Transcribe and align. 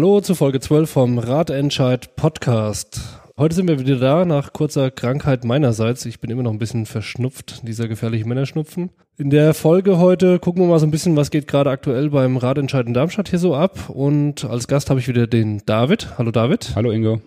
Hallo 0.00 0.22
zu 0.22 0.34
Folge 0.34 0.60
12 0.60 0.88
vom 0.88 1.18
Ratentscheid 1.18 2.16
Podcast. 2.16 3.02
Heute 3.36 3.54
sind 3.54 3.68
wir 3.68 3.78
wieder 3.78 3.96
da 3.96 4.24
nach 4.24 4.54
kurzer 4.54 4.90
Krankheit 4.90 5.44
meinerseits. 5.44 6.06
Ich 6.06 6.20
bin 6.20 6.30
immer 6.30 6.42
noch 6.42 6.52
ein 6.52 6.58
bisschen 6.58 6.86
verschnupft, 6.86 7.68
dieser 7.68 7.86
gefährliche 7.86 8.26
Männerschnupfen. 8.26 8.88
In 9.18 9.28
der 9.28 9.52
Folge 9.52 9.98
heute 9.98 10.38
gucken 10.38 10.62
wir 10.62 10.68
mal 10.68 10.78
so 10.78 10.86
ein 10.86 10.90
bisschen, 10.90 11.16
was 11.16 11.30
geht 11.30 11.46
gerade 11.46 11.68
aktuell 11.68 12.08
beim 12.08 12.38
Ratentscheid 12.38 12.86
in 12.86 12.94
Darmstadt 12.94 13.28
hier 13.28 13.38
so 13.38 13.54
ab. 13.54 13.90
Und 13.90 14.46
als 14.46 14.68
Gast 14.68 14.88
habe 14.88 15.00
ich 15.00 15.08
wieder 15.08 15.26
den 15.26 15.60
David. 15.66 16.16
Hallo 16.16 16.30
David. 16.30 16.72
Hallo 16.74 16.92
Ingo. 16.92 17.20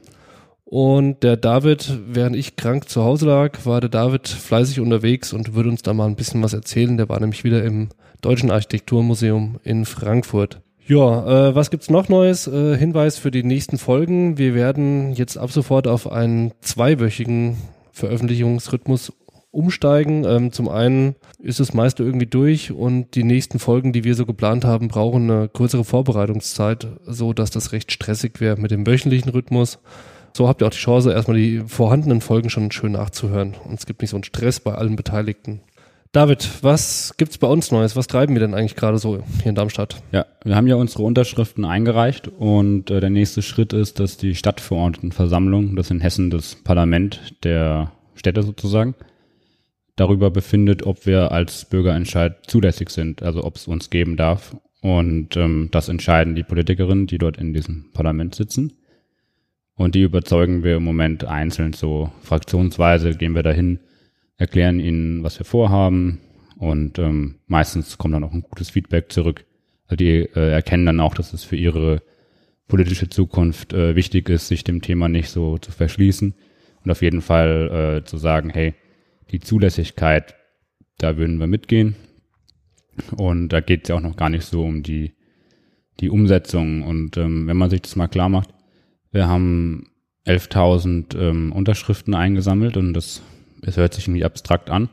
Und 0.66 1.22
der 1.22 1.38
David, 1.38 2.00
während 2.08 2.36
ich 2.36 2.56
krank 2.56 2.90
zu 2.90 3.04
Hause 3.04 3.28
lag, 3.28 3.68
war 3.68 3.82
der 3.82 3.92
David 3.92 4.28
fleißig 4.28 4.80
unterwegs 4.80 5.32
und 5.32 5.54
würde 5.54 5.70
uns 5.70 5.84
da 5.84 5.94
mal 5.94 6.08
ein 6.08 6.16
bisschen 6.16 6.42
was 6.42 6.54
erzählen. 6.54 6.98
Der 6.98 7.08
war 7.08 7.20
nämlich 7.20 7.44
wieder 7.44 7.64
im 7.64 7.90
Deutschen 8.22 8.50
Architekturmuseum 8.50 9.60
in 9.64 9.86
Frankfurt. 9.86 10.60
Ja, 10.86 11.50
äh, 11.50 11.56
was 11.56 11.72
gibt's 11.72 11.90
noch 11.90 12.10
Neues? 12.10 12.46
Äh, 12.48 12.78
Hinweis 12.78 13.18
für 13.18 13.32
die 13.32 13.44
nächsten 13.44 13.78
Folgen. 13.78 14.38
Wir 14.38 14.54
werden 14.54 15.14
jetzt 15.14 15.38
ab 15.38 15.50
sofort 15.52 15.88
auf 15.88 16.12
einen 16.12 16.52
zweiwöchigen 16.60 17.56
Veröffentlichungsrhythmus 17.94 19.14
umsteigen. 19.52 20.26
Ähm, 20.26 20.52
zum 20.52 20.68
einen 20.68 21.16
ist 21.40 21.62
das 21.62 21.74
meiste 21.74 22.04
irgendwie 22.04 22.26
durch 22.26 22.72
und 22.72 23.16
die 23.16 23.24
nächsten 23.24 23.60
Folgen, 23.60 23.94
die 23.94 24.04
wir 24.04 24.16
so 24.16 24.26
geplant 24.26 24.66
haben, 24.66 24.90
brauchen 24.90 25.32
eine 25.32 25.48
kürzere 25.48 25.86
Vorbereitungszeit, 25.86 26.88
so 27.06 27.32
dass 27.32 27.50
das 27.50 27.72
recht 27.72 27.92
stressig 27.92 28.42
wäre 28.42 28.60
mit 28.60 28.72
dem 28.72 28.86
wöchentlichen 28.86 29.30
Rhythmus. 29.30 29.80
So 30.36 30.50
habt 30.50 30.62
ihr 30.62 30.68
auch 30.68 30.72
die 30.72 30.78
Chance, 30.78 31.14
erstmal 31.14 31.38
die 31.38 31.62
vorhandenen 31.66 32.20
Folgen 32.20 32.50
schon 32.50 32.72
schön 32.72 32.94
nachzuhören. 32.94 33.54
Und 33.64 33.76
es 33.80 33.86
gibt 33.86 34.02
nicht 34.02 34.10
so 34.10 34.18
einen 34.18 34.24
Stress 34.24 34.60
bei 34.60 34.74
allen 34.74 34.96
Beteiligten. 34.96 35.62
David, 36.14 36.48
was 36.62 37.16
gibt's 37.18 37.40
bei 37.40 37.48
uns 37.48 37.72
Neues? 37.72 37.96
Was 37.96 38.06
treiben 38.06 38.36
wir 38.36 38.40
denn 38.40 38.54
eigentlich 38.54 38.76
gerade 38.76 39.00
so 39.00 39.24
hier 39.42 39.50
in 39.50 39.56
Darmstadt? 39.56 40.04
Ja, 40.12 40.28
wir 40.44 40.56
haben 40.56 40.68
ja 40.68 40.76
unsere 40.76 41.02
Unterschriften 41.02 41.66
eingereicht 41.66 42.28
und 42.28 42.92
äh, 42.92 43.00
der 43.00 43.10
nächste 43.10 43.42
Schritt 43.42 43.74
ist, 43.74 44.00
dass 44.00 44.18
die 44.18 44.36
Stadtverordnetenversammlung, 44.36 45.76
das 45.76 45.90
in 45.90 46.02
Hessen 46.02 46.30
das 46.30 46.54
Parlament 46.54 47.34
der 47.44 47.94
Städte 48.14 48.44
sozusagen, 48.44 48.94
darüber 49.96 50.30
befindet, 50.30 50.86
ob 50.86 51.08
wir 51.08 51.32
als 51.32 51.66
Bürgerentscheid 51.66 52.46
zulässig 52.46 52.92
sind, 52.92 53.24
also 53.24 53.44
ob 53.44 53.56
es 53.56 53.68
uns 53.68 53.90
geben 53.90 54.16
darf. 54.16 54.56
Und 54.82 55.36
ähm, 55.36 55.70
das 55.72 55.90
entscheiden 55.90 56.36
die 56.36 56.44
Politikerinnen, 56.44 57.08
die 57.08 57.18
dort 57.18 57.38
in 57.38 57.56
diesem 57.56 57.92
Parlament 57.92 58.36
sitzen. 58.36 58.74
Und 59.74 59.96
die 59.96 60.04
überzeugen 60.04 60.64
wir 60.64 60.76
im 60.76 60.84
Moment 60.84 61.26
einzeln 61.26 61.74
so 61.74 62.12
fraktionsweise, 62.22 63.16
gehen 63.16 63.34
wir 63.34 63.42
dahin 63.42 63.80
erklären 64.44 64.80
ihnen, 64.80 65.24
was 65.24 65.40
wir 65.40 65.46
vorhaben 65.46 66.20
und 66.58 67.00
ähm, 67.00 67.36
meistens 67.48 67.98
kommt 67.98 68.14
dann 68.14 68.24
auch 68.24 68.34
ein 68.34 68.42
gutes 68.42 68.70
Feedback 68.70 69.12
zurück. 69.12 69.46
Also 69.86 69.96
die 69.96 70.18
äh, 70.20 70.52
erkennen 70.52 70.86
dann 70.86 71.00
auch, 71.00 71.16
dass 71.16 71.34
es 71.34 71.44
für 71.44 71.56
ihre 71.56 72.02
politische 72.68 73.10
Zukunft 73.10 73.74
äh, 73.74 73.96
wichtig 73.96 74.30
ist, 74.30 74.50
sich 74.50 74.64
dem 74.64 74.82
Thema 74.82 75.08
nicht 75.08 75.30
so 75.30 75.58
zu 75.58 75.72
verschließen 75.72 76.36
und 76.84 76.92
auf 76.92 77.02
jeden 77.02 77.22
Fall 77.22 78.02
äh, 78.02 78.06
zu 78.06 78.18
sagen, 78.18 78.50
hey, 78.50 78.74
die 79.32 79.40
Zulässigkeit, 79.40 80.36
da 80.98 81.18
würden 81.18 81.40
wir 81.40 81.48
mitgehen. 81.48 81.96
Und 83.16 83.50
da 83.50 83.62
geht 83.62 83.84
es 83.84 83.90
ja 83.90 83.96
auch 83.96 84.02
noch 84.02 84.18
gar 84.18 84.30
nicht 84.30 84.44
so 84.44 84.64
um 84.64 84.84
die, 84.84 85.14
die 86.00 86.10
Umsetzung. 86.10 86.84
Und 86.84 87.18
ähm, 87.18 87.48
wenn 87.48 87.58
man 87.58 87.70
sich 87.70 87.82
das 87.82 87.96
mal 87.96 88.08
klar 88.08 88.30
macht, 88.30 88.50
wir 89.12 89.28
haben 89.28 89.88
11.000 90.28 91.18
ähm, 91.18 91.52
Unterschriften 91.52 92.14
eingesammelt 92.14 92.78
und 92.78 92.94
das 92.94 93.22
es 93.66 93.78
hört 93.78 93.94
sich 93.94 94.08
irgendwie 94.08 94.26
abstrakt 94.26 94.70
an. 94.70 94.90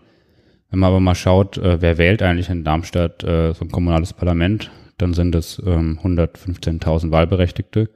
Wenn 0.70 0.80
man 0.80 0.88
aber 0.88 1.00
mal 1.00 1.14
schaut, 1.14 1.58
äh, 1.58 1.80
wer 1.80 1.98
wählt 1.98 2.22
eigentlich 2.22 2.48
in 2.48 2.64
Darmstadt 2.64 3.24
äh, 3.24 3.52
so 3.52 3.64
ein 3.64 3.70
kommunales 3.70 4.12
Parlament, 4.12 4.70
dann 4.98 5.14
sind 5.14 5.34
es 5.34 5.60
ähm, 5.64 5.98
115.000 6.02 7.10
Wahlberechtigte. 7.10 7.90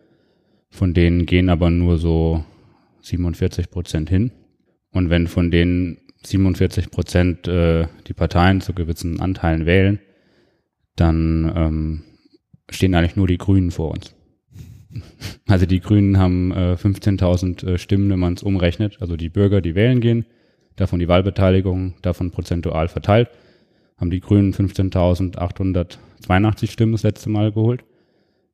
Von 0.70 0.92
denen 0.92 1.26
gehen 1.26 1.50
aber 1.50 1.70
nur 1.70 1.98
so 1.98 2.44
47 3.02 3.70
Prozent 3.70 4.10
hin. 4.10 4.32
Und 4.90 5.10
wenn 5.10 5.28
von 5.28 5.50
denen 5.50 5.98
47 6.24 6.90
Prozent 6.90 7.46
äh, 7.46 7.86
die 8.06 8.14
Parteien 8.14 8.60
zu 8.60 8.72
gewissen 8.72 9.20
Anteilen 9.20 9.66
wählen, 9.66 10.00
dann 10.96 11.52
ähm, 11.54 12.02
stehen 12.70 12.94
eigentlich 12.94 13.16
nur 13.16 13.26
die 13.26 13.38
Grünen 13.38 13.70
vor 13.70 13.92
uns. 13.92 14.14
Also 15.46 15.66
die 15.66 15.80
Grünen 15.80 16.18
haben 16.18 16.52
äh, 16.52 16.76
15.000 16.80 17.66
äh, 17.66 17.78
Stimmen, 17.78 18.08
wenn 18.10 18.18
man 18.18 18.34
es 18.34 18.42
umrechnet. 18.42 18.98
Also 19.00 19.16
die 19.16 19.28
Bürger, 19.28 19.60
die 19.60 19.74
wählen 19.74 20.00
gehen, 20.00 20.24
davon 20.76 20.98
die 20.98 21.08
Wahlbeteiligung, 21.08 21.94
davon 22.02 22.30
prozentual 22.30 22.88
verteilt, 22.88 23.30
haben 23.96 24.10
die 24.10 24.20
Grünen 24.20 24.52
15.882 24.52 26.70
Stimmen 26.70 26.92
das 26.92 27.02
letzte 27.02 27.30
Mal 27.30 27.52
geholt. 27.52 27.84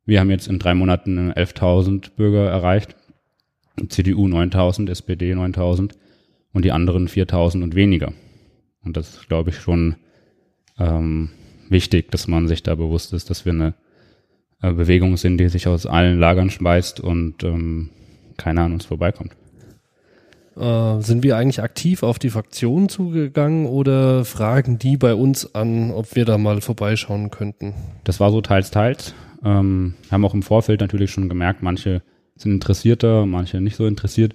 Wir 0.04 0.20
haben 0.20 0.30
jetzt 0.30 0.48
in 0.48 0.58
drei 0.58 0.74
Monaten 0.74 1.32
11.000 1.32 2.16
Bürger 2.16 2.48
erreicht, 2.48 2.96
CDU 3.88 4.26
9.000, 4.26 4.90
SPD 4.90 5.34
9.000 5.34 5.92
und 6.52 6.64
die 6.64 6.72
anderen 6.72 7.08
4.000 7.08 7.62
und 7.62 7.74
weniger. 7.74 8.12
Und 8.82 8.96
das 8.96 9.14
ist, 9.14 9.28
glaube 9.28 9.50
ich, 9.50 9.60
schon 9.60 9.96
ähm, 10.78 11.30
wichtig, 11.68 12.10
dass 12.10 12.28
man 12.28 12.48
sich 12.48 12.62
da 12.62 12.74
bewusst 12.74 13.12
ist, 13.12 13.30
dass 13.30 13.44
wir 13.44 13.52
eine 13.52 13.74
äh, 14.62 14.72
Bewegung 14.72 15.16
sind, 15.16 15.38
die 15.38 15.48
sich 15.48 15.68
aus 15.68 15.86
allen 15.86 16.18
Lagern 16.18 16.50
schmeißt 16.50 17.00
und 17.00 17.44
ähm, 17.44 17.90
keiner 18.36 18.62
an 18.62 18.72
uns 18.72 18.86
vorbeikommt. 18.86 19.36
Äh, 20.56 21.00
sind 21.00 21.22
wir 21.22 21.36
eigentlich 21.36 21.62
aktiv 21.62 22.02
auf 22.02 22.18
die 22.18 22.30
Fraktionen 22.30 22.88
zugegangen 22.88 23.66
oder 23.66 24.24
fragen 24.24 24.78
die 24.78 24.96
bei 24.96 25.14
uns 25.14 25.54
an, 25.54 25.90
ob 25.90 26.14
wir 26.16 26.24
da 26.24 26.38
mal 26.38 26.60
vorbeischauen 26.60 27.30
könnten? 27.30 27.74
Das 28.04 28.20
war 28.20 28.30
so 28.30 28.40
teils, 28.40 28.70
teils. 28.70 29.14
Ähm, 29.44 29.94
haben 30.10 30.24
auch 30.24 30.34
im 30.34 30.42
Vorfeld 30.42 30.80
natürlich 30.80 31.10
schon 31.10 31.28
gemerkt, 31.28 31.62
manche 31.62 32.02
sind 32.36 32.52
interessierter, 32.52 33.26
manche 33.26 33.60
nicht 33.60 33.76
so 33.76 33.86
interessiert. 33.86 34.34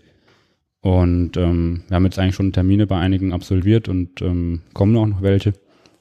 Und 0.81 1.36
ähm, 1.38 1.84
wir 1.88 1.96
haben 1.96 2.06
jetzt 2.06 2.20
eigentlich 2.20 2.36
schon 2.36 2.53
Termine 2.53 2.86
bei 2.86 2.97
einigen 2.97 3.34
absolviert 3.34 3.90
und 3.90 4.22
ähm, 4.22 4.62
kommen 4.74 4.96
auch 4.97 5.08
noch 5.08 5.22
welche. 5.22 5.53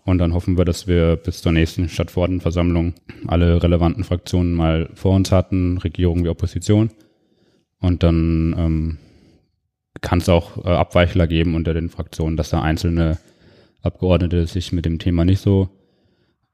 Und 0.04 0.18
dann 0.18 0.34
hoffen 0.34 0.58
wir, 0.58 0.66
dass 0.66 0.86
wir 0.86 1.16
bis 1.16 1.40
zur 1.40 1.52
nächsten 1.52 1.88
Stadtverordnetenversammlung 1.88 2.92
alle 3.26 3.62
relevanten 3.62 4.04
Fraktionen 4.04 4.52
mal 4.52 4.90
vor 4.94 5.16
uns 5.16 5.32
hatten, 5.32 5.78
Regierung 5.78 6.24
wie 6.24 6.28
Opposition. 6.28 6.90
Und 7.80 8.02
dann 8.02 8.54
ähm, 8.58 8.98
kann 10.00 10.18
es 10.18 10.28
auch 10.28 10.64
äh, 10.64 10.68
Abweichler 10.68 11.26
geben 11.26 11.54
unter 11.54 11.74
den 11.74 11.88
Fraktionen, 11.88 12.36
dass 12.36 12.50
da 12.50 12.62
einzelne 12.62 13.18
Abgeordnete 13.82 14.46
sich 14.46 14.72
mit 14.72 14.84
dem 14.84 14.98
Thema 14.98 15.24
nicht 15.24 15.40
so 15.40 15.68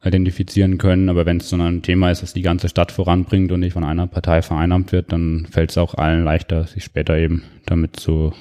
identifizieren 0.05 0.79
können. 0.79 1.09
Aber 1.09 1.27
wenn 1.27 1.39
es 1.39 1.49
so 1.49 1.57
ein 1.57 1.83
Thema 1.83 2.11
ist, 2.11 2.23
das 2.23 2.33
die 2.33 2.43
ganze 2.43 2.69
Stadt 2.69 2.93
voranbringt 2.93 3.53
und 3.53 3.61
nicht 3.61 3.75
von 3.75 3.85
einer 3.85 4.07
Partei 4.07 4.43
vereinnahmt 4.43 4.93
wird, 4.93 5.13
dann 5.13 5.47
fällt 5.51 5.71
es 5.71 5.79
auch 5.79 5.95
allen 5.95 6.25
leichter, 6.25 6.67
sich 6.67 6.85
später 6.85 7.17
eben 7.17 7.43
damit 7.67 7.97
zu 7.97 8.33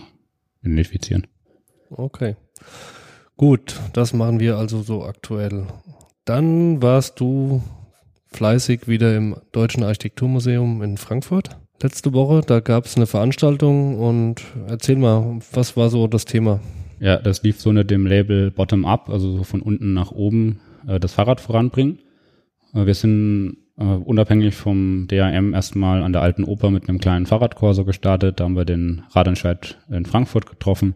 identifizieren. 0.64 1.28
Okay. 1.90 2.36
Gut, 3.38 3.80
das 3.94 4.14
machen 4.14 4.40
wir 4.40 4.58
also 4.58 4.82
so 4.82 5.04
aktuell. 5.04 5.68
Dann 6.26 6.82
warst 6.82 7.20
du 7.20 7.64
fleißig 8.28 8.88
wieder 8.88 9.16
im 9.16 9.36
Deutschen 9.52 9.84
Architekturmuseum 9.84 10.82
in 10.84 10.98
Frankfurt 10.98 11.58
letzte 11.84 12.14
Woche. 12.14 12.42
Da 12.46 12.60
gab 12.60 12.86
es 12.86 12.96
eine 12.96 13.08
Veranstaltung 13.08 14.00
und 14.00 14.44
erzähl 14.68 14.98
mal, 14.98 15.40
was 15.54 15.78
war 15.78 15.90
so 15.90 16.08
das 16.08 16.26
Thema? 16.26 16.60
Ja, 17.00 17.18
das 17.18 17.44
lief 17.44 17.60
so 17.60 17.70
unter 17.70 17.84
dem 17.84 18.06
Label 18.06 18.52
Bottom-up, 18.52 19.10
also 19.10 19.38
so 19.38 19.44
von 19.44 19.62
unten 19.62 19.94
nach 19.94 20.12
oben 20.12 20.60
äh, 20.88 21.00
das 21.00 21.14
Fahrrad 21.14 21.40
voranbringen. 21.40 22.00
Äh, 22.74 22.86
wir 22.86 22.94
sind 22.94 23.58
äh, 23.78 23.84
unabhängig 23.84 24.56
vom 24.56 25.08
DAM 25.08 25.54
erstmal 25.54 26.04
an 26.04 26.12
der 26.12 26.22
Alten 26.22 26.44
Oper 26.44 26.72
mit 26.72 26.90
einem 26.90 27.00
kleinen 27.00 27.26
Fahrradkorso 27.26 27.86
gestartet. 27.86 28.40
Da 28.40 28.44
haben 28.44 28.58
wir 28.58 28.66
den 28.66 29.04
Radentscheid 29.12 29.78
in 29.90 30.06
Frankfurt 30.06 30.46
getroffen, 30.46 30.96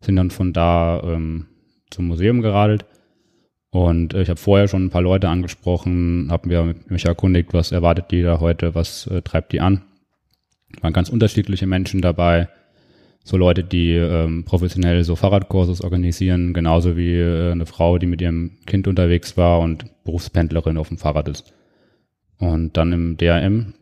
sind 0.00 0.16
dann 0.16 0.30
von 0.30 0.52
da 0.52 1.02
ähm, 1.02 1.46
zum 1.90 2.06
Museum 2.08 2.42
geradelt. 2.42 2.84
Und 3.70 4.12
äh, 4.12 4.22
ich 4.22 4.28
habe 4.28 4.40
vorher 4.40 4.68
schon 4.68 4.86
ein 4.86 4.90
paar 4.90 5.02
Leute 5.02 5.28
angesprochen, 5.28 6.28
habe 6.30 6.48
mir 6.48 6.74
mich 6.88 7.06
erkundigt, 7.06 7.54
was 7.54 7.72
erwartet 7.72 8.06
die 8.10 8.22
da 8.22 8.40
heute, 8.40 8.74
was 8.74 9.06
äh, 9.06 9.22
treibt 9.22 9.52
die 9.52 9.60
an 9.60 9.82
waren 10.80 10.92
ganz 10.92 11.08
unterschiedliche 11.08 11.66
Menschen 11.66 12.00
dabei. 12.00 12.48
So 13.22 13.36
Leute, 13.36 13.64
die 13.64 13.92
ähm, 13.92 14.44
professionell 14.44 15.04
so 15.04 15.14
Fahrradkurses 15.14 15.82
organisieren, 15.82 16.54
genauso 16.54 16.96
wie 16.96 17.14
äh, 17.16 17.52
eine 17.52 17.66
Frau, 17.66 17.98
die 17.98 18.06
mit 18.06 18.22
ihrem 18.22 18.58
Kind 18.66 18.88
unterwegs 18.88 19.36
war 19.36 19.60
und 19.60 19.84
Berufspendlerin 20.04 20.78
auf 20.78 20.88
dem 20.88 20.98
Fahrrad 20.98 21.28
ist. 21.28 21.52
Und 22.38 22.76
dann 22.76 22.92
im 22.92 23.16
DRM 23.18 23.74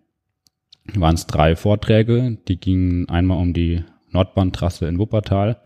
waren 0.94 1.14
es 1.14 1.26
drei 1.26 1.54
Vorträge, 1.54 2.38
die 2.48 2.58
gingen 2.58 3.08
einmal 3.08 3.38
um 3.38 3.52
die 3.52 3.84
Nordbahntrasse 4.10 4.88
in 4.88 4.98
Wuppertal, 4.98 5.58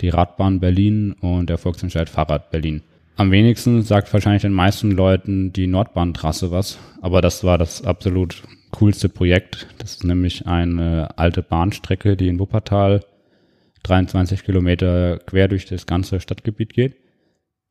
die 0.00 0.08
Radbahn 0.08 0.58
Berlin 0.58 1.12
und 1.12 1.50
der 1.50 1.58
Volksentscheid 1.58 2.08
Fahrrad 2.08 2.50
Berlin. 2.50 2.82
Am 3.16 3.30
wenigsten 3.30 3.82
sagt 3.82 4.12
wahrscheinlich 4.12 4.42
den 4.42 4.52
meisten 4.52 4.92
Leuten 4.92 5.52
die 5.52 5.66
Nordbahntrasse 5.66 6.50
was, 6.50 6.78
aber 7.02 7.20
das 7.20 7.44
war 7.44 7.58
das 7.58 7.84
absolut 7.84 8.42
coolste 8.70 9.08
Projekt. 9.08 9.68
Das 9.78 9.92
ist 9.92 10.04
nämlich 10.04 10.46
eine 10.46 11.18
alte 11.18 11.42
Bahnstrecke, 11.42 12.16
die 12.16 12.28
in 12.28 12.38
Wuppertal 12.38 13.00
23 13.84 14.44
Kilometer 14.44 15.18
quer 15.18 15.48
durch 15.48 15.66
das 15.66 15.86
ganze 15.86 16.20
Stadtgebiet 16.20 16.72
geht. 16.72 16.96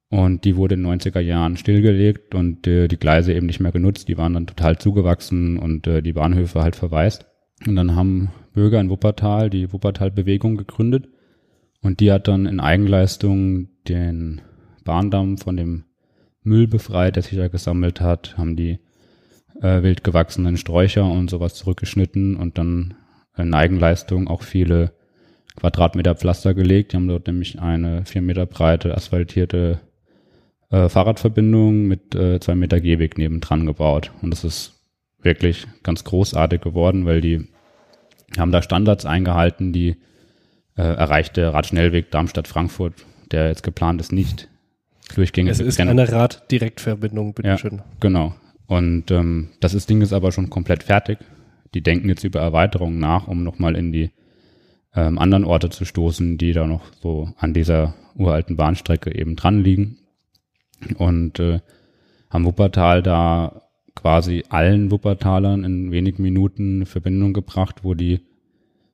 Und 0.09 0.45
die 0.45 0.55
wurde 0.55 0.75
in 0.75 0.83
den 0.83 0.99
90er 0.99 1.19
Jahren 1.19 1.57
stillgelegt 1.57 2.33
und 2.33 2.65
äh, 2.65 2.87
die 2.87 2.97
Gleise 2.97 3.33
eben 3.33 3.45
nicht 3.45 3.59
mehr 3.59 3.73
genutzt. 3.73 4.07
Die 4.07 4.17
waren 4.17 4.33
dann 4.33 4.47
total 4.47 4.77
zugewachsen 4.77 5.57
und 5.57 5.85
äh, 5.85 6.01
die 6.01 6.13
Bahnhöfe 6.13 6.61
halt 6.61 6.77
verwaist. 6.77 7.25
Und 7.65 7.75
dann 7.75 7.95
haben 7.95 8.31
Bürger 8.53 8.79
in 8.79 8.89
Wuppertal 8.89 9.49
die 9.49 9.71
Wuppertal-Bewegung 9.73 10.55
gegründet. 10.55 11.09
Und 11.81 11.99
die 11.99 12.11
hat 12.11 12.27
dann 12.27 12.45
in 12.45 12.59
Eigenleistung 12.59 13.69
den 13.87 14.41
Bahndamm 14.85 15.37
von 15.37 15.57
dem 15.57 15.83
Müll 16.41 16.67
befreit, 16.67 17.17
der 17.17 17.23
sich 17.23 17.37
da 17.37 17.49
gesammelt 17.49 17.99
hat, 17.99 18.37
haben 18.37 18.55
die 18.55 18.79
äh, 19.61 19.83
wild 19.83 20.03
gewachsenen 20.03 20.57
Sträucher 20.57 21.09
und 21.09 21.29
sowas 21.29 21.55
zurückgeschnitten 21.55 22.35
und 22.35 22.57
dann 22.57 22.95
in 23.37 23.53
Eigenleistung 23.53 24.27
auch 24.27 24.41
viele 24.41 24.91
Quadratmeter 25.55 26.15
Pflaster 26.15 26.53
gelegt. 26.53 26.91
Die 26.91 26.97
haben 26.97 27.07
dort 27.07 27.27
nämlich 27.27 27.59
eine 27.59 28.05
vier 28.05 28.21
Meter 28.21 28.45
breite 28.45 28.95
asphaltierte 28.95 29.79
äh, 30.69 30.89
Fahrradverbindung 30.89 31.87
mit 31.87 32.15
äh, 32.15 32.39
zwei 32.39 32.55
Meter 32.55 32.79
Gehweg 32.79 33.17
nebendran 33.17 33.65
gebaut. 33.65 34.11
Und 34.21 34.31
das 34.31 34.43
ist 34.43 34.73
wirklich 35.21 35.67
ganz 35.83 36.03
großartig 36.03 36.61
geworden, 36.61 37.05
weil 37.05 37.21
die 37.21 37.47
haben 38.37 38.51
da 38.51 38.61
Standards 38.61 39.05
eingehalten, 39.05 39.73
die 39.73 39.97
äh, 40.75 40.83
erreichte 40.83 41.53
Radschnellweg 41.53 42.11
Darmstadt-Frankfurt, 42.11 42.93
der 43.31 43.47
jetzt 43.47 43.63
geplant 43.63 43.99
ist, 44.01 44.11
nicht 44.11 44.47
durchgängig. 45.15 45.51
Es 45.51 45.59
ist 45.59 45.79
eine 45.79 46.11
Raddirektverbindung, 46.11 47.33
bitteschön. 47.33 47.77
Ja, 47.77 47.85
genau. 47.99 48.35
Und 48.67 49.11
ähm, 49.11 49.49
das 49.59 49.73
ist, 49.73 49.89
Ding 49.89 50.01
ist 50.01 50.13
aber 50.13 50.31
schon 50.31 50.49
komplett 50.49 50.83
fertig. 50.83 51.19
Die 51.73 51.81
denken 51.81 52.09
jetzt 52.09 52.23
über 52.23 52.39
Erweiterungen 52.39 52.99
nach, 52.99 53.27
um 53.27 53.43
nochmal 53.43 53.75
in 53.75 53.91
die 53.91 54.11
ähm, 54.95 55.17
anderen 55.17 55.45
Orte 55.45 55.69
zu 55.69 55.85
stoßen, 55.85 56.37
die 56.37 56.53
da 56.53 56.67
noch 56.67 56.91
so 57.01 57.29
an 57.37 57.53
dieser 57.53 57.95
uralten 58.15 58.55
Bahnstrecke 58.55 59.13
eben 59.13 59.35
dran 59.35 59.63
liegen 59.63 59.97
und 60.97 61.39
äh, 61.39 61.59
haben 62.29 62.45
Wuppertal 62.45 63.01
da 63.01 63.61
quasi 63.95 64.43
allen 64.49 64.91
Wuppertalern 64.91 65.63
in 65.63 65.91
wenigen 65.91 66.23
Minuten 66.23 66.85
Verbindung 66.85 67.33
gebracht, 67.33 67.83
wo 67.83 67.93
die 67.93 68.21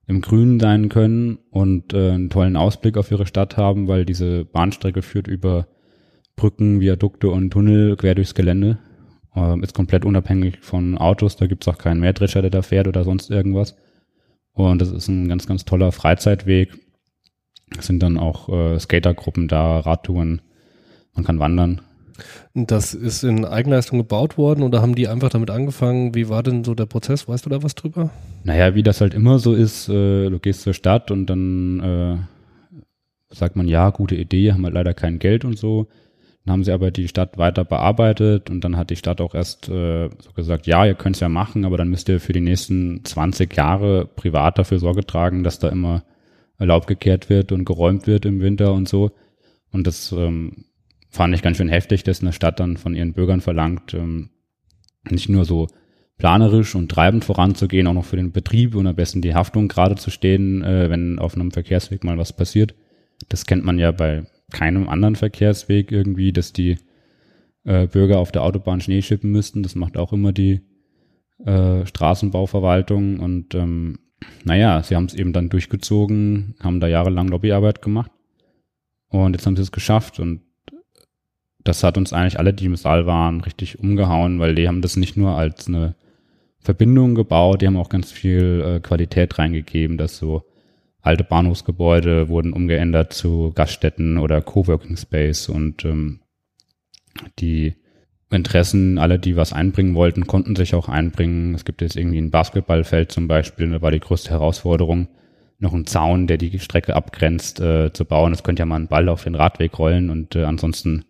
im 0.05 0.21
Grünen 0.21 0.59
sein 0.59 0.89
können 0.89 1.39
und 1.49 1.93
äh, 1.93 2.11
einen 2.11 2.29
tollen 2.29 2.57
Ausblick 2.57 2.97
auf 2.97 3.11
ihre 3.11 3.25
Stadt 3.25 3.57
haben, 3.57 3.87
weil 3.87 4.05
diese 4.05 4.45
Bahnstrecke 4.45 5.01
führt 5.01 5.27
über 5.27 5.67
Brücken, 6.35 6.79
Viadukte 6.79 7.29
und 7.29 7.51
Tunnel 7.51 7.95
quer 7.95 8.15
durchs 8.15 8.35
Gelände. 8.35 8.79
Ähm, 9.35 9.63
ist 9.63 9.73
komplett 9.73 10.05
unabhängig 10.05 10.59
von 10.61 10.97
Autos, 10.97 11.35
da 11.35 11.47
gibt's 11.47 11.67
auch 11.67 11.77
keinen 11.77 11.99
Mähdrescher, 11.99 12.41
der 12.41 12.51
da 12.51 12.61
fährt 12.61 12.87
oder 12.87 13.03
sonst 13.03 13.31
irgendwas. 13.31 13.75
Und 14.53 14.79
das 14.79 14.91
ist 14.91 15.07
ein 15.07 15.27
ganz, 15.27 15.47
ganz 15.47 15.65
toller 15.65 15.91
Freizeitweg. 15.91 16.73
Es 17.77 17.87
sind 17.87 18.03
dann 18.03 18.17
auch 18.17 18.49
äh, 18.49 18.79
Skatergruppen 18.79 19.47
da, 19.47 19.79
Radtouren, 19.79 20.41
man 21.15 21.25
kann 21.25 21.39
wandern. 21.39 21.81
Das 22.53 22.93
ist 22.93 23.23
in 23.23 23.43
Eigenleistung 23.43 23.97
gebaut 23.97 24.37
worden 24.37 24.61
oder 24.61 24.81
haben 24.81 24.93
die 24.93 25.07
einfach 25.07 25.29
damit 25.29 25.49
angefangen? 25.49 26.13
Wie 26.13 26.29
war 26.29 26.43
denn 26.43 26.63
so 26.63 26.75
der 26.75 26.85
Prozess? 26.85 27.27
Weißt 27.27 27.45
du 27.45 27.49
da 27.49 27.63
was 27.63 27.73
drüber? 27.73 28.11
Naja, 28.43 28.75
wie 28.75 28.83
das 28.83 29.01
halt 29.01 29.15
immer 29.15 29.39
so 29.39 29.53
ist, 29.53 29.89
äh, 29.89 30.29
du 30.29 30.39
gehst 30.39 30.61
zur 30.61 30.75
Stadt 30.75 31.09
und 31.09 31.25
dann 31.25 31.79
äh, 31.79 32.17
sagt 33.33 33.55
man, 33.55 33.67
ja, 33.67 33.89
gute 33.89 34.15
Idee, 34.15 34.51
haben 34.51 34.63
halt 34.63 34.75
leider 34.75 34.93
kein 34.93 35.17
Geld 35.17 35.43
und 35.43 35.57
so. 35.57 35.87
Dann 36.45 36.53
haben 36.53 36.63
sie 36.63 36.71
aber 36.71 36.91
die 36.91 37.07
Stadt 37.07 37.37
weiter 37.37 37.63
bearbeitet 37.63 38.49
und 38.49 38.63
dann 38.63 38.75
hat 38.75 38.89
die 38.89 38.97
Stadt 38.97 39.21
auch 39.21 39.33
erst 39.33 39.69
äh, 39.69 40.09
so 40.19 40.31
gesagt, 40.35 40.67
ja, 40.67 40.85
ihr 40.85 40.95
könnt 40.95 41.15
es 41.15 41.21
ja 41.21 41.29
machen, 41.29 41.63
aber 41.63 41.77
dann 41.77 41.89
müsst 41.89 42.09
ihr 42.09 42.19
für 42.19 42.33
die 42.33 42.41
nächsten 42.41 43.03
20 43.05 43.55
Jahre 43.55 44.05
privat 44.05 44.57
dafür 44.57 44.79
Sorge 44.79 45.05
tragen, 45.05 45.43
dass 45.43 45.59
da 45.59 45.69
immer 45.69 46.03
Laub 46.59 46.87
gekehrt 46.87 47.29
wird 47.29 47.51
und 47.51 47.65
geräumt 47.65 48.07
wird 48.07 48.25
im 48.25 48.41
Winter 48.41 48.73
und 48.73 48.87
so. 48.87 49.11
Und 49.71 49.87
das 49.87 50.11
ähm, 50.11 50.65
fand 51.09 51.33
ich 51.33 51.41
ganz 51.41 51.57
schön 51.57 51.69
heftig, 51.69 52.03
dass 52.03 52.21
eine 52.21 52.33
Stadt 52.33 52.59
dann 52.59 52.77
von 52.77 52.95
ihren 52.95 53.13
Bürgern 53.13 53.41
verlangt, 53.41 53.93
ähm, 53.93 54.29
nicht 55.09 55.29
nur 55.29 55.45
so 55.45 55.67
planerisch 56.17 56.75
und 56.75 56.89
treibend 56.89 57.25
voranzugehen, 57.25 57.87
auch 57.87 57.93
noch 57.93 58.05
für 58.05 58.15
den 58.15 58.31
Betrieb 58.31 58.75
und 58.75 58.87
am 58.87 58.95
besten 58.95 59.21
die 59.21 59.33
Haftung 59.35 59.67
gerade 59.67 59.95
zu 59.95 60.09
stehen, 60.09 60.63
äh, 60.63 60.89
wenn 60.89 61.19
auf 61.19 61.35
einem 61.35 61.51
Verkehrsweg 61.51 62.03
mal 62.03 62.17
was 62.17 62.33
passiert. 62.33 62.75
Das 63.29 63.45
kennt 63.45 63.65
man 63.65 63.79
ja 63.79 63.91
bei 63.91 64.25
keinem 64.53 64.87
anderen 64.87 65.17
Verkehrsweg 65.17 65.91
irgendwie, 65.91 66.31
dass 66.31 66.53
die 66.53 66.77
äh, 67.65 67.87
Bürger 67.87 68.19
auf 68.19 68.31
der 68.31 68.43
Autobahn 68.43 68.79
Schnee 68.79 69.01
schippen 69.01 69.31
müssten. 69.31 69.63
Das 69.63 69.75
macht 69.75 69.97
auch 69.97 70.13
immer 70.13 70.31
die 70.31 70.61
äh, 71.45 71.85
Straßenbauverwaltung. 71.85 73.19
Und 73.19 73.53
ähm, 73.55 73.99
naja, 74.45 74.81
sie 74.83 74.95
haben 74.95 75.05
es 75.05 75.13
eben 75.13 75.33
dann 75.33 75.49
durchgezogen, 75.49 76.55
haben 76.61 76.79
da 76.79 76.87
jahrelang 76.87 77.27
Lobbyarbeit 77.27 77.81
gemacht. 77.81 78.11
Und 79.09 79.33
jetzt 79.33 79.45
haben 79.45 79.55
sie 79.55 79.61
es 79.61 79.71
geschafft. 79.71 80.19
Und 80.19 80.41
das 81.63 81.83
hat 81.83 81.97
uns 81.97 82.13
eigentlich 82.13 82.39
alle, 82.39 82.53
die 82.53 82.65
im 82.65 82.75
Saal 82.75 83.05
waren, 83.05 83.41
richtig 83.41 83.79
umgehauen, 83.79 84.39
weil 84.39 84.55
die 84.55 84.67
haben 84.67 84.81
das 84.81 84.95
nicht 84.95 85.17
nur 85.17 85.35
als 85.37 85.67
eine 85.67 85.95
Verbindung 86.59 87.13
gebaut, 87.13 87.61
die 87.61 87.67
haben 87.67 87.77
auch 87.77 87.89
ganz 87.89 88.11
viel 88.11 88.63
äh, 88.65 88.79
Qualität 88.79 89.37
reingegeben, 89.37 89.97
dass 89.97 90.17
so 90.17 90.43
alte 91.03 91.23
Bahnhofsgebäude 91.23 92.29
wurden 92.29 92.53
umgeändert 92.53 93.13
zu 93.13 93.51
Gaststätten 93.53 94.17
oder 94.17 94.41
Coworking 94.41 94.97
Space 94.97 95.49
und 95.49 95.85
ähm, 95.85 96.21
die 97.39 97.75
Interessen, 98.31 98.97
alle, 98.97 99.19
die 99.19 99.35
was 99.35 99.53
einbringen 99.53 99.93
wollten, 99.93 100.25
konnten 100.25 100.55
sich 100.55 100.73
auch 100.73 100.89
einbringen. 100.89 101.53
Es 101.53 101.65
gibt 101.65 101.81
jetzt 101.81 101.95
irgendwie 101.95 102.17
ein 102.17 102.31
Basketballfeld 102.31 103.11
zum 103.11 103.27
Beispiel, 103.27 103.69
da 103.69 103.81
war 103.81 103.91
die 103.91 103.99
größte 103.99 104.31
Herausforderung, 104.31 105.09
noch 105.59 105.73
einen 105.73 105.85
Zaun, 105.85 106.25
der 106.25 106.37
die 106.37 106.57
Strecke 106.59 106.95
abgrenzt, 106.95 107.59
äh, 107.59 107.93
zu 107.93 108.05
bauen. 108.05 108.33
Es 108.33 108.43
könnte 108.43 108.61
ja 108.61 108.65
mal 108.65 108.79
ein 108.79 108.87
Ball 108.87 109.07
auf 109.07 109.23
den 109.23 109.35
Radweg 109.35 109.77
rollen 109.77 110.09
und 110.09 110.35
äh, 110.35 110.45
ansonsten 110.45 111.05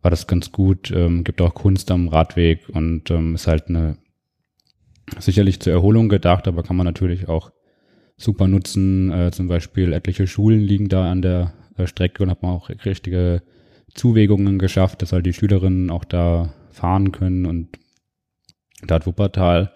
war 0.00 0.10
das 0.10 0.26
ganz 0.26 0.52
gut. 0.52 0.90
Ähm, 0.90 1.22
gibt 1.22 1.40
auch 1.40 1.54
Kunst 1.54 1.90
am 1.90 2.08
Radweg 2.08 2.68
und 2.68 3.10
ähm, 3.10 3.34
ist 3.34 3.46
halt 3.46 3.68
eine 3.68 3.98
sicherlich 5.18 5.60
zur 5.60 5.72
Erholung 5.72 6.08
gedacht, 6.08 6.48
aber 6.48 6.62
kann 6.62 6.76
man 6.76 6.86
natürlich 6.86 7.28
auch 7.28 7.50
super 8.18 8.48
nutzen. 8.48 9.10
Äh, 9.10 9.30
zum 9.30 9.48
Beispiel 9.48 9.94
etliche 9.94 10.26
Schulen 10.26 10.60
liegen 10.60 10.88
da 10.88 11.10
an 11.10 11.22
der 11.22 11.54
äh, 11.78 11.86
Strecke 11.86 12.22
und 12.22 12.30
hat 12.30 12.42
man 12.42 12.52
auch 12.52 12.68
richtige 12.68 13.42
Zuwägungen 13.94 14.58
geschafft, 14.58 15.00
dass 15.00 15.12
halt 15.12 15.24
die 15.24 15.32
Schülerinnen 15.32 15.88
auch 15.90 16.04
da 16.04 16.52
fahren 16.70 17.12
können 17.12 17.46
und 17.46 17.68
da 18.86 18.96
hat 18.96 19.06
Wuppertal 19.06 19.72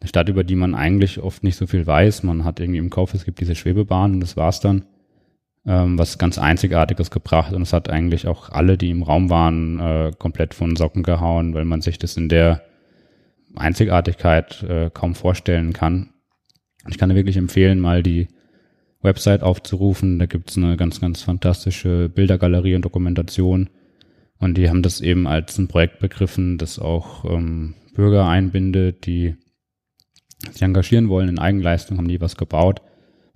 eine 0.00 0.08
Stadt, 0.08 0.28
über 0.28 0.44
die 0.44 0.56
man 0.56 0.74
eigentlich 0.74 1.20
oft 1.20 1.44
nicht 1.44 1.56
so 1.56 1.66
viel 1.66 1.86
weiß. 1.86 2.22
Man 2.22 2.44
hat 2.44 2.58
irgendwie 2.58 2.78
im 2.78 2.90
Kopf, 2.90 3.14
es 3.14 3.24
gibt 3.24 3.40
diese 3.40 3.54
Schwebebahn 3.54 4.14
und 4.14 4.20
das 4.20 4.36
war's 4.36 4.60
dann 4.60 4.84
ähm, 5.66 5.98
was 5.98 6.18
ganz 6.18 6.38
Einzigartiges 6.38 7.10
gebracht 7.10 7.52
und 7.52 7.62
es 7.62 7.72
hat 7.72 7.90
eigentlich 7.90 8.26
auch 8.26 8.48
alle, 8.50 8.78
die 8.78 8.90
im 8.90 9.02
Raum 9.02 9.30
waren, 9.30 9.78
äh, 9.78 10.12
komplett 10.18 10.54
von 10.54 10.76
Socken 10.76 11.02
gehauen, 11.02 11.54
weil 11.54 11.64
man 11.64 11.82
sich 11.82 11.98
das 11.98 12.16
in 12.16 12.28
der 12.28 12.62
Einzigartigkeit 13.56 14.62
äh, 14.62 14.90
kaum 14.92 15.14
vorstellen 15.14 15.72
kann. 15.72 16.10
Ich 16.88 16.98
kann 16.98 17.08
dir 17.08 17.14
wirklich 17.14 17.36
empfehlen, 17.36 17.80
mal 17.80 18.02
die 18.02 18.28
Website 19.02 19.42
aufzurufen. 19.42 20.18
Da 20.18 20.26
gibt's 20.26 20.56
eine 20.56 20.76
ganz, 20.76 21.00
ganz 21.00 21.22
fantastische 21.22 22.08
Bildergalerie 22.08 22.74
und 22.74 22.84
Dokumentation. 22.84 23.70
Und 24.38 24.56
die 24.56 24.68
haben 24.68 24.82
das 24.82 25.00
eben 25.00 25.26
als 25.26 25.58
ein 25.58 25.68
Projekt 25.68 25.98
begriffen, 25.98 26.56
das 26.58 26.78
auch 26.78 27.24
ähm, 27.24 27.74
Bürger 27.94 28.26
einbindet, 28.26 29.06
die 29.06 29.36
sich 30.50 30.62
engagieren 30.62 31.08
wollen 31.10 31.28
in 31.28 31.38
Eigenleistung, 31.38 31.98
haben 31.98 32.08
die 32.08 32.20
was 32.20 32.36
gebaut 32.36 32.80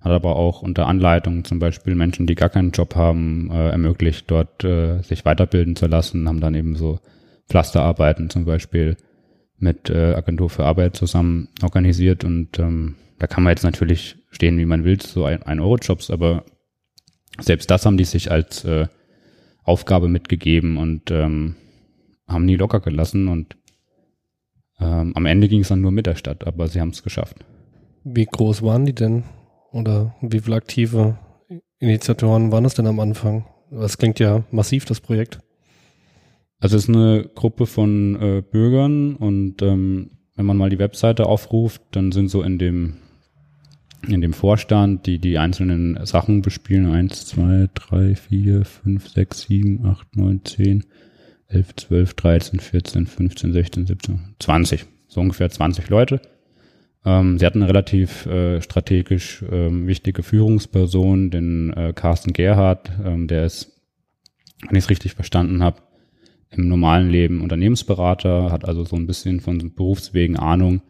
hat 0.05 0.11
aber 0.11 0.35
auch 0.35 0.61
unter 0.61 0.85
Anleitung 0.85 1.43
zum 1.45 1.57
Beispiel 1.57 1.95
Menschen, 1.95 2.27
die 2.27 2.35
gar 2.35 2.49
keinen 2.49 2.69
Job 2.71 2.95
haben, 2.95 3.49
äh, 3.51 3.69
ermöglicht, 3.69 4.29
dort 4.29 4.63
äh, 4.63 5.01
sich 5.01 5.25
weiterbilden 5.25 5.75
zu 5.75 5.87
lassen, 5.87 6.29
haben 6.29 6.39
dann 6.39 6.53
eben 6.53 6.75
so 6.75 6.99
Pflasterarbeiten 7.49 8.29
zum 8.29 8.45
Beispiel 8.45 8.97
mit 9.57 9.89
äh, 9.89 10.13
Agentur 10.13 10.51
für 10.51 10.63
Arbeit 10.63 10.95
zusammen 10.95 11.49
organisiert 11.63 12.23
und 12.23 12.59
ähm, 12.59 12.95
da 13.19 13.27
kann 13.27 13.43
man 13.43 13.51
jetzt 13.51 13.63
natürlich 13.63 14.17
stehen, 14.31 14.57
wie 14.57 14.65
man 14.65 14.83
will, 14.83 15.01
so 15.01 15.25
ein, 15.25 15.43
ein 15.43 15.59
Euro-Jobs, 15.59 16.09
aber 16.09 16.43
selbst 17.39 17.69
das 17.69 17.85
haben 17.85 17.97
die 17.97 18.03
sich 18.03 18.31
als 18.31 18.63
äh, 18.65 18.87
Aufgabe 19.63 20.07
mitgegeben 20.07 20.77
und 20.77 21.11
ähm, 21.11 21.55
haben 22.27 22.45
nie 22.45 22.55
locker 22.55 22.79
gelassen 22.79 23.27
und 23.27 23.57
ähm, 24.79 25.13
am 25.15 25.25
Ende 25.25 25.47
ging 25.47 25.61
es 25.61 25.69
dann 25.69 25.81
nur 25.81 25.91
mit 25.91 26.05
der 26.05 26.15
Stadt, 26.15 26.45
aber 26.45 26.67
sie 26.67 26.81
haben 26.81 26.89
es 26.89 27.03
geschafft. 27.03 27.37
Wie 28.03 28.25
groß 28.25 28.61
waren 28.61 28.85
die 28.85 28.93
denn? 28.93 29.23
Oder 29.71 30.15
wie 30.21 30.39
viele 30.39 30.55
aktive 30.55 31.17
Initiatoren 31.79 32.51
waren 32.51 32.63
das 32.63 32.75
denn 32.75 32.87
am 32.87 32.99
Anfang? 32.99 33.45
Das 33.71 33.97
klingt 33.97 34.19
ja 34.19 34.43
massiv, 34.51 34.85
das 34.85 35.01
Projekt. 35.01 35.39
Also 36.59 36.77
es 36.77 36.83
ist 36.83 36.95
eine 36.95 37.29
Gruppe 37.35 37.65
von 37.65 38.15
äh, 38.21 38.41
Bürgern 38.41 39.15
und 39.15 39.61
ähm, 39.61 40.11
wenn 40.35 40.45
man 40.45 40.57
mal 40.57 40.69
die 40.69 40.79
Webseite 40.79 41.25
aufruft, 41.25 41.81
dann 41.91 42.11
sind 42.11 42.29
so 42.29 42.41
in 42.41 42.57
dem 42.59 42.97
in 44.07 44.21
dem 44.21 44.33
Vorstand, 44.33 45.05
die 45.05 45.19
die 45.19 45.37
einzelnen 45.37 46.05
Sachen 46.05 46.41
bespielen, 46.41 46.91
eins, 46.91 47.25
zwei, 47.25 47.69
drei, 47.73 48.15
vier, 48.15 48.65
fünf, 48.65 49.07
sechs, 49.07 49.41
sieben, 49.41 49.85
acht, 49.85 50.15
neun, 50.15 50.41
zehn, 50.43 50.83
elf, 51.47 51.75
zwölf, 51.75 52.13
dreizehn, 52.13 52.59
vierzehn, 52.59 53.07
fünfzehn, 53.07 53.53
sechzehn, 53.53 53.85
siebzehn, 53.85 54.35
zwanzig, 54.39 54.85
so 55.07 55.21
ungefähr 55.21 55.49
zwanzig 55.49 55.89
Leute. 55.89 56.21
Ähm, 57.05 57.37
sie 57.37 57.45
hatten 57.45 57.61
eine 57.61 57.69
relativ 57.69 58.25
äh, 58.25 58.61
strategisch 58.61 59.43
ähm, 59.51 59.87
wichtige 59.87 60.23
Führungsperson, 60.23 61.29
den 61.29 61.71
äh, 61.73 61.93
Carsten 61.93 62.33
Gerhardt, 62.33 62.91
ähm, 63.03 63.27
der 63.27 63.45
ist 63.45 63.71
wenn 64.67 64.77
ich 64.77 64.85
es 64.85 64.89
richtig 64.89 65.13
verstanden 65.13 65.61
habe, 65.61 65.81
im 66.49 66.67
normalen 66.67 67.09
Leben 67.09 67.41
Unternehmensberater, 67.41 68.51
hat 68.51 68.65
also 68.65 68.85
so 68.85 68.95
ein 68.95 69.05
bisschen 69.05 69.41
von 69.41 69.73
Berufswegen 69.75 70.37
Ahnung, 70.37 70.81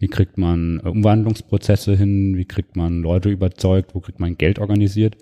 wie 0.00 0.08
kriegt 0.08 0.38
man 0.38 0.80
äh, 0.82 0.88
Umwandlungsprozesse 0.88 1.94
hin, 1.94 2.36
wie 2.36 2.46
kriegt 2.46 2.74
man 2.74 3.02
Leute 3.02 3.28
überzeugt, 3.28 3.94
wo 3.94 4.00
kriegt 4.00 4.18
man 4.18 4.36
Geld 4.36 4.58
organisiert. 4.58 5.16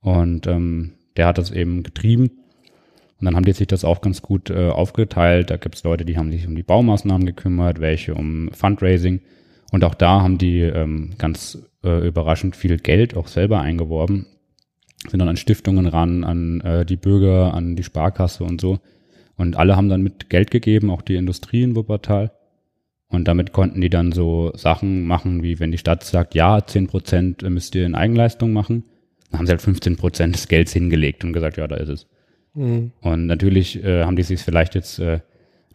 Und 0.00 0.46
ähm, 0.46 0.92
der 1.16 1.28
hat 1.28 1.38
das 1.38 1.50
eben 1.50 1.82
getrieben. 1.82 2.30
Und 3.18 3.24
dann 3.24 3.36
haben 3.36 3.44
die 3.44 3.52
sich 3.52 3.68
das 3.68 3.84
auch 3.84 4.00
ganz 4.00 4.20
gut 4.20 4.50
äh, 4.50 4.68
aufgeteilt. 4.68 5.48
Da 5.48 5.56
gibt 5.56 5.76
es 5.76 5.84
Leute, 5.84 6.04
die 6.04 6.18
haben 6.18 6.30
sich 6.32 6.46
um 6.46 6.56
die 6.56 6.64
Baumaßnahmen 6.64 7.24
gekümmert, 7.24 7.80
welche 7.80 8.14
um 8.14 8.50
Fundraising. 8.52 9.20
Und 9.70 9.84
auch 9.84 9.94
da 9.94 10.20
haben 10.20 10.38
die 10.38 10.60
ähm, 10.60 11.12
ganz 11.16 11.58
äh, 11.84 12.06
überraschend 12.06 12.56
viel 12.56 12.76
Geld 12.78 13.16
auch 13.16 13.28
selber 13.28 13.60
eingeworben. 13.60 14.26
Sind 15.08 15.20
dann 15.20 15.28
an 15.28 15.36
Stiftungen 15.36 15.86
ran, 15.86 16.24
an 16.24 16.60
äh, 16.62 16.84
die 16.84 16.96
Bürger, 16.96 17.54
an 17.54 17.76
die 17.76 17.84
Sparkasse 17.84 18.42
und 18.42 18.60
so. 18.60 18.80
Und 19.36 19.56
alle 19.56 19.76
haben 19.76 19.88
dann 19.88 20.02
mit 20.02 20.28
Geld 20.30 20.50
gegeben, 20.50 20.90
auch 20.90 21.02
die 21.02 21.16
Industrie 21.16 21.62
in 21.62 21.76
Wuppertal. 21.76 22.32
Und 23.14 23.28
damit 23.28 23.52
konnten 23.52 23.80
die 23.80 23.90
dann 23.90 24.12
so 24.12 24.52
Sachen 24.54 25.06
machen, 25.06 25.42
wie 25.42 25.60
wenn 25.60 25.70
die 25.70 25.78
Stadt 25.78 26.04
sagt, 26.04 26.34
ja, 26.34 26.64
zehn 26.66 26.86
Prozent 26.86 27.42
müsst 27.42 27.74
ihr 27.74 27.86
in 27.86 27.94
Eigenleistung 27.94 28.52
machen, 28.52 28.84
dann 29.30 29.40
haben 29.40 29.46
sie 29.46 29.52
halt 29.52 29.62
15 29.62 29.96
Prozent 29.96 30.34
des 30.34 30.48
Gelds 30.48 30.72
hingelegt 30.72 31.24
und 31.24 31.32
gesagt, 31.32 31.56
ja, 31.56 31.66
da 31.66 31.76
ist 31.76 31.88
es. 31.88 32.06
Mhm. 32.54 32.92
Und 33.00 33.26
natürlich 33.26 33.82
äh, 33.82 34.04
haben 34.04 34.16
die 34.16 34.22
sich 34.22 34.40
vielleicht 34.42 34.74
jetzt 34.74 34.98
äh, 34.98 35.20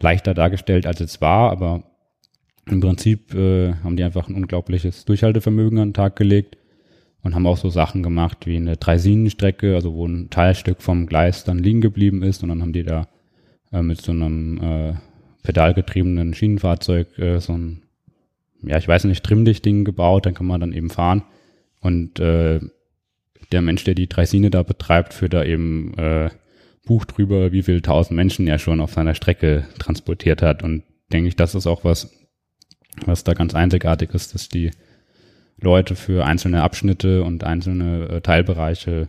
leichter 0.00 0.34
dargestellt, 0.34 0.86
als 0.86 1.00
es 1.00 1.20
war, 1.20 1.50
aber 1.50 1.84
im 2.66 2.80
Prinzip 2.80 3.34
äh, 3.34 3.74
haben 3.82 3.96
die 3.96 4.04
einfach 4.04 4.28
ein 4.28 4.34
unglaubliches 4.34 5.04
Durchhaltevermögen 5.04 5.78
an 5.78 5.88
den 5.88 5.94
Tag 5.94 6.16
gelegt 6.16 6.56
und 7.22 7.34
haben 7.34 7.46
auch 7.46 7.56
so 7.56 7.68
Sachen 7.68 8.02
gemacht 8.02 8.46
wie 8.46 8.56
eine 8.56 8.76
Dreisinenstrecke, 8.76 9.74
also 9.74 9.94
wo 9.94 10.06
ein 10.06 10.30
Teilstück 10.30 10.82
vom 10.82 11.06
Gleis 11.06 11.44
dann 11.44 11.58
liegen 11.58 11.80
geblieben 11.80 12.22
ist 12.22 12.42
und 12.42 12.48
dann 12.48 12.62
haben 12.62 12.72
die 12.72 12.84
da 12.84 13.08
äh, 13.72 13.82
mit 13.82 14.00
so 14.00 14.12
einem 14.12 14.60
äh, 14.62 14.94
pedalgetriebenen 15.42 16.34
Schienenfahrzeug 16.34 17.18
äh, 17.18 17.40
so 17.40 17.54
ein, 17.54 17.82
ja, 18.62 18.78
ich 18.78 18.88
weiß 18.88 19.04
nicht, 19.04 19.24
Trimmdicht-Ding 19.24 19.84
gebaut, 19.84 20.26
dann 20.26 20.34
kann 20.34 20.46
man 20.46 20.60
dann 20.60 20.72
eben 20.72 20.90
fahren. 20.90 21.22
Und 21.80 22.20
äh, 22.20 22.60
der 23.52 23.62
Mensch, 23.62 23.84
der 23.84 23.94
die 23.94 24.08
Dreisine 24.08 24.50
da 24.50 24.62
betreibt, 24.62 25.14
führt 25.14 25.34
da 25.34 25.44
eben 25.44 25.94
äh, 25.96 26.30
Buch 26.84 27.04
drüber, 27.04 27.52
wie 27.52 27.62
viel 27.62 27.80
tausend 27.82 28.16
Menschen 28.16 28.46
er 28.46 28.58
schon 28.58 28.80
auf 28.80 28.92
seiner 28.92 29.14
Strecke 29.14 29.66
transportiert 29.78 30.42
hat. 30.42 30.62
Und 30.62 30.82
denke 31.12 31.28
ich, 31.28 31.36
das 31.36 31.54
ist 31.54 31.66
auch 31.66 31.84
was, 31.84 32.12
was 33.06 33.24
da 33.24 33.34
ganz 33.34 33.54
einzigartig 33.54 34.10
ist, 34.14 34.34
dass 34.34 34.48
die 34.48 34.70
Leute 35.60 35.94
für 35.94 36.24
einzelne 36.24 36.62
Abschnitte 36.62 37.22
und 37.22 37.44
einzelne 37.44 38.08
äh, 38.08 38.20
Teilbereiche 38.20 39.08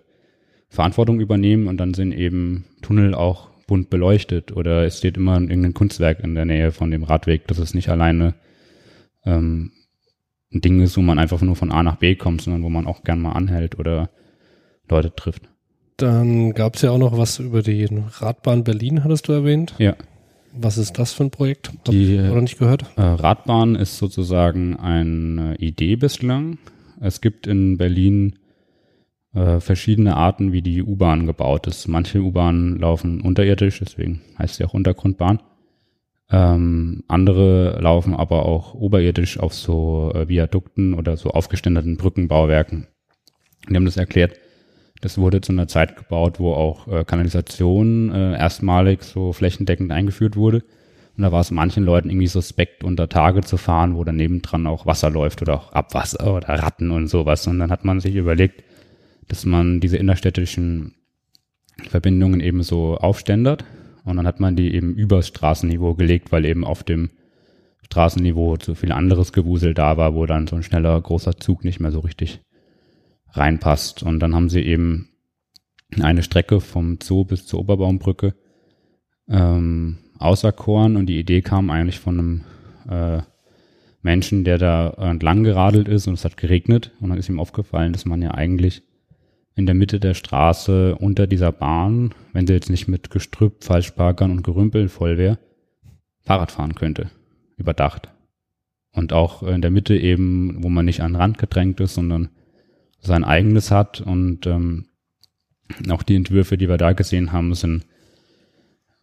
Verantwortung 0.69 1.19
übernehmen 1.19 1.67
und 1.67 1.77
dann 1.77 1.93
sind 1.93 2.13
eben 2.13 2.65
Tunnel 2.81 3.13
auch 3.13 3.50
bunt 3.71 3.89
beleuchtet 3.89 4.51
oder 4.51 4.83
es 4.83 4.97
steht 4.97 5.15
immer 5.15 5.39
irgendein 5.39 5.73
Kunstwerk 5.73 6.19
in 6.25 6.35
der 6.35 6.43
Nähe 6.43 6.73
von 6.73 6.91
dem 6.91 7.03
Radweg, 7.03 7.47
dass 7.47 7.57
es 7.57 7.73
nicht 7.73 7.87
alleine 7.87 8.33
ähm, 9.25 9.71
ein 10.53 10.59
Ding 10.59 10.81
ist, 10.81 10.97
wo 10.97 11.01
man 11.01 11.17
einfach 11.17 11.39
nur 11.41 11.55
von 11.55 11.71
A 11.71 11.81
nach 11.81 11.95
B 11.95 12.15
kommt, 12.15 12.41
sondern 12.41 12.63
wo 12.63 12.69
man 12.69 12.85
auch 12.85 13.05
gern 13.05 13.21
mal 13.21 13.31
anhält 13.31 13.79
oder 13.79 14.09
Leute 14.89 15.15
trifft. 15.15 15.43
Dann 15.95 16.51
gab 16.51 16.75
es 16.75 16.81
ja 16.81 16.91
auch 16.91 16.97
noch 16.97 17.17
was 17.17 17.39
über 17.39 17.61
die 17.61 17.87
Radbahn 18.19 18.65
Berlin, 18.65 19.05
hattest 19.05 19.29
du 19.29 19.31
erwähnt. 19.31 19.73
Ja. 19.77 19.95
Was 20.51 20.77
ist 20.77 20.99
das 20.99 21.13
für 21.13 21.23
ein 21.23 21.31
Projekt? 21.31 21.69
Hab 21.69 21.85
die 21.85 22.19
oder 22.19 22.41
nicht 22.41 22.59
gehört? 22.59 22.83
Äh, 22.97 23.01
Radbahn 23.03 23.75
ist 23.75 23.97
sozusagen 23.97 24.75
eine 24.75 25.55
Idee 25.59 25.95
bislang. 25.95 26.57
Es 26.99 27.21
gibt 27.21 27.47
in 27.47 27.77
Berlin 27.77 28.37
äh, 29.33 29.59
verschiedene 29.59 30.15
Arten, 30.15 30.51
wie 30.51 30.61
die 30.61 30.83
U-Bahn 30.83 31.25
gebaut 31.25 31.67
ist. 31.67 31.87
Manche 31.87 32.19
U-Bahnen 32.19 32.77
laufen 32.77 33.21
unterirdisch, 33.21 33.79
deswegen 33.79 34.21
heißt 34.37 34.55
sie 34.55 34.65
auch 34.65 34.73
Untergrundbahn. 34.73 35.39
Ähm, 36.29 37.03
andere 37.07 37.79
laufen 37.81 38.15
aber 38.15 38.45
auch 38.45 38.73
oberirdisch 38.73 39.39
auf 39.39 39.53
so 39.53 40.11
äh, 40.15 40.29
Viadukten 40.29 40.93
oder 40.93 41.17
so 41.17 41.31
aufgeständerten 41.31 41.97
Brückenbauwerken. 41.97 42.87
Die 43.69 43.75
haben 43.75 43.85
das 43.85 43.97
erklärt. 43.97 44.39
Das 45.01 45.17
wurde 45.17 45.41
zu 45.41 45.51
einer 45.51 45.67
Zeit 45.67 45.97
gebaut, 45.97 46.39
wo 46.39 46.53
auch 46.53 46.87
äh, 46.87 47.03
Kanalisation 47.03 48.13
äh, 48.13 48.37
erstmalig 48.37 49.03
so 49.03 49.33
flächendeckend 49.33 49.91
eingeführt 49.91 50.37
wurde. 50.37 50.63
Und 51.17 51.23
da 51.23 51.31
war 51.31 51.41
es 51.41 51.51
manchen 51.51 51.83
Leuten 51.83 52.09
irgendwie 52.09 52.27
suspekt, 52.27 52.83
unter 52.83 53.09
Tage 53.09 53.41
zu 53.41 53.57
fahren, 53.57 53.95
wo 53.95 54.03
daneben 54.03 54.41
dran 54.41 54.67
auch 54.67 54.85
Wasser 54.85 55.09
läuft 55.09 55.41
oder 55.41 55.55
auch 55.55 55.73
Abwasser 55.73 56.33
oder 56.35 56.47
Ratten 56.47 56.91
und 56.91 57.07
sowas. 57.07 57.45
Und 57.47 57.59
dann 57.59 57.71
hat 57.71 57.83
man 57.83 57.99
sich 57.99 58.15
überlegt, 58.15 58.63
dass 59.31 59.45
man 59.45 59.79
diese 59.79 59.95
innerstädtischen 59.95 60.95
Verbindungen 61.87 62.41
eben 62.41 62.63
so 62.63 62.97
aufständert. 62.97 63.63
Und 64.03 64.17
dann 64.17 64.27
hat 64.27 64.41
man 64.41 64.57
die 64.57 64.73
eben 64.75 64.93
übers 64.93 65.29
Straßenniveau 65.29 65.95
gelegt, 65.95 66.33
weil 66.33 66.43
eben 66.43 66.65
auf 66.65 66.83
dem 66.83 67.11
Straßenniveau 67.85 68.57
zu 68.57 68.75
viel 68.75 68.91
anderes 68.91 69.31
Gewusel 69.31 69.73
da 69.73 69.95
war, 69.95 70.15
wo 70.15 70.25
dann 70.25 70.47
so 70.47 70.57
ein 70.57 70.63
schneller 70.63 70.99
großer 70.99 71.37
Zug 71.37 71.63
nicht 71.63 71.79
mehr 71.79 71.91
so 71.91 72.01
richtig 72.01 72.41
reinpasst. 73.29 74.03
Und 74.03 74.19
dann 74.19 74.35
haben 74.35 74.49
sie 74.49 74.63
eben 74.63 75.07
eine 76.01 76.23
Strecke 76.23 76.59
vom 76.59 76.99
Zoo 77.01 77.23
bis 77.23 77.45
zur 77.45 77.61
Oberbaumbrücke 77.61 78.35
ähm, 79.29 79.99
auserkoren. 80.19 80.97
Und 80.97 81.05
die 81.05 81.19
Idee 81.19 81.41
kam 81.41 81.69
eigentlich 81.69 82.01
von 82.01 82.19
einem 82.19 82.41
äh, 82.89 83.21
Menschen, 84.01 84.43
der 84.43 84.57
da 84.57 84.89
entlang 84.89 85.45
geradelt 85.45 85.87
ist. 85.87 86.07
Und 86.07 86.15
es 86.15 86.25
hat 86.25 86.35
geregnet. 86.35 86.91
Und 86.99 87.11
dann 87.11 87.17
ist 87.17 87.29
ihm 87.29 87.39
aufgefallen, 87.39 87.93
dass 87.93 88.03
man 88.03 88.21
ja 88.21 88.31
eigentlich 88.31 88.83
in 89.55 89.65
der 89.65 89.75
Mitte 89.75 89.99
der 89.99 90.13
Straße 90.13 90.95
unter 90.95 91.27
dieser 91.27 91.51
Bahn, 91.51 92.13
wenn 92.33 92.47
sie 92.47 92.53
jetzt 92.53 92.69
nicht 92.69 92.87
mit 92.87 93.09
Gestrüpp, 93.09 93.63
Falschparkern 93.63 94.31
und 94.31 94.43
Gerümpel 94.43 94.89
voll 94.89 95.17
wäre, 95.17 95.37
Fahrrad 96.21 96.51
fahren 96.51 96.75
könnte. 96.75 97.09
Überdacht. 97.57 98.09
Und 98.93 99.13
auch 99.13 99.43
in 99.43 99.61
der 99.61 99.71
Mitte 99.71 99.95
eben, 99.95 100.63
wo 100.63 100.69
man 100.69 100.85
nicht 100.85 101.01
an 101.01 101.13
den 101.13 101.21
Rand 101.21 101.37
gedrängt 101.37 101.79
ist, 101.79 101.95
sondern 101.95 102.29
sein 102.99 103.23
eigenes 103.23 103.71
hat. 103.71 104.01
Und 104.01 104.47
ähm, 104.47 104.87
auch 105.89 106.03
die 106.03 106.15
Entwürfe, 106.15 106.57
die 106.57 106.69
wir 106.69 106.77
da 106.77 106.93
gesehen 106.93 107.31
haben, 107.31 107.53
sind 107.53 107.85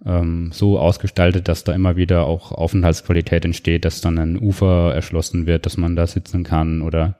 ähm, 0.04 0.50
so 0.52 0.78
ausgestaltet, 0.78 1.48
dass 1.48 1.64
da 1.64 1.72
immer 1.74 1.96
wieder 1.96 2.26
auch 2.26 2.52
Aufenthaltsqualität 2.52 3.44
entsteht, 3.44 3.84
dass 3.84 4.00
dann 4.00 4.18
ein 4.18 4.40
Ufer 4.40 4.94
erschlossen 4.94 5.46
wird, 5.46 5.66
dass 5.66 5.76
man 5.76 5.96
da 5.96 6.06
sitzen 6.06 6.44
kann 6.44 6.82
oder 6.82 7.18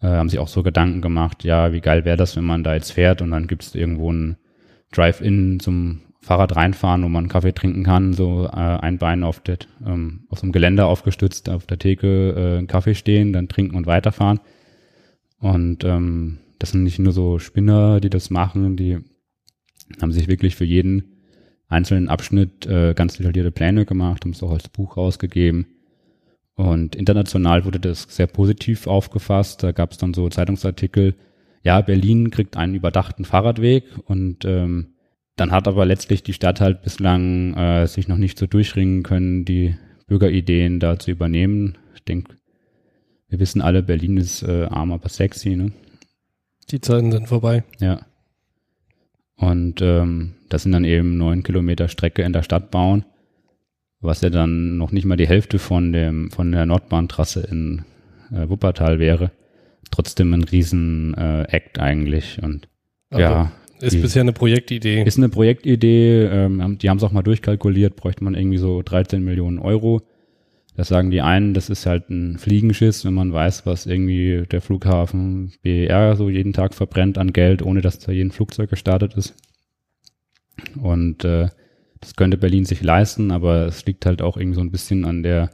äh, 0.00 0.06
haben 0.06 0.28
sich 0.28 0.38
auch 0.38 0.48
so 0.48 0.62
Gedanken 0.62 1.00
gemacht, 1.00 1.44
ja, 1.44 1.72
wie 1.72 1.80
geil 1.80 2.04
wäre 2.04 2.16
das, 2.16 2.36
wenn 2.36 2.44
man 2.44 2.64
da 2.64 2.74
jetzt 2.74 2.92
fährt 2.92 3.22
und 3.22 3.30
dann 3.30 3.46
gibt 3.46 3.62
es 3.62 3.74
irgendwo 3.74 4.12
ein 4.12 4.36
Drive-In 4.92 5.60
zum 5.60 6.02
Fahrrad 6.20 6.56
reinfahren, 6.56 7.02
wo 7.04 7.08
man 7.08 7.24
einen 7.24 7.30
Kaffee 7.30 7.52
trinken 7.52 7.84
kann, 7.84 8.12
so 8.12 8.46
äh, 8.46 8.50
ein 8.50 8.98
Bein 8.98 9.22
auf, 9.22 9.40
der, 9.40 9.58
ähm, 9.86 10.26
auf 10.28 10.38
so 10.38 10.42
einem 10.44 10.52
Geländer 10.52 10.86
aufgestützt, 10.86 11.48
auf 11.48 11.66
der 11.66 11.78
Theke 11.78 12.34
äh, 12.36 12.58
einen 12.58 12.66
Kaffee 12.66 12.94
stehen, 12.94 13.32
dann 13.32 13.48
trinken 13.48 13.76
und 13.76 13.86
weiterfahren. 13.86 14.40
Und 15.38 15.84
ähm, 15.84 16.38
das 16.58 16.72
sind 16.72 16.82
nicht 16.82 16.98
nur 16.98 17.12
so 17.12 17.38
Spinner, 17.38 18.00
die 18.00 18.10
das 18.10 18.30
machen, 18.30 18.76
die 18.76 18.98
haben 20.02 20.12
sich 20.12 20.28
wirklich 20.28 20.56
für 20.56 20.64
jeden 20.64 21.18
einzelnen 21.68 22.08
Abschnitt 22.08 22.66
äh, 22.66 22.94
ganz 22.94 23.16
detaillierte 23.16 23.52
Pläne 23.52 23.84
gemacht, 23.84 24.24
haben 24.24 24.32
es 24.32 24.42
auch 24.42 24.52
als 24.52 24.68
Buch 24.68 24.96
rausgegeben. 24.96 25.66
Und 26.58 26.96
international 26.96 27.64
wurde 27.64 27.78
das 27.78 28.02
sehr 28.10 28.26
positiv 28.26 28.88
aufgefasst. 28.88 29.62
Da 29.62 29.70
gab 29.70 29.92
es 29.92 29.98
dann 29.98 30.12
so 30.12 30.28
Zeitungsartikel, 30.28 31.14
ja, 31.62 31.80
Berlin 31.80 32.30
kriegt 32.32 32.56
einen 32.56 32.74
überdachten 32.74 33.24
Fahrradweg 33.24 33.84
und 34.06 34.44
ähm, 34.44 34.94
dann 35.36 35.52
hat 35.52 35.68
aber 35.68 35.86
letztlich 35.86 36.24
die 36.24 36.32
Stadt 36.32 36.60
halt 36.60 36.82
bislang 36.82 37.54
äh, 37.54 37.86
sich 37.86 38.08
noch 38.08 38.16
nicht 38.16 38.40
so 38.40 38.48
durchringen 38.48 39.04
können, 39.04 39.44
die 39.44 39.76
Bürgerideen 40.08 40.80
da 40.80 40.98
zu 40.98 41.12
übernehmen. 41.12 41.78
Ich 41.94 42.02
denke, 42.02 42.34
wir 43.28 43.38
wissen 43.38 43.60
alle, 43.60 43.84
Berlin 43.84 44.16
ist 44.16 44.42
äh, 44.42 44.64
arm, 44.64 44.90
aber 44.90 45.08
sexy, 45.08 45.54
ne? 45.54 45.70
Die 46.72 46.80
Zeiten 46.80 47.12
sind 47.12 47.28
vorbei. 47.28 47.62
Ja. 47.78 48.00
Und 49.36 49.80
ähm, 49.80 50.34
das 50.48 50.64
sind 50.64 50.72
dann 50.72 50.84
eben 50.84 51.18
neun 51.18 51.44
Kilometer 51.44 51.86
Strecke 51.86 52.22
in 52.22 52.32
der 52.32 52.42
Stadt 52.42 52.72
bauen 52.72 53.04
was 54.00 54.20
ja 54.20 54.30
dann 54.30 54.76
noch 54.76 54.92
nicht 54.92 55.04
mal 55.04 55.16
die 55.16 55.28
Hälfte 55.28 55.58
von 55.58 55.92
dem 55.92 56.30
von 56.30 56.52
der 56.52 56.66
Nordbahntrasse 56.66 57.40
in 57.50 57.84
äh, 58.32 58.48
Wuppertal 58.48 58.98
wäre. 58.98 59.30
Trotzdem 59.90 60.32
ein 60.34 60.44
riesen 60.44 61.14
äh, 61.14 61.42
Act 61.44 61.78
eigentlich 61.78 62.42
und 62.42 62.68
also 63.10 63.22
ja. 63.22 63.52
Ist 63.80 64.02
bisher 64.02 64.22
eine 64.22 64.32
Projektidee. 64.32 65.04
Ist 65.04 65.18
eine 65.18 65.28
Projektidee. 65.28 66.24
Ähm, 66.24 66.78
die 66.78 66.90
haben 66.90 66.96
es 66.96 67.04
auch 67.04 67.12
mal 67.12 67.22
durchkalkuliert, 67.22 67.94
bräuchte 67.94 68.24
man 68.24 68.34
irgendwie 68.34 68.58
so 68.58 68.82
13 68.82 69.22
Millionen 69.22 69.60
Euro. 69.60 70.02
Das 70.76 70.88
sagen 70.88 71.10
die 71.10 71.22
einen, 71.22 71.54
das 71.54 71.70
ist 71.70 71.86
halt 71.86 72.08
ein 72.08 72.38
Fliegenschiss, 72.38 73.04
wenn 73.04 73.14
man 73.14 73.32
weiß, 73.32 73.66
was 73.66 73.86
irgendwie 73.86 74.44
der 74.50 74.60
Flughafen 74.60 75.52
BER 75.62 76.14
so 76.14 76.28
jeden 76.28 76.52
Tag 76.52 76.72
verbrennt 76.72 77.18
an 77.18 77.32
Geld, 77.32 77.62
ohne 77.62 77.80
dass 77.80 77.98
da 77.98 78.12
jeden 78.12 78.30
Flugzeug 78.30 78.70
gestartet 78.70 79.14
ist. 79.14 79.34
Und 80.80 81.24
äh, 81.24 81.48
das 82.00 82.14
könnte 82.16 82.36
Berlin 82.36 82.64
sich 82.64 82.82
leisten, 82.82 83.30
aber 83.30 83.66
es 83.66 83.84
liegt 83.86 84.06
halt 84.06 84.22
auch 84.22 84.36
irgendwie 84.36 84.56
so 84.56 84.60
ein 84.60 84.70
bisschen 84.70 85.04
an 85.04 85.22
der 85.22 85.50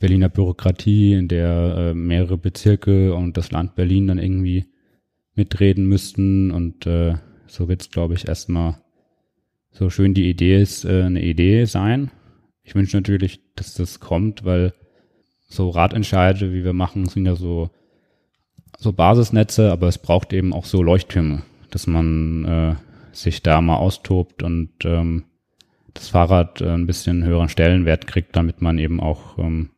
Berliner 0.00 0.28
Bürokratie, 0.28 1.14
in 1.14 1.28
der 1.28 1.76
äh, 1.76 1.94
mehrere 1.94 2.36
Bezirke 2.36 3.14
und 3.14 3.36
das 3.36 3.52
Land 3.52 3.74
Berlin 3.74 4.08
dann 4.08 4.18
irgendwie 4.18 4.66
mitreden 5.34 5.86
müssten. 5.86 6.50
Und 6.50 6.86
äh, 6.86 7.14
so 7.46 7.68
wird 7.68 7.82
es, 7.82 7.90
glaube 7.90 8.14
ich, 8.14 8.28
erstmal 8.28 8.78
so 9.70 9.90
schön 9.90 10.14
die 10.14 10.28
Idee 10.28 10.60
ist, 10.60 10.84
äh, 10.84 11.04
eine 11.04 11.22
Idee 11.22 11.64
sein. 11.64 12.10
Ich 12.62 12.74
wünsche 12.74 12.96
natürlich, 12.96 13.40
dass 13.56 13.74
das 13.74 14.00
kommt, 14.00 14.44
weil 14.44 14.74
so 15.48 15.70
Radentscheide, 15.70 16.52
wie 16.52 16.64
wir 16.64 16.72
machen, 16.72 17.06
sind 17.06 17.26
ja 17.26 17.36
so, 17.36 17.70
so 18.78 18.92
Basisnetze, 18.92 19.70
aber 19.70 19.88
es 19.88 19.98
braucht 19.98 20.32
eben 20.32 20.52
auch 20.52 20.64
so 20.64 20.82
Leuchttürme, 20.82 21.42
dass 21.70 21.86
man 21.86 22.44
äh, 22.44 22.74
sich 23.12 23.42
da 23.42 23.60
mal 23.60 23.76
austobt 23.76 24.42
und 24.42 24.70
ähm, 24.84 25.24
das 25.94 26.08
Fahrrad 26.08 26.60
äh, 26.60 26.70
ein 26.70 26.86
bisschen 26.86 27.24
höheren 27.24 27.48
Stellenwert 27.48 28.06
kriegt, 28.06 28.36
damit 28.36 28.60
man 28.60 28.78
eben 28.78 29.00
auch 29.00 29.38
ähm, 29.38 29.70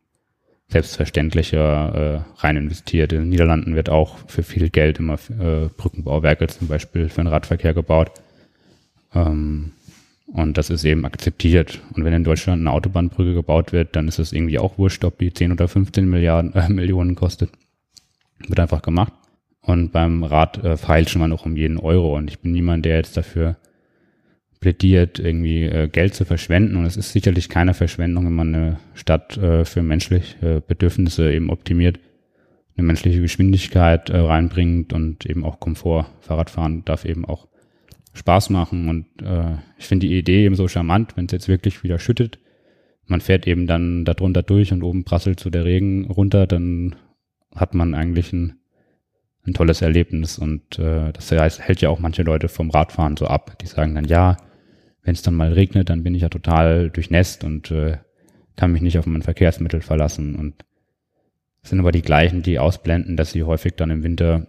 selbstverständlicher 0.69 2.25
äh, 2.25 2.41
rein 2.41 2.57
investiert. 2.57 3.13
In 3.13 3.19
den 3.19 3.29
Niederlanden 3.29 3.75
wird 3.75 3.89
auch 3.89 4.17
für 4.27 4.43
viel 4.43 4.69
Geld 4.69 4.99
immer 4.99 5.15
äh, 5.39 5.69
Brückenbauwerke 5.75 6.47
zum 6.47 6.67
Beispiel 6.67 7.09
für 7.09 7.21
den 7.21 7.27
Radverkehr 7.27 7.73
gebaut. 7.73 8.11
Ähm, 9.13 9.71
und 10.27 10.57
das 10.57 10.69
ist 10.69 10.83
eben 10.83 11.05
akzeptiert. 11.05 11.79
Und 11.93 12.03
wenn 12.03 12.11
in 12.11 12.25
Deutschland 12.25 12.59
eine 12.59 12.71
Autobahnbrücke 12.71 13.33
gebaut 13.33 13.71
wird, 13.71 13.95
dann 13.95 14.09
ist 14.09 14.19
es 14.19 14.33
irgendwie 14.33 14.59
auch 14.59 14.77
wurscht, 14.77 15.05
ob 15.05 15.17
die 15.19 15.33
10 15.33 15.53
oder 15.53 15.69
15 15.69 16.09
Milliarden, 16.09 16.53
äh, 16.53 16.67
Millionen 16.69 17.15
kostet. 17.15 17.49
Wird 18.45 18.59
einfach 18.59 18.81
gemacht. 18.81 19.13
Und 19.61 19.91
beim 19.93 20.23
Rad 20.23 20.63
äh, 20.63 20.75
feilschen 20.75 21.21
wir 21.21 21.29
noch 21.29 21.45
um 21.45 21.55
jeden 21.55 21.77
Euro. 21.77 22.17
Und 22.17 22.29
ich 22.29 22.39
bin 22.39 22.51
niemand, 22.51 22.85
der 22.85 22.97
jetzt 22.97 23.15
dafür 23.15 23.55
plädiert, 24.59 25.19
irgendwie 25.19 25.63
äh, 25.63 25.87
Geld 25.87 26.15
zu 26.15 26.25
verschwenden. 26.25 26.75
Und 26.75 26.85
es 26.85 26.97
ist 26.97 27.11
sicherlich 27.11 27.49
keine 27.49 27.73
Verschwendung, 27.73 28.25
wenn 28.25 28.35
man 28.35 28.55
eine 28.55 28.79
Stadt 28.93 29.37
äh, 29.37 29.65
für 29.65 29.83
menschliche 29.83 30.61
Bedürfnisse 30.67 31.31
eben 31.31 31.49
optimiert, 31.49 31.99
eine 32.75 32.85
menschliche 32.85 33.21
Geschwindigkeit 33.21 34.09
äh, 34.09 34.17
reinbringt 34.17 34.93
und 34.93 35.25
eben 35.25 35.43
auch 35.43 35.59
Komfort. 35.59 36.07
Fahrradfahren 36.21 36.85
darf 36.85 37.05
eben 37.05 37.25
auch 37.25 37.47
Spaß 38.13 38.49
machen. 38.49 38.89
Und 38.89 39.05
äh, 39.21 39.57
ich 39.77 39.85
finde 39.85 40.07
die 40.07 40.17
Idee 40.17 40.45
eben 40.45 40.55
so 40.55 40.67
charmant, 40.67 41.15
wenn 41.15 41.25
es 41.25 41.31
jetzt 41.31 41.47
wirklich 41.47 41.83
wieder 41.83 41.99
schüttet. 41.99 42.39
Man 43.05 43.21
fährt 43.21 43.47
eben 43.47 43.67
dann 43.67 44.05
darunter 44.05 44.43
durch 44.43 44.73
und 44.73 44.83
oben 44.83 45.05
prasselt 45.05 45.39
so 45.39 45.49
der 45.49 45.63
Regen 45.65 46.05
runter, 46.05 46.45
dann 46.45 46.95
hat 47.55 47.73
man 47.73 47.93
eigentlich 47.93 48.33
ein, 48.33 48.59
ein 49.45 49.53
tolles 49.53 49.81
Erlebnis. 49.81 50.37
Und 50.37 50.77
äh, 50.77 51.13
das 51.13 51.31
heißt, 51.31 51.61
hält 51.61 51.81
ja 51.81 51.89
auch 51.89 51.99
manche 51.99 52.23
Leute 52.23 52.49
vom 52.49 52.69
Radfahren 52.69 53.15
so 53.15 53.27
ab. 53.27 53.57
Die 53.59 53.67
sagen 53.67 53.95
dann, 53.95 54.05
ja, 54.05 54.37
wenn 55.07 55.13
es 55.13 55.21
dann 55.21 55.35
mal 55.35 55.53
regnet, 55.53 55.89
dann 55.89 56.03
bin 56.03 56.15
ich 56.15 56.23
ja 56.23 56.29
total 56.29 56.89
durchnässt 56.89 57.45
und 57.45 57.71
äh, 57.71 57.97
kann 58.57 58.73
mich 58.73 58.81
nicht 58.81 58.99
auf 58.99 59.05
mein 59.05 59.21
Verkehrsmittel 59.21 59.79
verlassen. 59.79 60.35
Und 60.35 60.65
es 61.63 61.69
sind 61.69 61.79
aber 61.79 61.93
die 61.93 62.01
gleichen, 62.01 62.43
die 62.43 62.59
ausblenden, 62.59 63.15
dass 63.15 63.31
sie 63.31 63.43
häufig 63.43 63.75
dann 63.77 63.89
im 63.89 64.03
Winter 64.03 64.47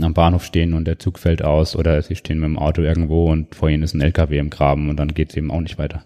am 0.00 0.14
Bahnhof 0.14 0.42
stehen 0.42 0.72
und 0.72 0.86
der 0.86 0.98
Zug 0.98 1.18
fällt 1.18 1.44
aus 1.44 1.76
oder 1.76 2.00
sie 2.00 2.16
stehen 2.16 2.38
mit 2.38 2.46
dem 2.46 2.58
Auto 2.58 2.80
irgendwo 2.80 3.30
und 3.30 3.54
vor 3.54 3.68
ihnen 3.68 3.82
ist 3.82 3.92
ein 3.92 4.00
LKW 4.00 4.38
im 4.38 4.48
Graben 4.48 4.88
und 4.88 4.96
dann 4.96 5.12
geht 5.12 5.30
es 5.30 5.36
eben 5.36 5.50
auch 5.50 5.60
nicht 5.60 5.78
weiter. 5.78 6.02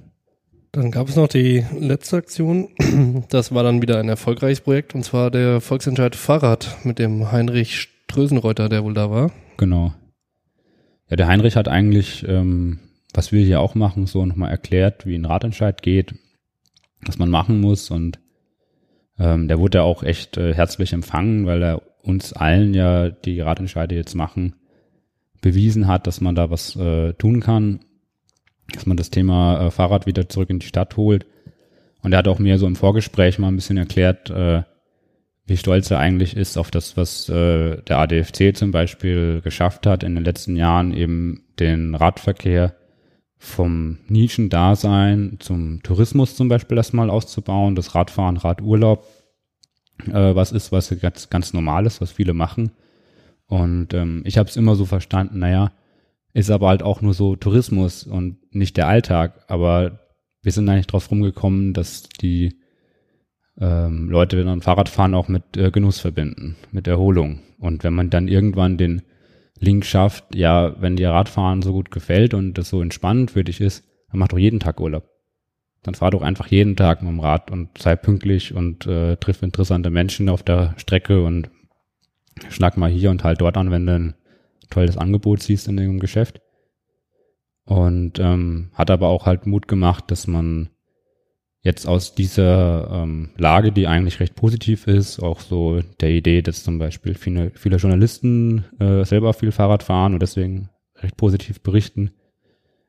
Dann 0.72 0.90
gab 0.90 1.08
es 1.08 1.14
noch 1.14 1.28
die 1.28 1.64
letzte 1.78 2.16
Aktion. 2.16 2.68
Das 3.28 3.54
war 3.54 3.62
dann 3.62 3.80
wieder 3.80 4.00
ein 4.00 4.08
erfolgreiches 4.08 4.60
Projekt 4.60 4.96
und 4.96 5.04
zwar 5.04 5.30
der 5.30 5.60
Volksentscheid 5.60 6.16
Fahrrad 6.16 6.78
mit 6.82 6.98
dem 6.98 7.30
Heinrich 7.30 7.88
Strösenreuter, 8.08 8.68
der 8.68 8.82
wohl 8.82 8.94
da 8.94 9.08
war. 9.08 9.30
Genau. 9.56 9.94
Ja, 11.08 11.16
der 11.16 11.28
Heinrich 11.28 11.54
hat 11.54 11.68
eigentlich, 11.68 12.26
ähm, 12.26 12.80
was 13.14 13.32
wir 13.32 13.44
hier 13.44 13.60
auch 13.60 13.74
machen, 13.74 14.06
so 14.06 14.24
nochmal 14.24 14.50
erklärt, 14.50 15.06
wie 15.06 15.14
ein 15.16 15.24
Radentscheid 15.24 15.82
geht, 15.82 16.14
was 17.04 17.18
man 17.18 17.30
machen 17.30 17.60
muss 17.60 17.90
und 17.90 18.18
ähm, 19.18 19.48
der 19.48 19.58
wurde 19.58 19.82
auch 19.82 20.02
echt 20.02 20.36
äh, 20.36 20.54
herzlich 20.54 20.92
empfangen, 20.92 21.46
weil 21.46 21.62
er 21.62 21.82
uns 22.02 22.32
allen 22.32 22.74
ja, 22.74 23.10
die 23.10 23.40
Radentscheide 23.40 23.94
jetzt 23.94 24.14
machen, 24.14 24.56
bewiesen 25.40 25.86
hat, 25.86 26.06
dass 26.06 26.20
man 26.20 26.34
da 26.34 26.50
was 26.50 26.76
äh, 26.76 27.12
tun 27.14 27.40
kann, 27.40 27.80
dass 28.72 28.86
man 28.86 28.96
das 28.96 29.10
Thema 29.10 29.66
äh, 29.66 29.70
Fahrrad 29.70 30.06
wieder 30.06 30.28
zurück 30.28 30.50
in 30.50 30.58
die 30.58 30.66
Stadt 30.66 30.96
holt. 30.96 31.26
Und 32.02 32.12
er 32.12 32.18
hat 32.18 32.28
auch 32.28 32.38
mir 32.38 32.58
so 32.58 32.66
im 32.66 32.76
Vorgespräch 32.76 33.38
mal 33.38 33.48
ein 33.48 33.56
bisschen 33.56 33.76
erklärt, 33.76 34.30
äh, 34.30 34.62
wie 35.46 35.56
stolz 35.56 35.90
er 35.90 35.98
eigentlich 35.98 36.36
ist 36.36 36.56
auf 36.56 36.70
das, 36.70 36.96
was 36.96 37.28
äh, 37.28 37.82
der 37.82 37.98
ADFC 37.98 38.56
zum 38.56 38.70
Beispiel 38.70 39.40
geschafft 39.42 39.86
hat 39.86 40.02
in 40.02 40.14
den 40.14 40.24
letzten 40.24 40.56
Jahren, 40.56 40.94
eben 40.94 41.44
den 41.58 41.94
Radverkehr 41.94 42.74
vom 43.44 43.98
Nischendasein 44.06 45.38
zum 45.40 45.82
Tourismus 45.82 46.36
zum 46.36 46.48
Beispiel 46.48 46.76
erstmal 46.76 47.10
auszubauen, 47.10 47.74
das 47.74 47.96
Radfahren, 47.96 48.36
Radurlaub 48.36 49.04
äh, 50.06 50.34
was 50.34 50.52
ist, 50.52 50.70
was 50.70 50.94
ganz, 51.00 51.28
ganz 51.28 51.52
normal 51.52 51.84
ist, 51.86 52.00
was 52.00 52.12
viele 52.12 52.34
machen. 52.34 52.70
Und 53.46 53.94
ähm, 53.94 54.22
ich 54.24 54.38
habe 54.38 54.48
es 54.48 54.56
immer 54.56 54.76
so 54.76 54.84
verstanden, 54.86 55.40
naja, 55.40 55.72
ist 56.32 56.52
aber 56.52 56.68
halt 56.68 56.84
auch 56.84 57.02
nur 57.02 57.14
so 57.14 57.34
Tourismus 57.34 58.04
und 58.04 58.36
nicht 58.54 58.76
der 58.76 58.86
Alltag. 58.86 59.44
Aber 59.48 59.98
wir 60.42 60.52
sind 60.52 60.68
eigentlich 60.68 60.86
drauf 60.86 61.10
rumgekommen, 61.10 61.74
dass 61.74 62.08
die 62.08 62.60
ähm, 63.60 64.08
Leute, 64.08 64.38
wenn 64.38 64.46
man 64.46 64.62
Fahrradfahren 64.62 65.14
auch 65.14 65.26
mit 65.26 65.56
äh, 65.56 65.72
Genuss 65.72 65.98
verbinden, 65.98 66.54
mit 66.70 66.86
Erholung. 66.86 67.40
Und 67.58 67.82
wenn 67.82 67.92
man 67.92 68.08
dann 68.08 68.28
irgendwann 68.28 68.78
den 68.78 69.02
Link 69.62 69.84
schafft, 69.84 70.34
ja, 70.34 70.74
wenn 70.80 70.96
dir 70.96 71.10
Radfahren 71.10 71.62
so 71.62 71.72
gut 71.72 71.90
gefällt 71.90 72.34
und 72.34 72.54
das 72.54 72.68
so 72.68 72.82
entspannend 72.82 73.30
für 73.30 73.44
dich 73.44 73.60
ist, 73.60 73.84
dann 74.10 74.18
mach 74.18 74.28
doch 74.28 74.38
jeden 74.38 74.60
Tag 74.60 74.80
Urlaub 74.80 75.12
dann 75.82 75.94
fahr 75.94 76.12
doch 76.12 76.22
einfach 76.22 76.46
jeden 76.46 76.76
Tag 76.76 77.02
mit 77.02 77.10
dem 77.10 77.20
Rad 77.20 77.50
und 77.50 77.76
sei 77.78 77.96
pünktlich 77.96 78.54
und 78.54 78.86
äh, 78.86 79.16
triff 79.16 79.42
interessante 79.42 79.90
Menschen 79.90 80.28
auf 80.28 80.42
der 80.42 80.74
Strecke 80.76 81.24
und 81.24 81.50
schnack 82.48 82.76
mal 82.76 82.90
hier 82.90 83.10
und 83.10 83.24
halt 83.24 83.40
dort 83.40 83.56
an, 83.56 83.70
wenn 83.70 83.86
du 83.86 83.94
ein 83.94 84.14
tolles 84.70 84.96
Angebot 84.96 85.42
siehst 85.42 85.68
in 85.68 85.76
dem 85.76 85.98
Geschäft. 85.98 86.40
Und 87.64 88.18
ähm, 88.18 88.70
hat 88.74 88.90
aber 88.90 89.08
auch 89.08 89.26
halt 89.26 89.46
Mut 89.46 89.68
gemacht, 89.68 90.10
dass 90.10 90.26
man 90.26 90.70
jetzt 91.62 91.86
aus 91.86 92.14
dieser 92.14 92.90
ähm, 92.90 93.30
Lage, 93.36 93.72
die 93.72 93.86
eigentlich 93.86 94.20
recht 94.20 94.34
positiv 94.34 94.86
ist, 94.86 95.20
auch 95.20 95.40
so 95.40 95.80
der 96.00 96.10
Idee, 96.10 96.42
dass 96.42 96.64
zum 96.64 96.78
Beispiel 96.78 97.14
viele, 97.14 97.52
viele 97.54 97.76
Journalisten 97.76 98.64
äh, 98.80 99.04
selber 99.04 99.32
viel 99.32 99.52
Fahrrad 99.52 99.82
fahren 99.82 100.12
und 100.14 100.20
deswegen 100.20 100.68
recht 100.96 101.16
positiv 101.16 101.60
berichten, 101.60 102.10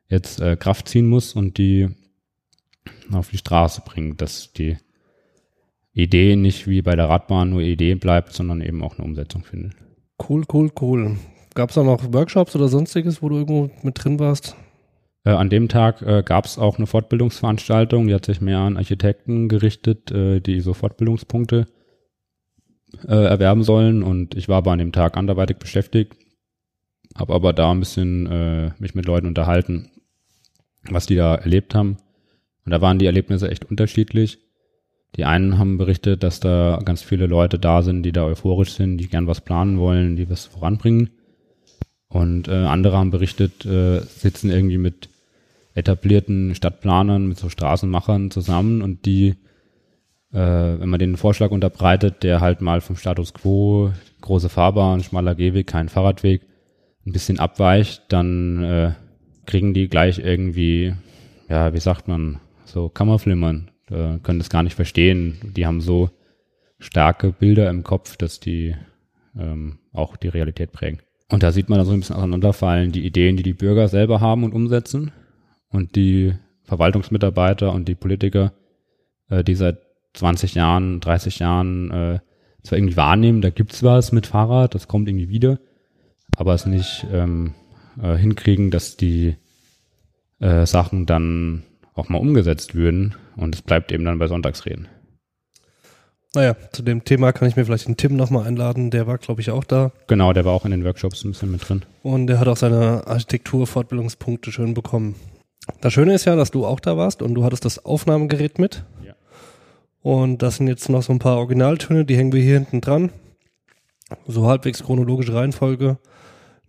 jetzt 0.10 0.42
äh, 0.42 0.56
Kraft 0.56 0.88
ziehen 0.88 1.08
muss 1.08 1.34
und 1.34 1.58
die 1.58 1.90
auf 3.12 3.30
die 3.30 3.38
Straße 3.38 3.82
bringen, 3.86 4.18
dass 4.18 4.54
die 4.54 4.78
Idee 5.94 6.36
nicht 6.36 6.68
wie 6.68 6.82
bei 6.82 6.96
der 6.96 7.10
Radbahn 7.10 7.52
nur 7.52 7.62
Idee 7.62 7.94
bleibt, 7.94 8.34
sondern 8.34 8.62
eben 8.62 8.82
auch 8.82 8.98
eine 8.98 9.06
Umsetzung 9.06 9.44
findet. 9.44 9.74
Cool, 10.28 10.44
cool, 10.52 10.72
cool. 10.82 11.18
Gab 11.54 11.70
es 11.70 11.76
da 11.76 11.84
noch 11.84 12.12
Workshops 12.12 12.56
oder 12.56 12.68
sonstiges, 12.68 13.22
wo 13.22 13.30
du 13.30 13.36
irgendwo 13.36 13.70
mit 13.84 14.04
drin 14.04 14.18
warst? 14.18 14.56
Äh, 15.26 15.32
an 15.32 15.50
dem 15.50 15.70
Tag 15.70 16.02
äh, 16.02 16.24
gab 16.24 16.46
es 16.46 16.58
auch 16.58 16.78
eine 16.78 16.88
Fortbildungsveranstaltung, 16.88 18.08
die 18.08 18.14
hat 18.14 18.26
sich 18.26 18.42
mehr 18.42 18.60
an 18.60 18.78
Architekten 18.78 19.48
gerichtet, 19.48 20.12
äh, 20.12 20.40
die 20.40 20.60
so 20.60 20.74
Fortbildungspunkte 20.74 21.66
äh, 23.08 23.26
erwerben 23.26 23.64
sollen. 23.64 24.04
Und 24.04 24.36
ich 24.36 24.50
war 24.50 24.58
aber 24.58 24.72
an 24.72 24.80
dem 24.80 24.92
Tag 24.92 25.18
anderweitig 25.18 25.58
beschäftigt, 25.58 26.16
habe 27.16 27.34
aber 27.34 27.54
da 27.54 27.72
ein 27.72 27.80
bisschen 27.80 28.28
äh, 28.28 28.72
mich 28.80 28.96
mit 28.96 29.06
Leuten 29.06 29.28
unterhalten, 29.28 29.90
was 30.90 31.06
die 31.06 31.16
da 31.16 31.36
erlebt 31.36 31.74
haben. 31.74 31.98
Und 32.66 32.72
da 32.72 32.82
waren 32.82 33.00
die 33.00 33.06
Erlebnisse 33.06 33.50
echt 33.50 33.66
unterschiedlich. 33.66 34.40
Die 35.16 35.26
einen 35.26 35.60
haben 35.60 35.78
berichtet, 35.78 36.24
dass 36.24 36.40
da 36.40 36.80
ganz 36.84 37.04
viele 37.04 37.28
Leute 37.28 37.60
da 37.60 37.84
sind, 37.84 38.04
die 38.04 38.12
da 38.12 38.26
euphorisch 38.26 38.74
sind, 38.74 38.98
die 38.98 39.08
gern 39.08 39.28
was 39.28 39.42
planen 39.42 39.78
wollen, 39.78 40.16
die 40.16 40.30
was 40.30 40.46
voranbringen. 40.46 41.12
Und 42.08 42.48
äh, 42.48 42.52
andere 42.52 42.98
haben 42.98 43.12
berichtet, 43.12 43.66
äh, 43.66 44.02
sitzen 44.02 44.50
irgendwie 44.50 44.78
mit 44.78 45.10
etablierten 45.76 46.56
Stadtplanern, 46.56 47.28
mit 47.28 47.38
so 47.38 47.50
Straßenmachern 47.50 48.32
zusammen 48.32 48.82
und 48.82 49.06
die, 49.06 49.36
äh, 50.32 50.38
wenn 50.38 50.90
man 50.90 51.00
den 51.00 51.18
Vorschlag 51.18 51.52
unterbreitet, 51.52 52.24
der 52.24 52.42
halt 52.42 52.62
mal 52.62 52.82
vom 52.82 52.96
Status 52.96 53.34
quo, 53.34 53.92
große 54.22 54.50
Fahrbahn, 54.50 55.04
schmaler 55.04 55.36
Gehweg, 55.36 55.68
kein 55.68 55.90
Fahrradweg, 55.90 56.42
ein 57.06 57.12
bisschen 57.12 57.40
abweicht, 57.40 58.04
dann 58.10 58.64
äh, 58.64 58.92
kriegen 59.46 59.74
die 59.74 59.90
gleich 59.90 60.20
irgendwie, 60.20 60.94
ja, 61.50 61.74
wie 61.74 61.80
sagt 61.80 62.08
man, 62.08 62.40
so 62.66 62.90
Kammerflimmern, 62.90 63.72
äh, 63.90 64.20
können 64.20 64.40
das 64.40 64.50
gar 64.50 64.64
nicht 64.64 64.76
verstehen. 64.76 65.54
Die 65.56 65.66
haben 65.66 65.82
so 65.82 66.10
starke 66.80 67.32
Bilder 67.32 67.70
im 67.70 67.84
Kopf, 67.84 68.16
dass 68.16 68.40
die 68.40 68.76
ähm, 69.38 69.80
auch 69.92 70.16
die 70.18 70.30
Realität 70.30 70.72
prägen. 70.72 71.00
Und 71.30 71.44
da 71.44 71.52
sieht 71.52 71.68
man 71.68 71.80
dann 71.80 71.88
so 71.88 71.94
ein 71.94 72.00
bisschen 72.00 72.16
auseinanderfallen, 72.16 72.92
die 72.92 73.06
Ideen, 73.06 73.38
die 73.38 73.44
die 73.44 73.54
Bürger 73.54 73.88
selber 73.88 74.22
haben 74.22 74.44
und 74.44 74.54
umsetzen 74.54 75.12
und 75.74 75.96
die 75.98 76.34
Verwaltungsmitarbeiter 76.64 77.74
und 77.74 77.88
die 77.90 77.96
Politiker, 77.96 78.54
äh, 79.30 79.44
die 79.44 79.56
seit 79.56 79.80
20 80.14 80.56
Jahren, 80.56 81.02
30 81.02 81.40
Jahren 81.40 81.92
äh, 81.92 82.20
zwar 82.64 82.78
irgendwie 82.78 82.96
wahrnehmen, 82.96 83.42
da 83.42 83.50
gibt's 83.50 83.84
was 83.84 84.14
mit 84.14 84.28
Fahrrad, 84.28 84.74
das 84.74 84.88
kommt 84.88 85.10
irgendwie 85.10 85.28
wieder, 85.28 85.60
aber 86.38 86.54
es 86.54 86.66
nicht 86.66 87.06
ähm, 87.12 87.54
äh, 88.02 88.16
hinkriegen, 88.16 88.72
dass 88.72 88.96
die 88.96 89.36
äh, 90.40 90.66
Sachen 90.66 91.06
dann 91.06 91.64
auch 91.94 92.10
mal 92.10 92.20
umgesetzt 92.20 92.76
würden. 92.76 93.16
Und 93.36 93.56
es 93.56 93.62
bleibt 93.62 93.92
eben 93.92 94.06
dann 94.06 94.20
bei 94.20 94.28
Sonntagsreden. 94.28 94.88
Naja, 96.36 96.56
zu 96.72 96.82
dem 96.82 97.04
Thema 97.04 97.32
kann 97.32 97.48
ich 97.48 97.56
mir 97.56 97.66
vielleicht 97.66 97.88
den 97.88 97.98
Tim 97.98 98.16
nochmal 98.16 98.48
einladen. 98.48 98.90
Der 98.90 99.06
war, 99.06 99.20
glaube 99.20 99.42
ich, 99.42 99.52
auch 99.52 99.64
da. 99.64 99.92
Genau, 100.08 100.34
der 100.34 100.46
war 100.46 100.54
auch 100.54 100.66
in 100.66 100.72
den 100.72 100.84
Workshops 100.84 101.24
ein 101.24 101.32
bisschen 101.32 101.52
mit 101.52 101.68
drin. 101.68 101.84
Und 102.02 102.28
der 102.28 102.40
hat 102.40 102.48
auch 102.48 102.58
seine 102.58 103.06
Architektur-Fortbildungspunkte 103.06 104.52
schön 104.52 104.74
bekommen. 104.74 105.16
Das 105.82 105.94
Schöne 105.94 106.14
ist 106.14 106.26
ja, 106.26 106.36
dass 106.36 106.52
du 106.52 106.66
auch 106.66 106.80
da 106.80 106.98
warst 106.98 107.22
und 107.22 107.34
du 107.34 107.44
hattest 107.44 107.66
das 107.66 107.86
Aufnahmegerät 107.86 108.60
mit. 108.60 108.84
Ja. 109.06 109.14
Und 110.02 110.42
das 110.42 110.58
sind 110.58 110.68
jetzt 110.68 110.90
noch 110.90 111.04
so 111.04 111.14
ein 111.14 111.20
paar 111.20 111.38
Originaltöne, 111.38 112.06
die 112.06 112.18
hängen 112.18 112.34
wir 112.34 112.42
hier 112.42 112.56
hinten 112.56 112.82
dran. 112.82 113.12
So 114.28 114.48
halbwegs 114.48 114.84
chronologische 114.84 115.34
Reihenfolge. 115.34 115.98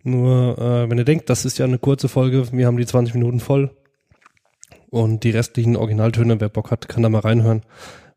Nur, 0.03 0.57
äh, 0.57 0.89
wenn 0.89 0.97
ihr 0.97 1.03
denkt, 1.03 1.29
das 1.29 1.45
ist 1.45 1.57
ja 1.57 1.65
eine 1.65 1.79
kurze 1.79 2.07
Folge, 2.07 2.51
wir 2.51 2.67
haben 2.67 2.77
die 2.77 2.85
20 2.85 3.13
Minuten 3.15 3.39
voll. 3.39 3.71
Und 4.89 5.23
die 5.23 5.31
restlichen 5.31 5.75
Originaltöne, 5.75 6.39
wer 6.39 6.49
Bock 6.49 6.71
hat, 6.71 6.87
kann 6.87 7.03
da 7.03 7.09
mal 7.09 7.19
reinhören, 7.19 7.63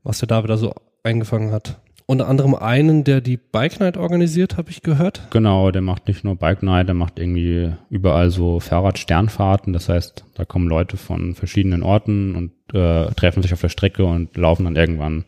was 0.05 0.19
der 0.19 0.29
David 0.29 0.51
da 0.51 0.57
so 0.57 0.75
eingefangen 1.03 1.51
hat. 1.51 1.81
Unter 2.11 2.27
anderem 2.27 2.55
einen, 2.55 3.05
der 3.05 3.21
die 3.21 3.37
Bike 3.37 3.81
Night 3.81 3.99
organisiert, 3.99 4.57
habe 4.57 4.71
ich 4.71 4.81
gehört. 4.81 5.29
Genau, 5.29 5.71
der 5.71 5.83
macht 5.83 6.09
nicht 6.09 6.25
nur 6.25 6.37
Bike 6.37 6.63
Night, 6.63 6.89
der 6.89 6.95
macht 6.95 7.19
irgendwie 7.19 7.75
überall 7.91 8.31
so 8.31 8.61
Fahrrad-Sternfahrten. 8.61 9.75
Das 9.75 9.91
heißt, 9.91 10.25
da 10.35 10.47
kommen 10.47 10.69
Leute 10.69 10.97
von 10.97 11.35
verschiedenen 11.35 11.83
Orten 11.83 12.35
und 12.35 12.75
äh, 12.75 13.13
treffen 13.13 13.43
sich 13.43 13.53
auf 13.53 13.61
der 13.61 13.69
Strecke 13.69 14.07
und 14.07 14.35
laufen 14.39 14.65
dann 14.65 14.77
irgendwann 14.77 15.27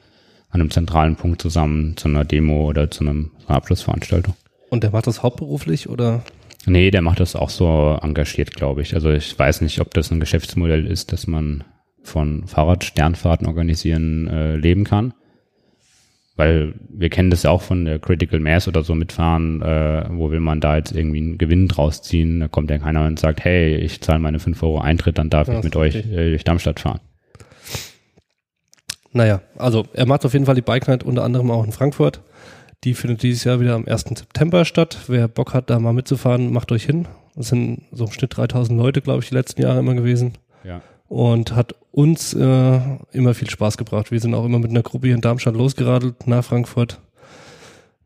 an 0.49 0.63
einem 0.63 0.71
zentralen 0.71 1.17
Punkt 1.17 1.43
zusammen 1.43 1.99
zu 1.99 2.09
einer 2.09 2.25
Demo 2.25 2.67
oder 2.67 2.91
zu 2.91 3.05
einem, 3.05 3.33
einer 3.47 3.59
Abschlussveranstaltung. 3.59 4.33
Und 4.71 4.83
der 4.83 4.91
macht 4.91 5.07
das 5.07 5.23
hauptberuflich 5.23 5.87
oder? 5.87 6.23
Nee, 6.65 6.91
der 6.91 7.03
macht 7.03 7.21
das 7.21 7.37
auch 7.37 7.51
so 7.51 7.99
engagiert, 8.01 8.55
glaube 8.55 8.81
ich. 8.81 8.95
Also 8.95 9.11
ich 9.11 9.39
weiß 9.39 9.61
nicht, 9.61 9.83
ob 9.83 9.93
das 9.93 10.11
ein 10.11 10.19
Geschäftsmodell 10.19 10.87
ist, 10.87 11.13
dass 11.13 11.27
man 11.27 11.63
von 12.03 12.47
Fahrrad-Sternfahrten 12.47 13.47
organisieren 13.47 14.29
äh, 14.29 14.57
leben 14.57 14.85
kann. 14.85 15.13
Weil 16.41 16.73
wir 16.89 17.11
kennen 17.11 17.29
das 17.29 17.43
ja 17.43 17.51
auch 17.51 17.61
von 17.61 17.85
der 17.85 17.99
Critical 17.99 18.41
Mass 18.41 18.67
oder 18.67 18.83
so 18.83 18.95
mitfahren, 18.95 19.61
äh, 19.61 20.07
wo 20.09 20.31
will 20.31 20.41
man 20.41 20.59
da 20.63 20.79
jetzt 20.79 20.91
irgendwie 20.91 21.19
einen 21.19 21.37
Gewinn 21.37 21.69
draus 21.69 22.01
ziehen? 22.01 22.41
Da 22.41 22.49
kommt 22.49 22.71
ja 22.71 22.79
keiner 22.79 23.05
und 23.05 23.19
sagt, 23.19 23.45
hey, 23.45 23.77
ich 23.77 24.01
zahle 24.01 24.21
meine 24.21 24.39
5 24.39 24.63
Euro 24.63 24.81
Eintritt, 24.81 25.19
dann 25.19 25.29
darf 25.29 25.49
Ja, 25.49 25.59
ich 25.59 25.65
mit 25.65 25.77
euch 25.77 25.97
äh, 25.97 26.31
durch 26.31 26.43
Darmstadt 26.45 26.81
fahren. 26.81 27.01
Naja, 29.13 29.43
also 29.59 29.85
er 29.93 30.07
macht 30.07 30.25
auf 30.25 30.33
jeden 30.33 30.47
Fall 30.47 30.55
die 30.55 30.63
Bike 30.63 30.89
Night 30.89 31.05
unter 31.05 31.25
anderem 31.25 31.51
auch 31.51 31.63
in 31.63 31.73
Frankfurt. 31.73 32.23
Die 32.85 32.95
findet 32.95 33.23
dieses 33.23 33.45
Jahr 33.45 33.61
wieder 33.61 33.75
am 33.75 33.87
1. 33.87 34.05
September 34.05 34.65
statt. 34.65 34.97
Wer 35.09 35.29
Bock 35.29 35.53
hat, 35.53 35.69
da 35.69 35.79
mal 35.79 35.93
mitzufahren, 35.93 36.51
macht 36.55 36.73
euch 36.73 36.85
hin. 36.85 37.07
Das 37.37 37.49
sind 37.49 37.83
so 37.93 38.07
im 38.07 38.13
Schnitt 38.13 38.35
3000 38.35 38.79
Leute, 38.79 39.03
glaube 39.03 39.23
ich, 39.23 39.29
die 39.29 39.35
letzten 39.35 39.61
Jahre 39.61 39.81
immer 39.81 39.93
gewesen. 39.93 40.39
Ja. 40.65 40.81
Und 41.11 41.57
hat 41.57 41.75
uns 41.91 42.35
äh, 42.35 42.81
immer 43.11 43.35
viel 43.35 43.51
Spaß 43.51 43.77
gebracht. 43.77 44.13
Wir 44.13 44.21
sind 44.21 44.33
auch 44.33 44.45
immer 44.45 44.61
mit 44.61 44.71
einer 44.71 44.85
Gruppe 44.85 45.09
hier 45.09 45.17
in 45.17 45.21
Darmstadt 45.21 45.57
losgeradelt 45.57 46.29
nach 46.29 46.45
Frankfurt. 46.45 47.01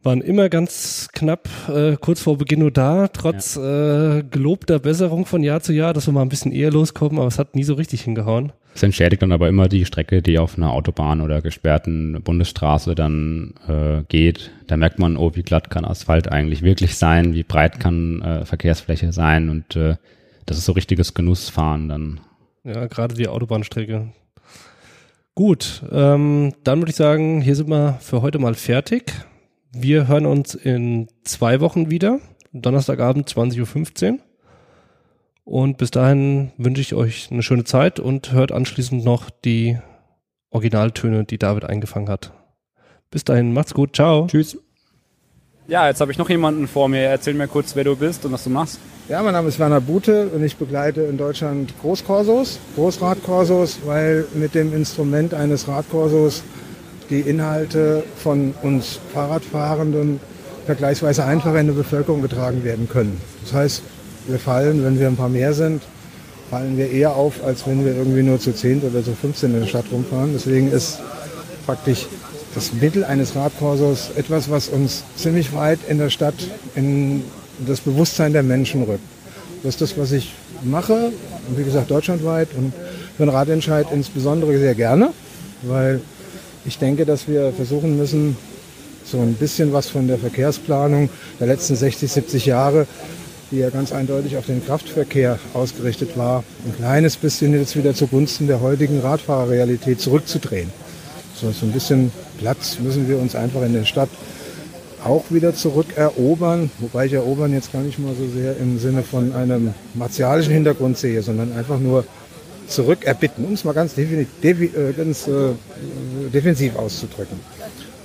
Waren 0.02 0.22
immer 0.22 0.48
ganz 0.48 1.10
knapp 1.12 1.48
äh, 1.68 1.96
kurz 2.00 2.22
vor 2.22 2.38
Beginn 2.38 2.60
nur 2.60 2.70
da, 2.70 3.08
trotz 3.08 3.56
äh, 3.56 4.22
gelobter 4.22 4.78
Besserung 4.78 5.26
von 5.26 5.42
Jahr 5.42 5.60
zu 5.60 5.74
Jahr, 5.74 5.92
dass 5.92 6.06
wir 6.06 6.12
mal 6.12 6.22
ein 6.22 6.30
bisschen 6.30 6.50
eher 6.50 6.70
loskommen, 6.70 7.18
aber 7.18 7.26
es 7.26 7.38
hat 7.38 7.54
nie 7.54 7.64
so 7.64 7.74
richtig 7.74 8.02
hingehauen. 8.02 8.52
Es 8.74 8.82
entschädigt 8.82 9.20
dann 9.20 9.32
aber 9.32 9.48
immer 9.48 9.68
die 9.68 9.84
Strecke, 9.84 10.22
die 10.22 10.38
auf 10.38 10.56
einer 10.56 10.72
Autobahn 10.72 11.20
oder 11.20 11.42
gesperrten 11.42 12.22
Bundesstraße 12.22 12.94
dann 12.94 13.54
äh, 13.68 14.02
geht. 14.08 14.50
Da 14.66 14.78
merkt 14.78 14.98
man, 14.98 15.18
oh, 15.18 15.32
wie 15.34 15.42
glatt 15.42 15.68
kann 15.68 15.84
Asphalt 15.84 16.32
eigentlich 16.32 16.62
wirklich 16.62 16.96
sein, 16.96 17.34
wie 17.34 17.42
breit 17.42 17.80
kann 17.80 18.22
äh, 18.22 18.44
Verkehrsfläche 18.46 19.12
sein 19.12 19.50
und 19.50 19.76
äh, 19.76 19.96
das 20.46 20.56
ist 20.56 20.64
so 20.64 20.72
richtiges 20.72 21.12
Genussfahren 21.12 21.88
dann. 21.88 22.20
Ja, 22.64 22.86
gerade 22.86 23.14
die 23.14 23.28
Autobahnstrecke. 23.28 24.12
Gut, 25.34 25.82
ähm, 25.90 26.54
dann 26.64 26.78
würde 26.78 26.90
ich 26.90 26.96
sagen, 26.96 27.40
hier 27.40 27.56
sind 27.56 27.68
wir 27.68 27.98
für 28.00 28.22
heute 28.22 28.38
mal 28.38 28.54
fertig. 28.54 29.12
Wir 29.72 30.08
hören 30.08 30.26
uns 30.26 30.54
in 30.54 31.08
zwei 31.24 31.60
Wochen 31.60 31.90
wieder, 31.90 32.20
Donnerstagabend 32.52 33.28
20.15 33.28 34.12
Uhr. 34.12 34.18
Und 35.44 35.76
bis 35.76 35.90
dahin 35.90 36.52
wünsche 36.56 36.80
ich 36.80 36.94
euch 36.94 37.30
eine 37.30 37.42
schöne 37.42 37.64
Zeit 37.64 38.00
und 38.00 38.32
hört 38.32 38.52
anschließend 38.52 39.04
noch 39.04 39.28
die 39.28 39.78
Originaltöne, 40.50 41.24
die 41.24 41.38
David 41.38 41.64
eingefangen 41.64 42.08
hat. 42.08 42.32
Bis 43.10 43.24
dahin, 43.24 43.52
macht's 43.52 43.74
gut, 43.74 43.94
ciao. 43.94 44.26
Tschüss. 44.26 44.63
Ja, 45.66 45.88
jetzt 45.88 46.02
habe 46.02 46.12
ich 46.12 46.18
noch 46.18 46.28
jemanden 46.28 46.68
vor 46.68 46.90
mir. 46.90 47.00
Erzähl 47.00 47.32
mir 47.32 47.48
kurz, 47.48 47.74
wer 47.74 47.84
du 47.84 47.96
bist 47.96 48.26
und 48.26 48.32
was 48.32 48.44
du 48.44 48.50
machst. 48.50 48.78
Ja, 49.08 49.22
mein 49.22 49.32
Name 49.32 49.48
ist 49.48 49.58
Werner 49.58 49.80
Bute 49.80 50.28
und 50.34 50.44
ich 50.44 50.56
begleite 50.56 51.02
in 51.02 51.16
Deutschland 51.16 51.72
Großkorsos, 51.80 52.58
Großradkorsos, 52.74 53.78
weil 53.86 54.26
mit 54.34 54.54
dem 54.54 54.74
Instrument 54.74 55.32
eines 55.32 55.66
Radkorsos 55.66 56.42
die 57.08 57.20
Inhalte 57.20 58.02
von 58.22 58.52
uns 58.62 59.00
Fahrradfahrenden 59.14 60.20
vergleichsweise 60.66 61.24
einfach 61.24 61.54
in 61.54 61.68
die 61.68 61.72
Bevölkerung 61.72 62.20
getragen 62.20 62.62
werden 62.62 62.86
können. 62.86 63.18
Das 63.42 63.54
heißt, 63.54 63.82
wir 64.26 64.38
fallen, 64.38 64.84
wenn 64.84 65.00
wir 65.00 65.06
ein 65.06 65.16
paar 65.16 65.30
mehr 65.30 65.54
sind, 65.54 65.82
fallen 66.50 66.76
wir 66.76 66.90
eher 66.90 67.16
auf, 67.16 67.42
als 67.42 67.66
wenn 67.66 67.86
wir 67.86 67.94
irgendwie 67.94 68.22
nur 68.22 68.38
zu 68.38 68.54
10 68.54 68.82
oder 68.82 69.02
zu 69.02 69.14
15 69.14 69.54
in 69.54 69.60
der 69.60 69.66
Stadt 69.66 69.86
rumfahren. 69.90 70.32
Deswegen 70.34 70.70
ist 70.70 71.00
praktisch 71.64 72.06
das 72.54 72.72
Mittel 72.72 73.04
eines 73.04 73.34
Radkorsos 73.34 74.10
etwas, 74.16 74.50
was 74.50 74.68
uns 74.68 75.04
ziemlich 75.16 75.52
weit 75.54 75.80
in 75.88 75.98
der 75.98 76.10
Stadt 76.10 76.34
in 76.74 77.24
das 77.66 77.80
Bewusstsein 77.80 78.32
der 78.32 78.42
Menschen 78.42 78.82
rückt. 78.82 79.02
Das 79.62 79.74
ist 79.74 79.80
das, 79.80 79.98
was 79.98 80.12
ich 80.12 80.32
mache, 80.62 81.12
wie 81.56 81.64
gesagt 81.64 81.90
deutschlandweit 81.90 82.48
und 82.56 82.72
für 83.16 83.24
den 83.24 83.30
Radentscheid 83.30 83.86
insbesondere 83.92 84.58
sehr 84.58 84.74
gerne, 84.74 85.10
weil 85.62 86.00
ich 86.64 86.78
denke, 86.78 87.04
dass 87.04 87.28
wir 87.28 87.52
versuchen 87.52 87.96
müssen, 87.96 88.36
so 89.04 89.18
ein 89.20 89.34
bisschen 89.34 89.72
was 89.72 89.88
von 89.88 90.08
der 90.08 90.18
Verkehrsplanung 90.18 91.10
der 91.38 91.46
letzten 91.46 91.76
60, 91.76 92.10
70 92.10 92.46
Jahre, 92.46 92.86
die 93.50 93.58
ja 93.58 93.70
ganz 93.70 93.92
eindeutig 93.92 94.36
auf 94.36 94.46
den 94.46 94.64
Kraftverkehr 94.64 95.38
ausgerichtet 95.52 96.16
war, 96.16 96.42
ein 96.64 96.74
kleines 96.76 97.16
bisschen 97.16 97.52
jetzt 97.52 97.76
wieder 97.76 97.94
zugunsten 97.94 98.46
der 98.46 98.60
heutigen 98.60 99.00
Radfahrerrealität 99.00 100.00
zurückzudrehen. 100.00 100.70
So, 101.34 101.50
so 101.50 101.66
ein 101.66 101.72
bisschen 101.72 102.10
Platz 102.38 102.78
müssen 102.80 103.08
wir 103.08 103.18
uns 103.18 103.34
einfach 103.34 103.62
in 103.62 103.72
der 103.72 103.84
Stadt 103.84 104.08
auch 105.04 105.24
wieder 105.30 105.54
zurückerobern, 105.54 106.70
wobei 106.78 107.06
ich 107.06 107.12
erobern 107.12 107.52
jetzt 107.52 107.72
gar 107.72 107.82
nicht 107.82 107.98
mal 107.98 108.14
so 108.18 108.26
sehr 108.34 108.56
im 108.56 108.78
Sinne 108.78 109.02
von 109.02 109.34
einem 109.34 109.74
martialischen 109.94 110.52
Hintergrund 110.52 110.96
sehe, 110.96 111.22
sondern 111.22 111.52
einfach 111.52 111.78
nur 111.78 112.04
zurückerbitten, 112.68 113.44
um 113.44 113.52
es 113.52 113.64
mal 113.64 113.72
ganz, 113.72 113.92
defini- 113.94 114.26
defi- 114.42 114.74
äh, 114.74 114.92
ganz 114.94 115.28
äh, 115.28 115.50
defensiv 116.32 116.76
auszudrücken. 116.76 117.38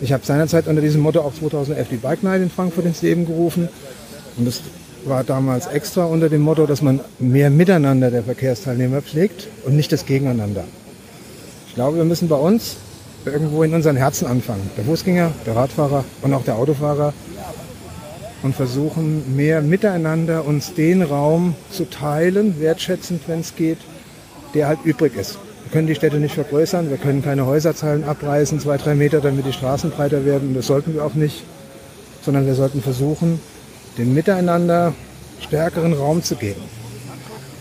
Ich 0.01 0.11
habe 0.11 0.25
seinerzeit 0.25 0.67
unter 0.67 0.81
diesem 0.81 1.01
Motto 1.01 1.21
auch 1.21 1.33
2011 1.33 1.87
die 1.89 1.95
Bike 1.95 2.23
Night 2.23 2.41
in 2.41 2.49
Frankfurt 2.49 2.85
ins 2.85 3.01
Leben 3.01 3.25
gerufen 3.25 3.69
und 4.37 4.45
das 4.45 4.61
war 5.05 5.23
damals 5.23 5.67
extra 5.67 6.03
unter 6.03 6.27
dem 6.27 6.41
Motto, 6.41 6.65
dass 6.65 6.81
man 6.81 6.99
mehr 7.19 7.49
Miteinander 7.49 8.11
der 8.11 8.23
Verkehrsteilnehmer 8.23 9.01
pflegt 9.01 9.47
und 9.65 9.77
nicht 9.77 9.93
das 9.93 10.05
Gegeneinander. 10.05 10.65
Ich 11.69 11.75
glaube, 11.75 11.95
wir 11.97 12.03
müssen 12.03 12.27
bei 12.27 12.35
uns 12.35 12.75
irgendwo 13.25 13.63
in 13.63 13.73
unseren 13.73 13.95
Herzen 13.95 14.27
anfangen. 14.27 14.69
Der 14.77 14.85
Fußgänger, 14.85 15.31
der 15.45 15.55
Radfahrer 15.55 16.05
und 16.21 16.33
auch 16.33 16.43
der 16.43 16.55
Autofahrer 16.55 17.13
und 18.41 18.55
versuchen 18.55 19.35
mehr 19.35 19.61
miteinander 19.61 20.45
uns 20.45 20.73
den 20.73 21.01
Raum 21.01 21.55
zu 21.71 21.89
teilen, 21.89 22.59
wertschätzend, 22.59 23.23
wenn 23.27 23.41
es 23.41 23.55
geht, 23.55 23.79
der 24.53 24.67
halt 24.67 24.79
übrig 24.83 25.15
ist. 25.15 25.37
Wir 25.63 25.71
können 25.73 25.87
die 25.87 25.95
Städte 25.95 26.17
nicht 26.17 26.35
vergrößern, 26.35 26.89
wir 26.89 26.97
können 26.97 27.21
keine 27.21 27.45
Häuserzahlen 27.45 28.03
abreißen, 28.03 28.59
zwei, 28.59 28.77
drei 28.77 28.95
Meter, 28.95 29.19
damit 29.19 29.45
die 29.45 29.53
Straßen 29.53 29.91
breiter 29.91 30.25
werden. 30.25 30.55
Das 30.55 30.67
sollten 30.67 30.93
wir 30.93 31.03
auch 31.03 31.13
nicht, 31.13 31.43
sondern 32.23 32.45
wir 32.45 32.55
sollten 32.55 32.81
versuchen, 32.81 33.39
dem 33.97 34.13
Miteinander 34.13 34.93
stärkeren 35.41 35.93
Raum 35.93 36.23
zu 36.23 36.35
geben. 36.35 36.61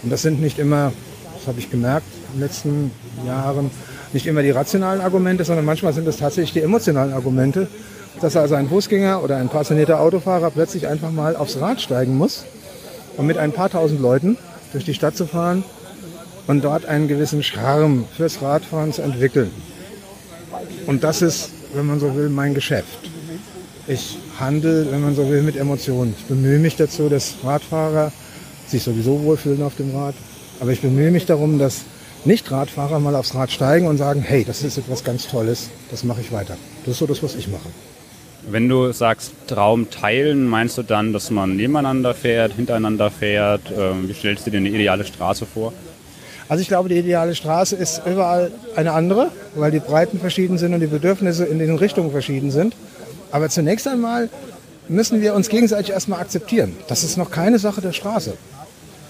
Und 0.02 0.10
das 0.10 0.22
sind 0.22 0.40
nicht 0.40 0.58
immer, 0.58 0.92
das 1.36 1.48
habe 1.48 1.58
ich 1.58 1.70
gemerkt 1.70 2.06
in 2.28 2.38
den 2.38 2.40
letzten 2.40 2.90
Jahren, 3.26 3.70
nicht 4.12 4.26
immer 4.26 4.42
die 4.42 4.50
rationalen 4.50 5.00
Argumente, 5.00 5.44
sondern 5.44 5.64
manchmal 5.64 5.92
sind 5.92 6.06
es 6.08 6.18
tatsächlich 6.18 6.52
die 6.52 6.62
emotionalen 6.62 7.12
Argumente, 7.12 7.68
dass 8.20 8.36
also 8.36 8.54
ein 8.54 8.68
Fußgänger 8.68 9.22
oder 9.22 9.36
ein 9.36 9.48
passionierter 9.48 10.00
Autofahrer 10.00 10.50
plötzlich 10.50 10.86
einfach 10.86 11.10
mal 11.10 11.36
aufs 11.36 11.60
Rad 11.60 11.80
steigen 11.80 12.16
muss, 12.16 12.44
um 13.16 13.26
mit 13.26 13.38
ein 13.38 13.52
paar 13.52 13.70
tausend 13.70 14.00
Leuten 14.00 14.36
durch 14.72 14.84
die 14.84 14.94
Stadt 14.94 15.16
zu 15.16 15.26
fahren 15.26 15.64
und 16.46 16.64
dort 16.64 16.86
einen 16.86 17.08
gewissen 17.08 17.42
Charme 17.42 18.06
fürs 18.16 18.42
Radfahren 18.42 18.92
zu 18.92 19.02
entwickeln. 19.02 19.50
Und 20.86 21.04
das 21.04 21.22
ist, 21.22 21.50
wenn 21.74 21.86
man 21.86 22.00
so 22.00 22.14
will, 22.16 22.28
mein 22.30 22.54
Geschäft. 22.54 22.98
Ich 23.86 24.18
handle, 24.38 24.90
wenn 24.90 25.00
man 25.00 25.14
so 25.14 25.28
will, 25.28 25.42
mit 25.42 25.56
Emotionen. 25.56 26.14
Ich 26.18 26.24
bemühe 26.24 26.58
mich 26.58 26.76
dazu, 26.76 27.08
dass 27.08 27.34
Radfahrer 27.44 28.12
sich 28.66 28.82
sowieso 28.82 29.22
wohlfühlen 29.22 29.62
auf 29.62 29.76
dem 29.76 29.94
Rad. 29.94 30.14
Aber 30.60 30.72
ich 30.72 30.80
bemühe 30.80 31.10
mich 31.10 31.26
darum, 31.26 31.58
dass 31.58 31.82
Nicht-Radfahrer 32.24 32.98
mal 32.98 33.14
aufs 33.14 33.34
Rad 33.34 33.50
steigen 33.50 33.86
und 33.86 33.96
sagen, 33.96 34.22
hey, 34.22 34.44
das 34.44 34.62
ist 34.62 34.78
etwas 34.78 35.04
ganz 35.04 35.28
Tolles, 35.28 35.70
das 35.90 36.04
mache 36.04 36.20
ich 36.20 36.32
weiter. 36.32 36.56
Das 36.84 36.92
ist 36.92 36.98
so 36.98 37.06
das, 37.06 37.22
was 37.22 37.34
ich 37.34 37.48
mache. 37.48 37.68
Wenn 38.50 38.68
du 38.68 38.92
sagst 38.92 39.32
Raum 39.54 39.90
teilen, 39.90 40.46
meinst 40.46 40.78
du 40.78 40.82
dann, 40.82 41.12
dass 41.12 41.30
man 41.30 41.56
nebeneinander 41.56 42.14
fährt, 42.14 42.54
hintereinander 42.54 43.10
fährt? 43.10 43.62
Ähm, 43.76 44.08
wie 44.08 44.14
stellst 44.14 44.46
du 44.46 44.50
dir 44.50 44.58
eine 44.58 44.70
ideale 44.70 45.04
Straße 45.04 45.44
vor? 45.44 45.72
Also 46.48 46.62
ich 46.62 46.68
glaube, 46.68 46.88
die 46.88 46.96
ideale 46.96 47.34
Straße 47.34 47.76
ist 47.76 48.02
überall 48.06 48.50
eine 48.74 48.92
andere, 48.92 49.30
weil 49.54 49.70
die 49.70 49.80
Breiten 49.80 50.18
verschieden 50.18 50.56
sind 50.56 50.72
und 50.72 50.80
die 50.80 50.86
Bedürfnisse 50.86 51.44
in 51.44 51.58
den 51.58 51.76
Richtungen 51.76 52.10
verschieden 52.10 52.50
sind. 52.50 52.74
Aber 53.30 53.50
zunächst 53.50 53.86
einmal 53.86 54.30
müssen 54.88 55.20
wir 55.20 55.34
uns 55.34 55.50
gegenseitig 55.50 55.90
erstmal 55.90 56.20
akzeptieren. 56.20 56.74
Das 56.88 57.04
ist 57.04 57.18
noch 57.18 57.30
keine 57.30 57.58
Sache 57.58 57.82
der 57.82 57.92
Straße. 57.92 58.32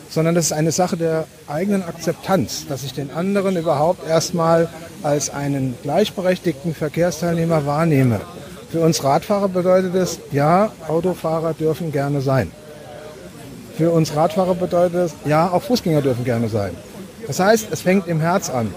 Sondern 0.08 0.34
das 0.34 0.46
ist 0.46 0.52
eine 0.52 0.72
Sache 0.72 0.96
der 0.96 1.26
eigenen 1.46 1.82
Akzeptanz, 1.82 2.66
dass 2.66 2.82
ich 2.84 2.92
den 2.92 3.10
anderen 3.10 3.56
überhaupt 3.56 4.08
erstmal 4.08 4.68
als 5.02 5.30
einen 5.30 5.74
gleichberechtigten 5.82 6.74
Verkehrsteilnehmer 6.74 7.66
wahrnehme. 7.66 8.20
Für 8.70 8.80
uns 8.80 9.02
Radfahrer 9.02 9.48
bedeutet 9.48 9.94
es, 9.94 10.18
ja, 10.30 10.72
Autofahrer 10.88 11.54
dürfen 11.54 11.92
gerne 11.92 12.20
sein. 12.20 12.50
Für 13.76 13.90
uns 13.90 14.14
Radfahrer 14.14 14.54
bedeutet 14.54 14.96
es, 14.96 15.14
ja, 15.24 15.50
auch 15.50 15.62
Fußgänger 15.62 16.02
dürfen 16.02 16.24
gerne 16.24 16.48
sein. 16.48 16.72
Das 17.26 17.40
heißt, 17.40 17.68
es 17.70 17.82
fängt 17.82 18.08
im 18.08 18.20
Herz 18.20 18.50
an, 18.50 18.74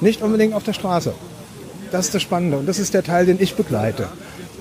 nicht 0.00 0.22
unbedingt 0.22 0.54
auf 0.54 0.64
der 0.64 0.72
Straße. 0.72 1.12
Das 1.90 2.06
ist 2.06 2.14
das 2.14 2.22
Spannende 2.22 2.56
und 2.56 2.66
das 2.66 2.78
ist 2.78 2.94
der 2.94 3.02
Teil, 3.02 3.26
den 3.26 3.40
ich 3.40 3.54
begleite. 3.54 4.08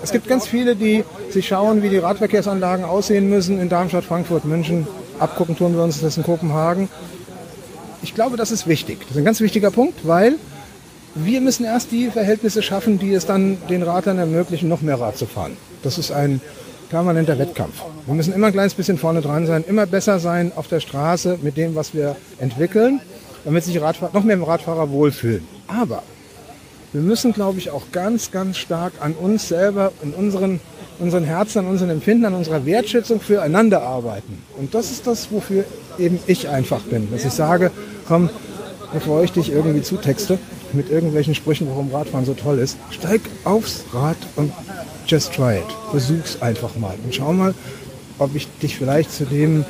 Es 0.02 0.12
gibt 0.12 0.28
ganz 0.28 0.48
viele, 0.48 0.76
die 0.76 1.04
sich 1.30 1.48
schauen, 1.48 1.84
wie 1.84 1.90
die 1.90 1.98
Radverkehrsanlagen 1.98 2.86
aussehen 2.86 3.30
müssen 3.30 3.60
in 3.60 3.70
Darmstadt, 3.70 4.06
Frankfurt, 4.06 4.46
München. 4.46 4.88
Abgucken 5.20 5.58
tun 5.58 5.76
wir 5.76 5.84
uns 5.84 6.02
das 6.02 6.18
in 6.18 6.24
Kopenhagen. 6.24 6.90
Ich 8.02 8.16
glaube, 8.16 8.38
das 8.38 8.52
ist 8.52 8.68
wichtig. 8.68 9.00
Das 9.02 9.12
ist 9.12 9.18
ein 9.18 9.26
ganz 9.26 9.42
wichtiger 9.42 9.72
Punkt, 9.72 10.08
weil 10.08 10.36
wir 11.16 11.42
müssen 11.42 11.66
erst 11.66 11.92
die 11.92 12.10
Verhältnisse 12.10 12.62
schaffen, 12.62 13.00
die 13.00 13.14
es 13.14 13.26
dann 13.26 13.58
den 13.70 13.84
Radlern 13.84 14.20
ermöglichen, 14.20 14.70
noch 14.70 14.82
mehr 14.82 15.00
Rad 15.00 15.18
zu 15.18 15.26
fahren. 15.26 15.58
Das 15.84 15.98
ist 15.98 16.12
ein 16.12 16.40
permanenter 16.90 17.38
Wettkampf. 17.38 17.84
Wir 18.06 18.16
müssen 18.16 18.34
immer 18.34 18.48
ein 18.48 18.54
kleines 18.54 18.74
bisschen 18.74 18.98
vorne 18.98 19.22
dran 19.22 19.46
sein, 19.46 19.64
immer 19.68 19.86
besser 19.86 20.20
sein 20.20 20.52
auf 20.56 20.68
der 20.68 20.80
Straße 20.80 21.40
mit 21.42 21.58
dem, 21.58 21.76
was 21.76 21.94
wir 21.94 22.16
entwickeln, 22.40 23.02
damit 23.46 23.64
sich 23.64 23.80
Radfahrer, 23.82 24.12
noch 24.14 24.24
mehr 24.24 24.42
Radfahrer 24.42 24.90
wohlfühlen. 24.90 25.48
Aber 25.68 26.04
wir 26.92 27.02
müssen, 27.02 27.34
glaube 27.34 27.60
ich, 27.60 27.70
auch 27.70 27.92
ganz, 27.92 28.32
ganz 28.32 28.58
stark 28.58 28.94
an 29.00 29.14
uns 29.14 29.48
selber, 29.48 29.92
in 30.02 30.14
unseren, 30.14 30.60
unseren 31.00 31.24
Herzen, 31.24 31.60
an 31.60 31.68
unseren 31.68 31.90
Empfinden, 31.90 32.26
an 32.26 32.34
unserer 32.34 32.66
Wertschätzung 32.66 33.22
füreinander 33.22 33.82
arbeiten. 33.82 34.44
Und 34.58 34.74
das 34.74 34.92
ist 34.92 35.08
das, 35.08 35.32
wofür 35.32 35.64
eben 35.98 36.20
ich 36.28 36.50
einfach 36.50 36.82
bin. 36.82 37.10
Dass 37.12 37.26
ich 37.26 37.34
sage, 37.34 37.72
komm, 38.08 38.30
bevor 38.94 39.24
ich 39.24 39.32
dich 39.32 39.52
irgendwie 39.52 39.82
zutexte 39.82 40.38
mit 40.74 40.90
irgendwelchen 40.90 41.36
Sprüchen, 41.36 41.68
warum 41.68 41.94
Radfahren 41.94 42.26
so 42.26 42.34
toll 42.34 42.60
ist, 42.60 42.78
steig 42.92 43.22
aufs 43.44 43.86
Rad 43.94 44.18
und 44.36 44.52
just 45.08 45.34
try 45.34 45.58
it. 45.58 45.66
Versuch's 45.92 46.42
einfach 46.42 46.76
mal 46.76 46.96
und 47.04 47.16
schau 47.16 47.34
mal, 47.34 47.54
ob 48.20 48.36
ich 48.36 48.48
dich 48.62 48.76
vielleicht 48.78 49.12
zu 49.12 49.26
dem 49.26 49.66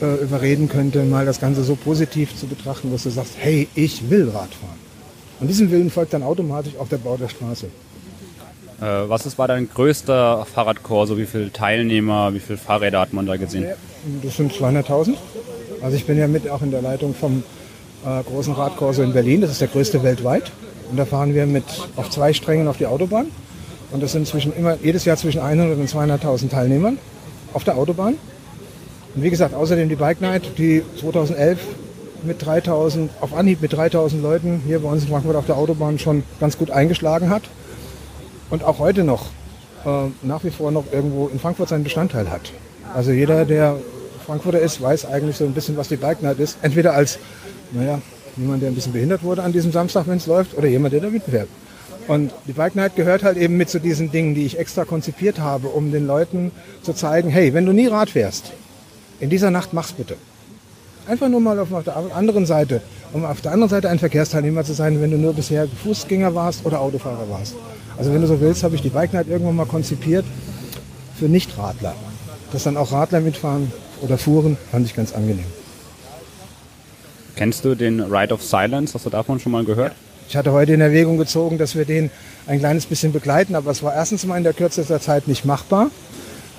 äh, 0.00 0.22
überreden 0.22 0.68
könnte, 0.68 1.04
mal 1.04 1.24
das 1.24 1.40
Ganze 1.40 1.64
so 1.64 1.76
positiv 1.76 2.36
zu 2.36 2.46
betrachten, 2.46 2.90
dass 2.92 3.04
du 3.04 3.10
sagst, 3.10 3.34
hey, 3.38 3.68
ich 3.74 4.10
will 4.10 4.24
Radfahren. 4.24 4.86
Und 5.40 5.48
diesem 5.48 5.70
Willen 5.70 5.90
folgt 5.90 6.12
dann 6.12 6.22
automatisch 6.22 6.76
auch 6.78 6.88
der 6.88 6.98
Bau 6.98 7.16
der 7.16 7.28
Straße. 7.28 7.68
Äh, 8.80 9.08
was 9.08 9.24
ist, 9.24 9.38
war 9.38 9.48
dein 9.48 9.68
größter 9.72 10.44
Fahrradkorso? 10.52 11.16
Wie 11.16 11.26
viele 11.26 11.52
Teilnehmer, 11.52 12.34
wie 12.34 12.40
viele 12.40 12.58
Fahrräder 12.58 13.00
hat 13.00 13.12
man 13.12 13.26
da 13.26 13.36
gesehen? 13.36 13.66
Das 14.22 14.36
sind 14.36 14.52
200.000. 14.52 15.14
Also 15.82 15.96
ich 15.96 16.04
bin 16.04 16.18
ja 16.18 16.28
mit 16.28 16.48
auch 16.48 16.62
in 16.62 16.70
der 16.70 16.82
Leitung 16.82 17.14
vom 17.14 17.42
äh, 18.04 18.22
großen 18.22 18.52
Radkorso 18.52 19.02
in 19.02 19.12
Berlin. 19.12 19.40
Das 19.40 19.50
ist 19.50 19.60
der 19.60 19.68
größte 19.68 20.02
weltweit. 20.02 20.52
Und 20.90 20.98
da 20.98 21.06
fahren 21.06 21.34
wir 21.34 21.46
mit 21.46 21.64
auf 21.96 22.10
zwei 22.10 22.32
Strängen 22.32 22.68
auf 22.68 22.76
die 22.76 22.86
Autobahn. 22.86 23.26
Und 23.92 24.02
das 24.02 24.12
sind 24.12 24.26
zwischen 24.26 24.54
immer, 24.54 24.76
jedes 24.82 25.04
Jahr 25.04 25.16
zwischen 25.16 25.40
100 25.40 25.78
und 25.78 25.88
200.000 25.88 26.50
Teilnehmern 26.50 26.98
auf 27.54 27.64
der 27.64 27.78
Autobahn. 27.78 28.14
Und 29.14 29.22
wie 29.22 29.30
gesagt, 29.30 29.54
außerdem 29.54 29.88
die 29.88 29.96
Bike 29.96 30.20
Night, 30.20 30.58
die 30.58 30.82
2011 31.00 31.58
mit 32.24 32.44
3000, 32.44 33.10
auf 33.20 33.34
Anhieb 33.34 33.62
mit 33.62 33.72
3000 33.72 34.22
Leuten 34.22 34.60
hier 34.66 34.80
bei 34.80 34.88
uns 34.88 35.04
in 35.04 35.08
Frankfurt 35.08 35.36
auf 35.36 35.46
der 35.46 35.56
Autobahn 35.56 35.98
schon 35.98 36.24
ganz 36.40 36.58
gut 36.58 36.70
eingeschlagen 36.70 37.30
hat 37.30 37.42
und 38.50 38.64
auch 38.64 38.78
heute 38.78 39.04
noch 39.04 39.26
äh, 39.84 39.88
nach 40.22 40.44
wie 40.44 40.50
vor 40.50 40.70
noch 40.70 40.84
irgendwo 40.92 41.28
in 41.28 41.38
Frankfurt 41.38 41.68
seinen 41.68 41.84
Bestandteil 41.84 42.30
hat. 42.30 42.52
Also 42.94 43.12
jeder, 43.12 43.44
der 43.44 43.76
Frankfurter 44.24 44.58
ist, 44.58 44.80
weiß 44.80 45.06
eigentlich 45.06 45.36
so 45.36 45.44
ein 45.44 45.52
bisschen, 45.52 45.76
was 45.76 45.88
die 45.88 45.96
Bike 45.96 46.22
Night 46.22 46.38
ist. 46.38 46.58
Entweder 46.62 46.94
als, 46.94 47.18
naja, 47.72 48.00
jemand, 48.36 48.62
der 48.62 48.70
ein 48.70 48.74
bisschen 48.74 48.92
behindert 48.92 49.22
wurde 49.22 49.42
an 49.42 49.52
diesem 49.52 49.72
Samstag, 49.72 50.06
wenn 50.06 50.18
es 50.18 50.26
läuft, 50.26 50.56
oder 50.56 50.66
jemand, 50.66 50.92
der 50.92 51.00
da 51.00 51.08
mitfährt. 51.08 51.48
Und 52.08 52.32
die 52.46 52.52
Bike 52.52 52.76
Night 52.76 52.96
gehört 52.96 53.24
halt 53.24 53.36
eben 53.36 53.56
mit 53.56 53.68
zu 53.68 53.80
diesen 53.80 54.12
Dingen, 54.12 54.34
die 54.34 54.46
ich 54.46 54.58
extra 54.58 54.84
konzipiert 54.84 55.40
habe, 55.40 55.68
um 55.68 55.90
den 55.90 56.06
Leuten 56.06 56.52
zu 56.82 56.92
zeigen, 56.92 57.30
hey, 57.30 57.52
wenn 57.52 57.66
du 57.66 57.72
nie 57.72 57.88
Rad 57.88 58.10
fährst, 58.10 58.52
in 59.18 59.30
dieser 59.30 59.50
Nacht 59.50 59.72
mach's 59.72 59.92
bitte. 59.92 60.16
Einfach 61.08 61.28
nur 61.28 61.40
mal 61.40 61.58
auf 61.58 61.68
der 61.84 61.96
anderen 62.14 62.46
Seite, 62.46 62.80
um 63.12 63.24
auf 63.24 63.40
der 63.40 63.52
anderen 63.52 63.70
Seite 63.70 63.88
ein 63.88 63.98
Verkehrsteilnehmer 64.00 64.64
zu 64.64 64.72
sein, 64.72 65.00
wenn 65.00 65.12
du 65.12 65.18
nur 65.18 65.34
bisher 65.34 65.68
Fußgänger 65.68 66.34
warst 66.34 66.66
oder 66.66 66.80
Autofahrer 66.80 67.28
warst. 67.30 67.54
Also 67.96 68.12
wenn 68.12 68.20
du 68.20 68.26
so 68.26 68.40
willst, 68.40 68.64
habe 68.64 68.74
ich 68.74 68.82
die 68.82 68.88
Bike 68.88 69.12
Night 69.12 69.28
irgendwann 69.28 69.54
mal 69.54 69.66
konzipiert 69.66 70.24
für 71.16 71.26
Nichtradler. 71.26 71.94
Dass 72.52 72.64
dann 72.64 72.76
auch 72.76 72.90
Radler 72.90 73.20
mitfahren 73.20 73.70
oder 74.02 74.18
fuhren, 74.18 74.56
fand 74.70 74.86
ich 74.86 74.96
ganz 74.96 75.12
angenehm. 75.12 75.46
Kennst 77.36 77.64
du 77.64 77.74
den 77.74 78.00
Ride 78.00 78.34
of 78.34 78.42
Silence? 78.42 78.94
Hast 78.94 79.06
du 79.06 79.10
davon 79.10 79.38
schon 79.38 79.52
mal 79.52 79.64
gehört? 79.64 79.92
Ich 80.28 80.36
hatte 80.36 80.50
heute 80.50 80.72
in 80.72 80.80
Erwägung 80.80 81.18
gezogen, 81.18 81.56
dass 81.56 81.76
wir 81.76 81.84
den 81.84 82.10
ein 82.48 82.58
kleines 82.58 82.86
bisschen 82.86 83.12
begleiten, 83.12 83.54
aber 83.54 83.70
es 83.70 83.82
war 83.82 83.94
erstens 83.94 84.26
mal 84.26 84.36
in 84.36 84.42
der 84.42 84.54
Kürze 84.54 84.82
der 84.82 85.00
Zeit 85.00 85.28
nicht 85.28 85.44
machbar. 85.44 85.90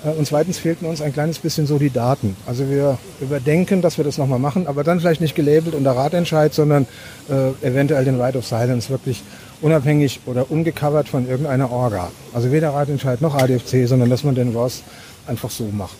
Äh, 0.04 0.10
und 0.10 0.26
zweitens 0.26 0.58
fehlten 0.58 0.86
uns 0.86 1.02
ein 1.02 1.14
kleines 1.14 1.40
bisschen 1.40 1.68
so 1.68 1.78
die 1.78 1.90
Daten. 1.90 2.36
Also 2.46 2.70
wir 2.70 2.98
überdenken, 3.22 3.82
dass 3.82 3.98
wir 3.98 4.06
das 4.06 4.18
nochmal 4.18 4.40
machen, 4.40 4.68
aber 4.68 4.84
dann 4.84 5.00
vielleicht 5.00 5.22
nicht 5.22 5.36
gelabelt 5.36 5.76
unter 5.76 5.92
Ratentscheid, 5.92 6.54
sondern 6.54 6.88
äh, 7.30 7.66
eventuell 7.66 8.06
den 8.06 8.20
Right 8.20 8.36
of 8.36 8.46
Silence 8.46 8.90
wirklich 8.90 9.24
unabhängig 9.62 10.22
oder 10.26 10.52
ungecovert 10.52 11.10
von 11.10 11.28
irgendeiner 11.28 11.72
Orga. 11.72 12.12
Also 12.34 12.52
weder 12.52 12.70
Ratentscheid 12.70 13.22
noch 13.22 13.36
ADFC, 13.36 13.88
sondern 13.88 14.10
dass 14.10 14.24
man 14.24 14.36
den 14.36 14.56
ROS 14.56 14.84
einfach 15.28 15.50
so 15.50 15.66
macht. 15.66 15.98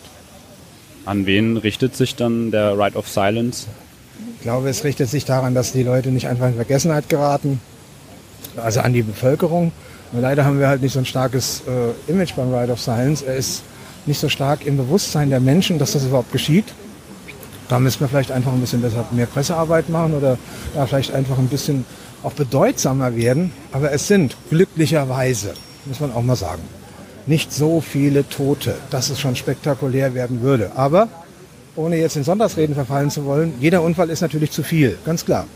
An 1.04 1.26
wen 1.26 1.56
richtet 1.56 1.96
sich 1.96 2.14
dann 2.16 2.50
der 2.50 2.78
Right 2.78 2.94
of 2.94 3.08
Silence? 3.08 3.66
Ich 4.36 4.42
glaube, 4.42 4.68
es 4.68 4.84
richtet 4.84 5.08
sich 5.08 5.24
daran, 5.24 5.54
dass 5.54 5.72
die 5.72 5.82
Leute 5.82 6.10
nicht 6.10 6.28
einfach 6.28 6.48
in 6.48 6.54
Vergessenheit 6.54 7.08
geraten, 7.08 7.60
also 8.56 8.80
an 8.80 8.92
die 8.92 9.02
Bevölkerung. 9.02 9.72
Leider 10.12 10.44
haben 10.44 10.60
wir 10.60 10.68
halt 10.68 10.82
nicht 10.82 10.92
so 10.92 11.00
ein 11.00 11.06
starkes 11.06 11.62
äh, 11.66 12.10
Image 12.10 12.34
beim 12.34 12.52
Right 12.52 12.70
of 12.70 12.80
Silence. 12.80 13.24
Er 13.24 13.36
ist 13.36 13.62
nicht 14.08 14.18
so 14.18 14.28
stark 14.28 14.66
im 14.66 14.76
Bewusstsein 14.76 15.30
der 15.30 15.40
Menschen, 15.40 15.78
dass 15.78 15.92
das 15.92 16.04
überhaupt 16.04 16.32
geschieht. 16.32 16.64
Da 17.68 17.78
müssen 17.78 18.00
wir 18.00 18.08
vielleicht 18.08 18.32
einfach 18.32 18.52
ein 18.52 18.60
bisschen 18.60 18.82
besser 18.82 19.04
mehr 19.12 19.26
Pressearbeit 19.26 19.88
machen 19.88 20.14
oder 20.14 20.38
da 20.74 20.86
vielleicht 20.86 21.12
einfach 21.12 21.38
ein 21.38 21.48
bisschen 21.48 21.84
auch 22.22 22.32
bedeutsamer 22.32 23.14
werden. 23.14 23.52
Aber 23.72 23.92
es 23.92 24.08
sind 24.08 24.36
glücklicherweise, 24.50 25.54
muss 25.84 26.00
man 26.00 26.12
auch 26.12 26.22
mal 26.22 26.36
sagen, 26.36 26.62
nicht 27.26 27.52
so 27.52 27.80
viele 27.80 28.28
Tote, 28.28 28.74
dass 28.90 29.10
es 29.10 29.20
schon 29.20 29.36
spektakulär 29.36 30.14
werden 30.14 30.40
würde. 30.40 30.72
Aber 30.74 31.08
ohne 31.76 31.96
jetzt 31.96 32.16
in 32.16 32.24
Sonntagsreden 32.24 32.74
verfallen 32.74 33.10
zu 33.10 33.24
wollen, 33.26 33.52
jeder 33.60 33.82
Unfall 33.82 34.10
ist 34.10 34.22
natürlich 34.22 34.50
zu 34.50 34.62
viel, 34.62 34.98
ganz 35.04 35.24
klar. 35.24 35.46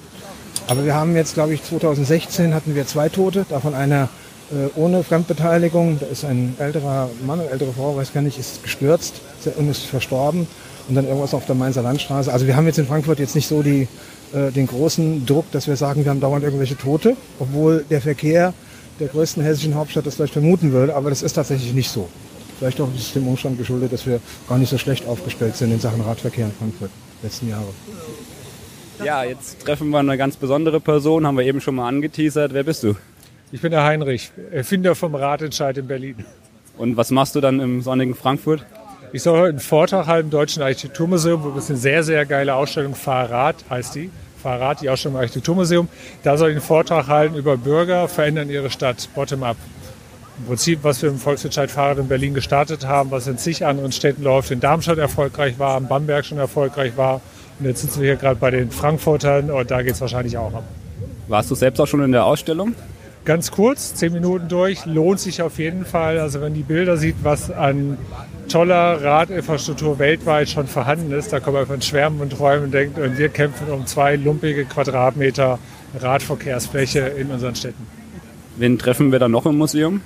Aber 0.69 0.85
wir 0.85 0.95
haben 0.95 1.17
jetzt, 1.17 1.35
glaube 1.35 1.55
ich, 1.55 1.65
2016 1.65 2.55
hatten 2.55 2.75
wir 2.75 2.87
zwei 2.87 3.09
Tote, 3.09 3.45
davon 3.49 3.75
einer 3.75 4.09
ohne 4.75 5.03
Fremdbeteiligung. 5.03 5.99
Da 6.01 6.07
ist 6.07 6.25
ein 6.25 6.55
älterer 6.59 7.09
Mann, 7.27 7.41
eine 7.41 7.51
ältere 7.51 7.73
Frau, 7.73 7.97
weiß 7.97 8.13
gar 8.13 8.23
nicht, 8.23 8.39
ist 8.39 8.63
gestürzt 8.63 9.21
und 9.57 9.71
ist 9.71 9.85
verstorben. 9.85 10.47
Und 10.89 10.95
dann 10.95 11.07
irgendwas 11.07 11.33
auf 11.33 11.47
der 11.47 11.55
Mainzer 11.55 11.83
Landstraße. 11.83 12.33
Also 12.33 12.47
wir 12.47 12.57
haben 12.57 12.67
jetzt 12.67 12.79
in 12.79 12.87
Frankfurt 12.87 13.21
jetzt 13.21 13.35
nicht 13.35 13.47
so 13.47 13.63
die, 13.63 13.87
äh, 14.33 14.51
den 14.51 14.67
großen 14.67 15.25
Druck, 15.27 15.51
dass 15.53 15.69
wir 15.69 15.77
sagen, 15.77 16.05
wir 16.05 16.11
haben 16.11 16.21
dauernd 16.21 16.43
irgendwelche 16.43 16.77
Tote, 16.77 17.17
obwohl 17.39 17.85
der 17.89 18.01
Verkehr 18.01 18.53
der 18.99 19.09
größten 19.09 19.43
hessischen 19.43 19.75
Hauptstadt 19.75 20.07
das 20.07 20.17
vielleicht 20.17 20.33
vermuten 20.33 20.73
würde. 20.73 20.95
Aber 20.95 21.09
das 21.11 21.23
ist 21.23 21.35
tatsächlich 21.35 21.73
nicht 21.73 21.91
so. 21.91 22.09
Vielleicht 22.59 22.81
auch 22.81 22.89
dem 23.15 23.29
Umstand 23.29 23.59
geschuldet, 23.59 23.93
dass 23.93 24.07
wir 24.07 24.21
gar 24.49 24.59
nicht 24.59 24.71
so 24.71 24.79
schlecht 24.79 25.07
aufgestellt 25.07 25.57
sind 25.57 25.73
in 25.73 25.81
Sachen 25.81 26.01
Radverkehr 26.01 26.47
in 26.47 26.53
Frankfurt 26.53 26.91
letzten 27.23 27.49
Jahre. 27.49 27.67
Ja, 29.05 29.25
jetzt 29.25 29.61
treffen 29.65 29.91
wir 29.91 29.99
eine 29.99 30.17
ganz 30.17 30.37
besondere 30.37 30.81
Person, 30.81 31.27
haben 31.27 31.37
wir 31.37 31.45
eben 31.45 31.61
schon 31.61 31.75
mal 31.75 31.89
angeteasert. 31.89 32.53
Wer 32.53 32.63
bist 32.63 32.83
du? 32.83 32.95
Ich 33.55 33.61
bin 33.61 33.71
der 33.71 33.85
Heinrich, 33.85 34.33
Erfinder 34.51 34.95
vom 34.95 35.15
Ratentscheid 35.15 35.77
in 35.77 35.87
Berlin. 35.87 36.25
Und 36.79 36.97
was 36.97 37.11
machst 37.11 37.35
du 37.35 37.43
dann 37.43 37.61
im 37.61 37.83
sonnigen 37.83 38.15
Frankfurt? 38.15 38.65
Ich 39.13 39.23
soll 39.23 39.39
heute 39.39 39.51
einen 39.51 39.61
Vortrag 39.61 40.07
halten 40.07 40.29
im 40.29 40.31
Deutschen 40.31 40.63
Architekturmuseum, 40.63 41.45
wo 41.45 41.59
es 41.59 41.69
eine 41.69 41.79
sehr, 41.79 42.03
sehr 42.03 42.25
geile 42.25 42.55
Ausstellung 42.55 42.95
Fahrrad 42.95 43.57
heißt 43.69 43.95
die. 43.95 44.11
Fahrrad, 44.43 44.81
die 44.81 44.89
Ausstellung 44.89 45.17
im 45.17 45.21
Architekturmuseum. 45.21 45.89
Da 46.23 46.39
soll 46.39 46.49
ich 46.49 46.57
einen 46.57 46.65
Vortrag 46.65 47.09
halten 47.09 47.35
über 47.35 47.59
Bürger 47.59 48.09
verändern 48.09 48.49
ihre 48.49 48.71
Stadt, 48.71 49.07
bottom-up. 49.15 49.59
Im 50.39 50.47
Prinzip, 50.47 50.79
was 50.83 51.03
wir 51.03 51.11
im 51.11 51.19
Volksentscheid 51.19 51.71
Fahrrad 51.71 51.99
in 51.99 52.09
Berlin 52.09 52.33
gestartet 52.33 52.87
haben, 52.87 53.11
was 53.11 53.27
in 53.27 53.37
zig 53.37 53.67
anderen 53.67 53.93
Städten 53.93 54.23
läuft, 54.23 54.51
in 54.51 54.61
Darmstadt 54.61 54.97
erfolgreich 54.97 55.59
war, 55.59 55.77
in 55.77 55.89
Bamberg 55.89 56.25
schon 56.25 56.39
erfolgreich 56.39 56.97
war. 56.97 57.21
Und 57.61 57.67
jetzt 57.67 57.83
sitzen 57.83 58.01
wir 58.01 58.07
hier 58.07 58.17
gerade 58.17 58.37
bei 58.37 58.51
den 58.51 58.71
Frankfurtern 58.71 59.51
und 59.51 59.71
da 59.71 59.83
geht 59.83 59.93
es 59.93 60.01
wahrscheinlich 60.01 60.39
auch 60.39 60.55
ab. 60.55 60.65
Warst 61.29 61.51
du 61.51 61.55
selbst 61.55 61.79
auch 61.81 61.87
schon 61.87 62.03
in 62.03 62.13
der 62.13 62.25
Ausstellung? 62.25 62.75
Ganz 63.25 63.53
kurz, 63.53 63.95
zehn 63.95 64.13
Minuten 64.13 64.49
durch, 64.49 64.85
lohnt 64.85 65.21
sich 65.21 65.43
auf 65.43 65.59
jeden 65.59 65.85
Fall. 65.85 66.19
Also 66.19 66.41
wenn 66.41 66.55
die 66.55 66.63
Bilder 66.63 66.97
sieht, 66.97 67.17
was 67.23 67.53
an 67.53 67.97
toller 68.49 69.01
Radinfrastruktur 69.03 70.01
weltweit 70.01 70.49
schon 70.49 70.67
vorhanden 70.67 71.13
ist, 71.13 71.33
da 71.33 71.39
kann 71.39 71.53
man 71.53 71.67
von 71.67 71.81
schwärmen 71.81 72.21
und 72.21 72.31
träumen 72.31 72.65
und 72.65 72.75
denkt, 72.75 72.99
und 72.99 73.19
wir 73.19 73.29
kämpfen 73.29 73.69
um 73.71 73.87
zwei 73.87 74.17
lumpige 74.17 74.65
Quadratmeter 74.65 75.61
Radverkehrsfläche 75.99 77.01
in 77.01 77.31
unseren 77.31 77.55
Städten. 77.55 77.87
Wen 78.57 78.79
treffen 78.79 79.13
wir 79.13 79.21
da 79.21 79.29
noch 79.29 79.47
im 79.47 79.57
Museum? 79.57 80.01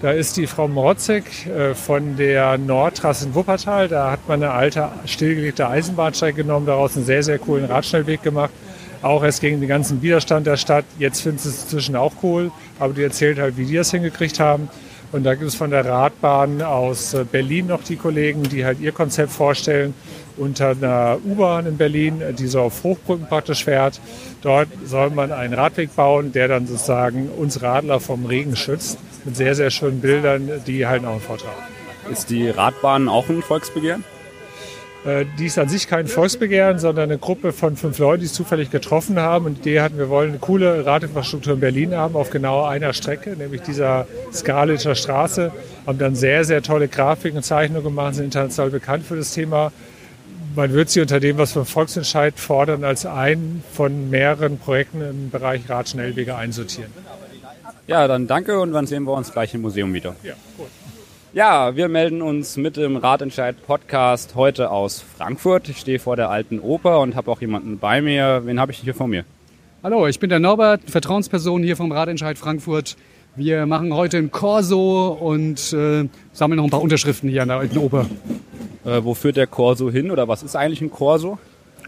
Da 0.00 0.12
ist 0.12 0.38
die 0.38 0.46
Frau 0.46 0.66
Mrotzek 0.66 1.46
äh, 1.46 1.74
von 1.74 2.16
der 2.16 2.56
Nordtrasse 2.56 3.26
in 3.26 3.34
Wuppertal. 3.34 3.88
Da 3.88 4.10
hat 4.10 4.28
man 4.28 4.42
eine 4.42 4.52
alte, 4.52 4.88
stillgelegte 5.04 5.68
Eisenbahnstrecke 5.68 6.42
genommen, 6.42 6.64
daraus 6.64 6.96
einen 6.96 7.04
sehr, 7.04 7.22
sehr 7.22 7.38
coolen 7.38 7.66
Radschnellweg 7.66 8.22
gemacht. 8.22 8.50
Auch 9.02 9.24
erst 9.24 9.40
gegen 9.40 9.60
den 9.60 9.68
ganzen 9.68 10.02
Widerstand 10.02 10.46
der 10.46 10.56
Stadt. 10.56 10.84
Jetzt 10.98 11.22
findet 11.22 11.44
es 11.44 11.62
inzwischen 11.62 11.96
auch 11.96 12.12
cool, 12.22 12.50
aber 12.78 12.92
die 12.92 13.02
erzählt 13.02 13.38
halt, 13.38 13.56
wie 13.56 13.64
die 13.64 13.74
das 13.74 13.90
hingekriegt 13.90 14.40
haben. 14.40 14.68
Und 15.12 15.24
da 15.24 15.34
gibt 15.34 15.48
es 15.48 15.56
von 15.56 15.70
der 15.70 15.84
Radbahn 15.84 16.62
aus 16.62 17.14
äh, 17.14 17.24
Berlin 17.24 17.66
noch 17.66 17.82
die 17.82 17.96
Kollegen, 17.96 18.44
die 18.44 18.64
halt 18.64 18.80
ihr 18.80 18.92
Konzept 18.92 19.32
vorstellen 19.32 19.94
unter 20.36 20.70
einer 20.70 21.18
U-Bahn 21.24 21.66
in 21.66 21.76
Berlin, 21.76 22.22
die 22.38 22.46
so 22.46 22.60
auf 22.60 22.84
Hochbrücken 22.84 23.26
praktisch 23.26 23.64
fährt. 23.64 24.00
Dort 24.42 24.68
soll 24.84 25.10
man 25.10 25.32
einen 25.32 25.52
Radweg 25.52 25.94
bauen, 25.96 26.32
der 26.32 26.48
dann 26.48 26.66
sozusagen 26.66 27.28
uns 27.28 27.60
Radler 27.60 28.00
vom 28.00 28.24
Regen 28.24 28.56
schützt, 28.56 28.98
mit 29.24 29.36
sehr, 29.36 29.54
sehr 29.54 29.70
schönen 29.70 30.00
Bildern, 30.00 30.48
die 30.66 30.86
halten 30.86 31.04
auch 31.04 31.12
einen 31.12 31.20
Vortrag. 31.20 31.54
Ist 32.10 32.30
die 32.30 32.48
Radbahn 32.48 33.08
auch 33.08 33.28
ein 33.28 33.42
Volksbegehren? 33.42 34.04
Äh, 35.04 35.24
die 35.38 35.46
ist 35.46 35.58
an 35.58 35.68
sich 35.68 35.88
kein 35.88 36.06
Volksbegehren, 36.06 36.78
sondern 36.78 37.10
eine 37.10 37.18
Gruppe 37.18 37.52
von 37.52 37.76
fünf 37.76 37.98
Leuten, 37.98 38.20
die 38.20 38.26
es 38.26 38.34
zufällig 38.34 38.70
getroffen 38.70 39.18
haben. 39.18 39.46
Und 39.46 39.64
die 39.64 39.70
Idee 39.70 39.80
hatten, 39.80 39.98
wir 39.98 40.08
wollen 40.08 40.30
eine 40.30 40.38
coole 40.38 40.84
Radinfrastruktur 40.84 41.54
in 41.54 41.60
Berlin 41.60 41.94
haben, 41.94 42.16
auf 42.16 42.30
genau 42.30 42.64
einer 42.64 42.92
Strecke, 42.92 43.30
nämlich 43.30 43.62
dieser 43.62 44.06
Skalitzer 44.32 44.94
Straße. 44.94 45.52
Haben 45.86 45.98
dann 45.98 46.14
sehr, 46.14 46.44
sehr 46.44 46.62
tolle 46.62 46.88
Grafiken 46.88 47.38
und 47.38 47.42
Zeichnungen 47.42 47.84
gemacht, 47.84 48.14
sind 48.14 48.26
international 48.26 48.70
bekannt 48.70 49.06
für 49.06 49.16
das 49.16 49.32
Thema. 49.32 49.72
Man 50.54 50.72
wird 50.72 50.90
sie 50.90 51.00
unter 51.00 51.20
dem, 51.20 51.38
was 51.38 51.54
wir 51.54 51.60
im 51.60 51.66
Volksentscheid 51.66 52.38
fordern, 52.38 52.84
als 52.84 53.06
einen 53.06 53.62
von 53.72 54.10
mehreren 54.10 54.58
Projekten 54.58 55.00
im 55.00 55.30
Bereich 55.30 55.68
Radschnellwege 55.68 56.34
einsortieren. 56.34 56.90
Ja, 57.86 58.06
dann 58.06 58.26
danke 58.26 58.60
und 58.60 58.72
dann 58.72 58.86
sehen 58.86 59.04
wir 59.04 59.12
uns 59.12 59.32
gleich 59.32 59.54
im 59.54 59.62
Museum 59.62 59.94
wieder. 59.94 60.14
Ja, 60.22 60.34
gut. 60.56 60.68
Ja, 61.32 61.76
wir 61.76 61.88
melden 61.88 62.22
uns 62.22 62.56
mit 62.56 62.76
dem 62.76 62.96
Radentscheid 62.96 63.54
Podcast 63.64 64.34
heute 64.34 64.72
aus 64.72 65.00
Frankfurt. 65.00 65.68
Ich 65.68 65.76
stehe 65.76 66.00
vor 66.00 66.16
der 66.16 66.28
alten 66.28 66.58
Oper 66.58 66.98
und 66.98 67.14
habe 67.14 67.30
auch 67.30 67.40
jemanden 67.40 67.78
bei 67.78 68.02
mir. 68.02 68.42
Wen 68.46 68.58
habe 68.58 68.72
ich 68.72 68.78
hier 68.78 68.94
vor 68.94 69.06
mir? 69.06 69.24
Hallo, 69.84 70.08
ich 70.08 70.18
bin 70.18 70.28
der 70.28 70.40
Norbert, 70.40 70.90
Vertrauensperson 70.90 71.62
hier 71.62 71.76
vom 71.76 71.92
Radentscheid 71.92 72.36
Frankfurt. 72.36 72.96
Wir 73.36 73.64
machen 73.66 73.94
heute 73.94 74.16
ein 74.16 74.32
Corso 74.32 75.16
und 75.20 75.72
äh, 75.72 76.08
sammeln 76.32 76.56
noch 76.56 76.64
ein 76.64 76.70
paar 76.70 76.82
Unterschriften 76.82 77.30
hier 77.30 77.42
an 77.42 77.48
der 77.48 77.58
alten 77.58 77.78
Oper. 77.78 78.06
Äh, 78.84 79.04
wo 79.04 79.14
führt 79.14 79.36
der 79.36 79.46
Corso 79.46 79.88
hin 79.88 80.10
oder 80.10 80.26
was 80.26 80.42
ist 80.42 80.56
eigentlich 80.56 80.80
ein 80.80 80.90
Corso? 80.90 81.38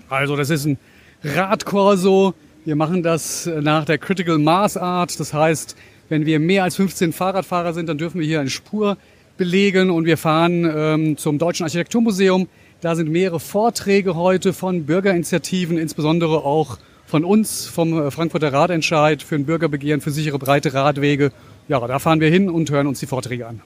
Also 0.08 0.36
das 0.36 0.50
ist 0.50 0.66
ein 0.66 0.78
Radcorso. 1.24 2.34
Wir 2.64 2.76
machen 2.76 3.02
das 3.02 3.50
nach 3.60 3.86
der 3.86 3.98
Critical 3.98 4.38
Mass 4.38 4.76
Art. 4.76 5.18
Das 5.18 5.34
heißt, 5.34 5.74
wenn 6.08 6.26
wir 6.26 6.38
mehr 6.38 6.62
als 6.62 6.76
15 6.76 7.12
Fahrradfahrer 7.12 7.72
sind, 7.72 7.88
dann 7.88 7.98
dürfen 7.98 8.20
wir 8.20 8.26
hier 8.26 8.38
eine 8.38 8.50
Spur 8.50 8.98
belegen 9.36 9.90
und 9.90 10.04
wir 10.04 10.16
fahren 10.16 10.70
ähm, 10.74 11.16
zum 11.16 11.38
Deutschen 11.38 11.64
Architekturmuseum. 11.64 12.48
Da 12.80 12.96
sind 12.96 13.10
mehrere 13.10 13.40
Vorträge 13.40 14.16
heute 14.16 14.52
von 14.52 14.86
Bürgerinitiativen, 14.86 15.78
insbesondere 15.78 16.44
auch 16.44 16.78
von 17.06 17.24
uns, 17.24 17.66
vom 17.66 18.06
äh, 18.06 18.10
Frankfurter 18.10 18.52
Radentscheid 18.52 19.22
für 19.22 19.34
ein 19.34 19.44
Bürgerbegehren 19.44 20.00
für 20.00 20.10
sichere 20.10 20.38
breite 20.38 20.74
Radwege. 20.74 21.32
Ja, 21.68 21.86
da 21.86 21.98
fahren 21.98 22.20
wir 22.20 22.28
hin 22.28 22.50
und 22.50 22.70
hören 22.70 22.86
uns 22.86 23.00
die 23.00 23.06
Vorträge 23.06 23.46
an. 23.46 23.60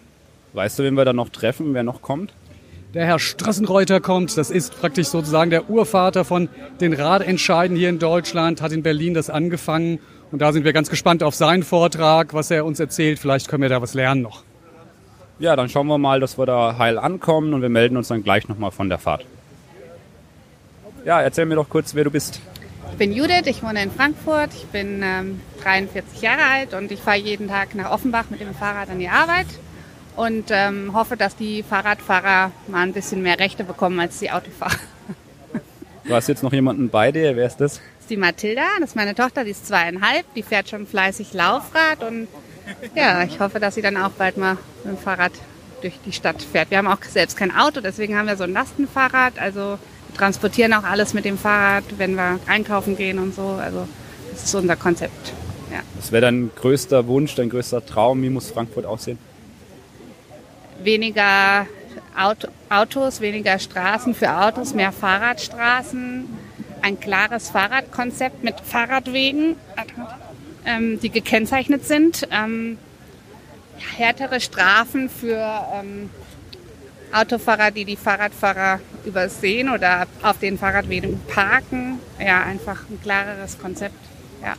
Weißt 0.53 0.79
du, 0.79 0.83
wen 0.83 0.95
wir 0.95 1.05
da 1.05 1.13
noch 1.13 1.29
treffen, 1.29 1.75
wer 1.75 1.83
noch 1.83 2.03
kommt? 2.03 2.33
Der 2.95 3.05
Herr 3.05 3.19
Strassenreuter 3.19 4.01
kommt, 4.01 4.37
das 4.39 4.51
ist 4.51 4.81
praktisch 4.81 5.09
sozusagen 5.09 5.51
der 5.51 5.69
Urvater 5.69 6.25
von 6.25 6.49
den 6.81 6.95
Radentscheiden 6.95 7.77
hier 7.77 7.91
in 7.91 7.99
Deutschland, 7.99 8.63
hat 8.63 8.73
in 8.73 8.83
Berlin 8.83 9.13
das 9.13 9.29
angefangen 9.29 9.99
und 10.33 10.41
da 10.41 10.53
sind 10.53 10.65
wir 10.65 10.73
ganz 10.73 10.89
gespannt 10.89 11.23
auf 11.23 11.35
seinen 11.35 11.63
Vortrag, 11.63 12.33
was 12.33 12.51
er 12.51 12.65
uns 12.65 12.81
erzählt. 12.81 13.19
Vielleicht 13.19 13.49
können 13.49 13.63
wir 13.63 13.69
da 13.69 13.83
was 13.83 13.95
lernen 13.95 14.23
noch. 14.23 14.46
Ja, 15.39 15.55
dann 15.55 15.69
schauen 15.69 15.87
wir 15.87 15.99
mal, 15.99 16.19
dass 16.19 16.39
wir 16.39 16.47
da 16.47 16.79
heil 16.79 16.99
ankommen 16.99 17.53
und 17.53 17.61
wir 17.61 17.69
melden 17.69 17.97
uns 17.97 18.09
dann 18.09 18.23
gleich 18.23 18.49
nochmal 18.49 18.71
von 18.71 18.89
der 18.89 18.99
Fahrt. 18.99 19.25
Ja, 21.05 21.21
erzähl 21.21 21.45
mir 21.45 21.57
doch 21.57 21.69
kurz, 21.69 21.95
wer 21.95 22.05
du 22.05 22.11
bist. 22.11 22.41
Ich 22.93 22.99
bin 22.99 23.13
Judith, 23.13 23.47
ich 23.47 23.63
wohne 23.63 23.83
in 23.83 23.91
Frankfurt, 23.91 24.51
ich 24.55 24.65
bin 24.67 25.03
ähm, 25.05 25.41
43 25.63 26.23
Jahre 26.23 26.43
alt 26.43 26.73
und 26.73 26.91
ich 26.91 27.01
fahre 27.01 27.19
jeden 27.19 27.49
Tag 27.49 27.75
nach 27.75 27.91
Offenbach 27.91 28.25
mit 28.31 28.41
dem 28.41 28.55
Fahrrad 28.55 28.89
an 28.89 28.99
die 28.99 29.09
Arbeit 29.09 29.47
und 30.17 30.47
ähm, 30.51 30.93
hoffe, 30.95 31.17
dass 31.17 31.37
die 31.37 31.63
Fahrradfahrer 31.63 32.51
mal 32.69 32.83
ein 32.83 32.95
bisschen 32.95 33.23
mehr 33.23 33.39
Rechte 33.39 33.65
bekommen 33.65 34.01
als 34.01 34.19
die 34.19 34.31
Autofahrer. 34.31 34.79
Du 36.05 36.15
hast 36.15 36.29
jetzt 36.29 36.43
noch 36.43 36.53
jemanden 36.53 36.89
bei 36.89 37.13
dir, 37.13 37.37
wer 37.37 37.47
ist 37.47 37.57
das? 37.57 37.75
Das 37.75 37.83
ist 38.01 38.11
die 38.11 38.17
Mathilda, 38.17 38.63
das 38.81 38.91
ist 38.91 38.97
meine 38.97 39.15
Tochter, 39.15 39.45
die 39.45 39.51
ist 39.51 39.67
zweieinhalb, 39.67 40.25
die 40.35 40.43
fährt 40.43 40.69
schon 40.71 40.87
fleißig 40.87 41.35
Laufrad 41.35 42.03
und 42.03 42.29
ja, 42.95 43.23
ich 43.25 43.41
hoffe, 43.41 43.61
dass 43.61 43.75
sie 43.75 43.83
dann 43.83 43.97
auch 43.97 44.11
bald 44.11 44.37
mal 44.37 44.57
mit 44.85 44.95
dem 44.95 44.99
Fahrrad 44.99 45.33
durch 45.81 45.95
die 46.05 46.13
Stadt 46.13 46.43
fährt. 46.43 46.71
Wir 46.71 46.79
haben 46.79 46.87
auch 46.87 47.03
selbst 47.03 47.37
kein 47.37 47.55
Auto, 47.55 47.81
deswegen 47.81 48.17
haben 48.17 48.27
wir 48.27 48.37
so 48.37 48.45
ein 48.45 48.53
Lastenfahrrad. 48.53 49.39
Also 49.39 49.79
wir 50.09 50.17
transportieren 50.17 50.73
auch 50.75 50.85
alles 50.85 51.15
mit 51.15 51.25
dem 51.25 51.39
Fahrrad, 51.39 51.85
wenn 51.99 52.15
wir 52.15 52.41
einkaufen 52.47 52.97
gehen 52.97 53.19
und 53.19 53.35
so. 53.35 53.59
Also 53.63 53.87
das 54.33 54.45
ist 54.45 54.55
unser 54.55 54.77
Konzept. 54.77 55.33
Ja. 55.73 55.81
Was 55.97 56.13
wäre 56.13 56.23
dein 56.23 56.51
größter 56.55 57.07
Wunsch, 57.07 57.35
dein 57.35 57.51
größter 57.51 57.85
Traum? 57.85 58.23
Wie 58.23 58.31
muss 58.31 58.51
Frankfurt 58.51 58.87
aussehen? 58.87 59.19
Weniger 60.83 61.67
Auto, 62.17 62.49
Autos, 62.69 63.21
weniger 63.21 63.59
Straßen 63.59 64.15
für 64.15 64.31
Autos, 64.31 64.75
mehr 64.75 64.93
Fahrradstraßen, 64.93 66.25
ein 66.83 67.01
klares 67.01 67.51
Fahrradkonzept 67.51 68.43
mit 68.43 68.61
Fahrradwegen 68.61 69.57
ähm, 70.67 71.01
die 71.01 71.11
gekennzeichnet 71.11 71.87
sind. 71.87 72.29
Ähm, 72.31 72.77
härtere 73.97 74.41
Strafen 74.41 75.09
für 75.09 75.39
ähm, 75.75 76.11
Autofahrer, 77.13 77.71
die 77.71 77.85
die 77.85 77.97
Fahrradfahrer 77.97 78.81
übersehen 79.05 79.71
oder 79.71 80.07
auf 80.23 80.39
den 80.39 80.59
Fahrradwegen 80.59 81.21
parken. 81.29 82.01
Ja, 82.19 82.43
einfach 82.43 82.85
ein 82.91 83.01
klareres 83.03 83.59
Konzept. 83.59 83.95
Ja. 84.43 84.55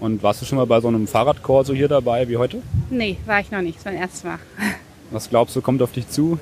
Und 0.00 0.22
warst 0.22 0.42
du 0.42 0.46
schon 0.46 0.58
mal 0.58 0.66
bei 0.66 0.80
so 0.80 0.88
einem 0.88 1.06
Fahrradkorso 1.06 1.72
hier 1.72 1.88
dabei 1.88 2.28
wie 2.28 2.36
heute? 2.36 2.62
Nee, 2.90 3.16
war 3.24 3.40
ich 3.40 3.50
noch 3.50 3.62
nicht. 3.62 3.78
Das 3.78 3.86
war 3.86 3.92
mein 3.92 4.02
erstes 4.02 4.24
Mal. 4.24 4.38
Was 5.10 5.30
glaubst 5.30 5.54
du, 5.56 5.62
kommt 5.62 5.80
auf 5.82 5.92
dich 5.92 6.08
zu? 6.08 6.38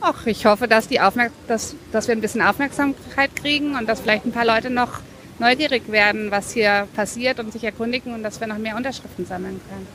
Ach, 0.00 0.26
ich 0.26 0.44
hoffe, 0.44 0.68
dass, 0.68 0.86
die 0.86 1.00
Aufmerk 1.00 1.32
dass, 1.48 1.74
dass 1.90 2.06
wir 2.06 2.14
ein 2.14 2.20
bisschen 2.20 2.42
Aufmerksamkeit 2.42 3.34
kriegen 3.34 3.74
und 3.74 3.88
dass 3.88 4.00
vielleicht 4.00 4.26
ein 4.26 4.32
paar 4.32 4.44
Leute 4.44 4.68
noch 4.68 5.00
neugierig 5.38 5.90
werden, 5.90 6.30
was 6.30 6.52
hier 6.52 6.86
passiert 6.94 7.40
und 7.40 7.52
sich 7.52 7.64
erkundigen 7.64 8.14
und 8.14 8.22
dass 8.22 8.40
wir 8.40 8.46
noch 8.46 8.58
mehr 8.58 8.76
Unterschriften 8.76 9.26
sammeln 9.26 9.60
können. 9.68 9.86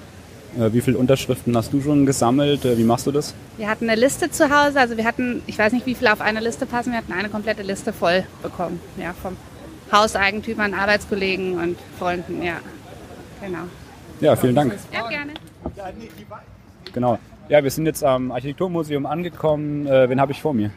Äh, 0.58 0.73
wie 0.73 0.82
viele 0.82 0.97
Unterschriften 0.97 1.56
hast 1.56 1.71
du 1.73 1.82
schon 1.82 2.06
gesammelt? 2.06 2.65
Äh, 2.65 2.78
wie 2.78 2.84
machst 2.84 3.08
du 3.08 3.12
das? 3.12 3.34
Wir 3.58 3.69
hatten 3.69 3.89
eine 3.89 3.99
Liste 3.99 4.32
zu 4.32 4.49
Hause, 4.49 4.80
also 4.80 4.97
wir 4.97 5.06
hatten, 5.06 5.41
ich 5.47 5.58
weiß 5.58 5.73
nicht, 5.73 5.86
wie 5.86 5.95
viele 5.95 6.12
auf 6.12 6.21
eine 6.21 6.39
Liste 6.39 6.65
passen, 6.65 6.91
wir 6.91 6.97
hatten 6.97 7.13
eine 7.13 7.30
komplette 7.30 7.62
Liste 7.62 7.93
voll 7.93 8.23
bekommen, 8.41 8.80
ja, 8.97 9.13
vom 9.13 9.38
Hauseigentümern, 9.91 10.73
Arbeitskollegen 10.73 11.60
und 11.60 11.78
Freunden, 11.97 12.41
ja, 12.43 12.58
genau. 13.41 13.63
Ja, 14.21 14.36
vielen 14.36 14.56
Dank. 14.56 14.73
Ja, 14.91 15.08
gerne. 15.08 15.34
Genau. 16.93 17.19
Ja, 17.47 17.63
wir 17.63 17.71
sind 17.71 17.86
jetzt 17.86 18.04
am 18.04 18.32
Architekturmuseum 18.32 19.06
angekommen. 19.06 19.88
Äh, 19.88 20.10
wen 20.10 20.19
habe 20.19 20.32
ich 20.32 20.41
vor 20.41 20.54
mir? 20.54 20.71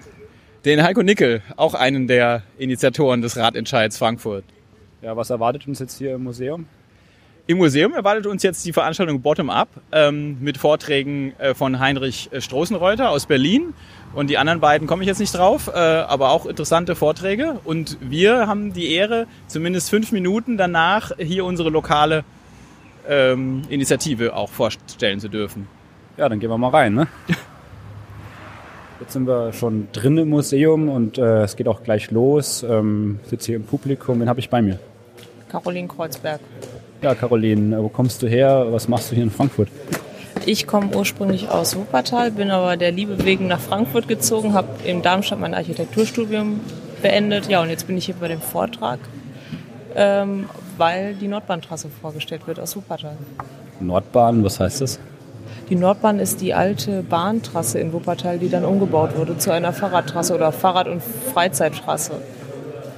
Den 0.64 0.80
Heiko 0.84 1.02
Nickel, 1.02 1.42
auch 1.56 1.74
einen 1.74 2.06
der 2.06 2.44
Initiatoren 2.56 3.20
des 3.20 3.36
Radentscheids 3.36 3.98
Frankfurt. 3.98 4.44
Ja, 5.02 5.16
was 5.16 5.28
erwartet 5.30 5.66
uns 5.66 5.80
jetzt 5.80 5.98
hier 5.98 6.14
im 6.14 6.22
Museum? 6.22 6.66
Im 7.48 7.58
Museum 7.58 7.92
erwartet 7.94 8.28
uns 8.28 8.44
jetzt 8.44 8.64
die 8.64 8.72
Veranstaltung 8.72 9.22
Bottom 9.22 9.50
Up 9.50 9.68
ähm, 9.90 10.36
mit 10.40 10.58
Vorträgen 10.58 11.32
äh, 11.40 11.54
von 11.54 11.80
Heinrich 11.80 12.30
Stroßenreuter 12.38 13.10
aus 13.10 13.26
Berlin. 13.26 13.74
Und 14.14 14.30
die 14.30 14.38
anderen 14.38 14.60
beiden 14.60 14.86
komme 14.86 15.02
ich 15.02 15.08
jetzt 15.08 15.18
nicht 15.18 15.34
drauf, 15.34 15.66
äh, 15.66 15.76
aber 15.76 16.30
auch 16.30 16.46
interessante 16.46 16.94
Vorträge. 16.94 17.58
Und 17.64 17.98
wir 18.00 18.46
haben 18.46 18.72
die 18.72 18.94
Ehre, 18.94 19.26
zumindest 19.48 19.90
fünf 19.90 20.12
Minuten 20.12 20.58
danach 20.58 21.10
hier 21.18 21.44
unsere 21.44 21.70
lokale 21.70 22.22
ähm, 23.08 23.62
Initiative 23.68 24.36
auch 24.36 24.52
vorstellen 24.52 25.18
zu 25.18 25.28
dürfen. 25.28 25.66
Ja, 26.16 26.28
dann 26.28 26.38
gehen 26.38 26.50
wir 26.50 26.58
mal 26.58 26.68
rein, 26.68 26.94
ne? 26.94 27.08
Jetzt 29.02 29.14
sind 29.14 29.26
wir 29.26 29.52
schon 29.52 29.88
drin 29.92 30.16
im 30.16 30.28
Museum 30.28 30.88
und 30.88 31.18
äh, 31.18 31.42
es 31.42 31.56
geht 31.56 31.66
auch 31.66 31.82
gleich 31.82 32.12
los. 32.12 32.62
Ähm, 32.62 33.18
sitze 33.26 33.46
hier 33.46 33.56
im 33.56 33.64
Publikum. 33.64 34.20
Wen 34.20 34.28
habe 34.28 34.38
ich 34.38 34.48
bei 34.48 34.62
mir? 34.62 34.78
Caroline 35.48 35.88
Kreuzberg. 35.88 36.38
Ja, 37.02 37.12
Caroline, 37.16 37.82
wo 37.82 37.88
kommst 37.88 38.22
du 38.22 38.28
her? 38.28 38.64
Was 38.70 38.86
machst 38.86 39.10
du 39.10 39.16
hier 39.16 39.24
in 39.24 39.32
Frankfurt? 39.32 39.66
Ich 40.46 40.68
komme 40.68 40.94
ursprünglich 40.94 41.48
aus 41.48 41.74
Wuppertal, 41.74 42.30
bin 42.30 42.52
aber 42.52 42.76
der 42.76 42.92
Liebe 42.92 43.24
wegen 43.24 43.48
nach 43.48 43.58
Frankfurt 43.58 44.06
gezogen, 44.06 44.54
habe 44.54 44.68
in 44.84 45.02
Darmstadt 45.02 45.40
mein 45.40 45.54
Architekturstudium 45.54 46.60
beendet. 47.02 47.48
Ja, 47.48 47.60
und 47.60 47.70
jetzt 47.70 47.88
bin 47.88 47.96
ich 47.96 48.06
hier 48.06 48.14
bei 48.14 48.28
dem 48.28 48.40
Vortrag, 48.40 49.00
ähm, 49.96 50.48
weil 50.76 51.14
die 51.14 51.26
Nordbahntrasse 51.26 51.88
vorgestellt 51.88 52.46
wird 52.46 52.60
aus 52.60 52.76
Wuppertal. 52.76 53.16
Nordbahn, 53.80 54.44
was 54.44 54.60
heißt 54.60 54.80
das? 54.80 55.00
Die 55.72 55.78
Nordbahn 55.78 56.18
ist 56.18 56.42
die 56.42 56.52
alte 56.52 57.02
Bahntrasse 57.02 57.78
in 57.78 57.94
Wuppertal, 57.94 58.38
die 58.38 58.50
dann 58.50 58.62
umgebaut 58.62 59.16
wurde 59.16 59.38
zu 59.38 59.52
einer 59.52 59.72
Fahrradtrasse 59.72 60.34
oder 60.34 60.52
Fahrrad- 60.52 60.86
und 60.86 61.02
Freizeittrasse. 61.02 62.12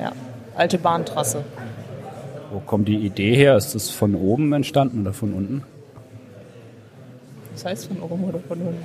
Ja, 0.00 0.10
alte 0.56 0.78
Bahntrasse. 0.78 1.44
Wo 2.50 2.58
kommt 2.58 2.88
die 2.88 2.96
Idee 2.96 3.36
her? 3.36 3.56
Ist 3.56 3.76
das 3.76 3.90
von 3.90 4.16
oben 4.16 4.52
entstanden 4.52 5.02
oder 5.02 5.12
von 5.12 5.34
unten? 5.34 5.62
Was 7.52 7.64
heißt 7.64 7.86
von 7.86 8.00
oben 8.00 8.24
oder 8.24 8.40
von 8.40 8.58
unten? 8.60 8.82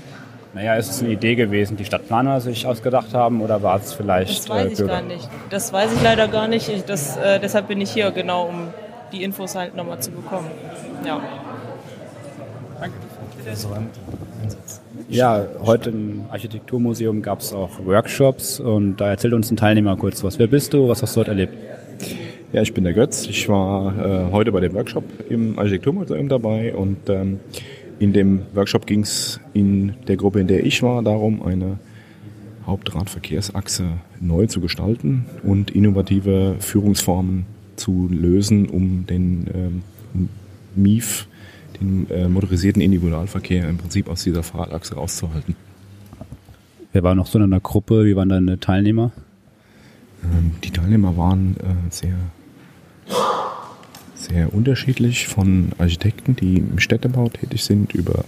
Naja, 0.54 0.76
ist 0.76 0.92
es 0.92 1.02
eine 1.02 1.10
Idee 1.12 1.34
gewesen, 1.34 1.76
die 1.76 1.86
Stadtplaner 1.86 2.42
sich 2.42 2.68
ausgedacht 2.68 3.16
haben 3.16 3.42
oder 3.42 3.64
war 3.64 3.78
es 3.78 3.94
vielleicht 3.94 4.38
Das 4.38 4.50
weiß 4.50 4.66
äh, 4.66 4.72
ich 4.72 4.78
Bürger? 4.78 4.94
gar 4.94 5.02
nicht. 5.02 5.28
Das 5.50 5.74
weiß 5.74 5.94
ich 5.94 6.04
leider 6.04 6.28
gar 6.28 6.48
nicht. 6.48 6.70
Ich, 6.70 6.86
das, 6.86 7.18
äh, 7.18 7.40
deshalb 7.40 7.68
bin 7.68 7.82
ich 7.82 7.90
hier, 7.90 8.12
genau, 8.12 8.50
um 8.50 8.68
die 9.12 9.24
Infos 9.24 9.56
halt 9.56 9.76
nochmal 9.76 10.00
zu 10.00 10.12
bekommen. 10.12 10.52
Ja. 11.04 11.20
Ja, 15.10 15.48
heute 15.62 15.90
im 15.90 16.26
Architekturmuseum 16.30 17.22
gab 17.22 17.40
es 17.40 17.54
auch 17.54 17.84
Workshops 17.86 18.60
und 18.60 18.98
da 18.98 19.10
erzählt 19.10 19.34
uns 19.34 19.50
ein 19.52 19.58
Teilnehmer 19.58 19.96
kurz 19.98 20.24
was. 20.24 20.38
Wer 20.40 20.48
bist 20.48 20.74
du? 20.74 20.88
Was 20.88 21.02
hast 21.02 21.16
du 21.16 21.20
dort 21.20 21.30
erlebt? 21.30 21.54
Ja, 22.52 22.62
ich 22.62 22.74
bin 22.74 22.84
der 22.84 22.94
Götz. 22.94 23.28
Ich 23.28 23.48
war 23.50 23.98
äh, 23.98 24.32
heute 24.32 24.52
bei 24.52 24.60
dem 24.60 24.74
Workshop 24.74 25.04
im 25.30 25.58
Architekturmuseum 25.58 26.30
dabei 26.30 26.74
und 26.76 27.10
ähm, 27.10 27.40
in 28.00 28.14
dem 28.14 28.42
Workshop 28.54 28.86
ging 28.86 29.02
es 29.02 29.40
in 29.54 29.94
der 30.08 30.16
Gruppe, 30.16 30.40
in 30.40 30.48
der 30.48 30.66
ich 30.66 30.82
war, 30.82 31.04
darum, 31.04 31.42
eine 31.44 31.80
Hauptradverkehrsachse 32.66 33.86
neu 34.20 34.48
zu 34.48 34.62
gestalten 34.62 35.26
und 35.44 35.72
innovative 35.72 36.56
Führungsformen 36.60 37.46
zu 37.76 38.08
lösen, 38.12 38.68
um 38.70 39.06
den 39.06 39.48
ähm, 39.54 40.30
MIF, 40.76 41.28
den 41.80 42.10
äh, 42.10 42.28
motorisierten 42.28 42.82
Individualverkehr, 42.82 43.68
im 43.68 43.78
Prinzip 43.78 44.08
aus 44.08 44.24
dieser 44.24 44.44
Fahrradachse 44.44 44.96
rauszuhalten. 44.96 45.56
Wer 46.92 47.04
war 47.04 47.16
noch 47.16 47.28
so 47.28 47.38
in 47.38 47.44
einer 47.44 47.60
Gruppe? 47.60 48.06
Wie 48.06 48.16
waren 48.16 48.30
deine 48.30 48.60
Teilnehmer? 48.60 49.12
Ähm, 50.24 50.52
die 50.64 50.72
Teilnehmer 50.72 51.18
waren 51.18 51.56
äh, 51.58 51.92
sehr, 51.92 52.16
sehr 54.16 54.54
unterschiedlich 54.54 55.28
von 55.28 55.70
Architekten, 55.78 56.36
die 56.36 56.58
im 56.58 56.80
Städtebau 56.80 57.30
tätig 57.30 57.64
sind, 57.64 57.94
über 57.94 58.26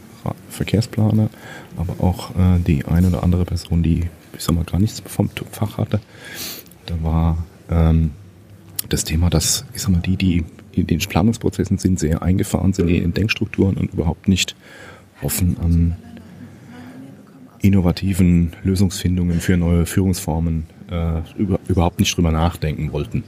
Verkehrsplaner, 0.50 1.30
aber 1.78 2.04
auch 2.04 2.32
äh, 2.32 2.60
die 2.60 2.86
eine 2.86 3.08
oder 3.08 3.24
andere 3.24 3.46
Person, 3.46 3.82
die, 3.82 4.10
ich 4.38 4.44
sag 4.44 4.56
mal, 4.56 4.64
gar 4.64 4.80
nichts 4.80 5.02
vom 5.06 5.30
Fach 5.52 5.78
hatte. 5.78 6.00
Da 6.86 6.96
war 7.02 7.38
ähm, 7.70 8.12
das 8.90 9.04
Thema, 9.04 9.30
dass, 9.30 9.66
ich 9.74 9.82
sag 9.82 9.92
mal, 9.92 10.02
die, 10.02 10.18
die 10.18 10.46
in 10.74 10.88
den 10.88 11.00
Planungsprozessen 11.00 11.78
sind, 11.78 12.00
sehr 12.00 12.22
eingefahren 12.22 12.74
sind 12.74 12.90
in 12.90 13.02
den 13.02 13.14
Denkstrukturen 13.14 13.76
und 13.78 13.94
überhaupt 13.94 14.28
nicht 14.28 14.56
offen 15.22 15.58
an 15.62 15.96
innovativen 17.62 18.54
Lösungsfindungen 18.64 19.40
für 19.40 19.58
neue 19.58 19.86
Führungsformen 19.86 20.66
äh, 20.90 21.22
über, 21.38 21.60
überhaupt 21.68 22.00
nicht 22.00 22.16
drüber 22.16 22.32
nachdenken 22.32 22.92
wollten. 22.92 23.24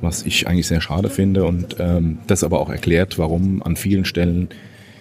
Was 0.00 0.24
ich 0.24 0.46
eigentlich 0.46 0.66
sehr 0.66 0.80
schade 0.80 1.10
finde 1.10 1.44
und 1.44 1.76
ähm, 1.78 2.18
das 2.26 2.44
aber 2.44 2.60
auch 2.60 2.70
erklärt, 2.70 3.18
warum 3.18 3.62
an 3.62 3.76
vielen 3.76 4.04
Stellen 4.04 4.48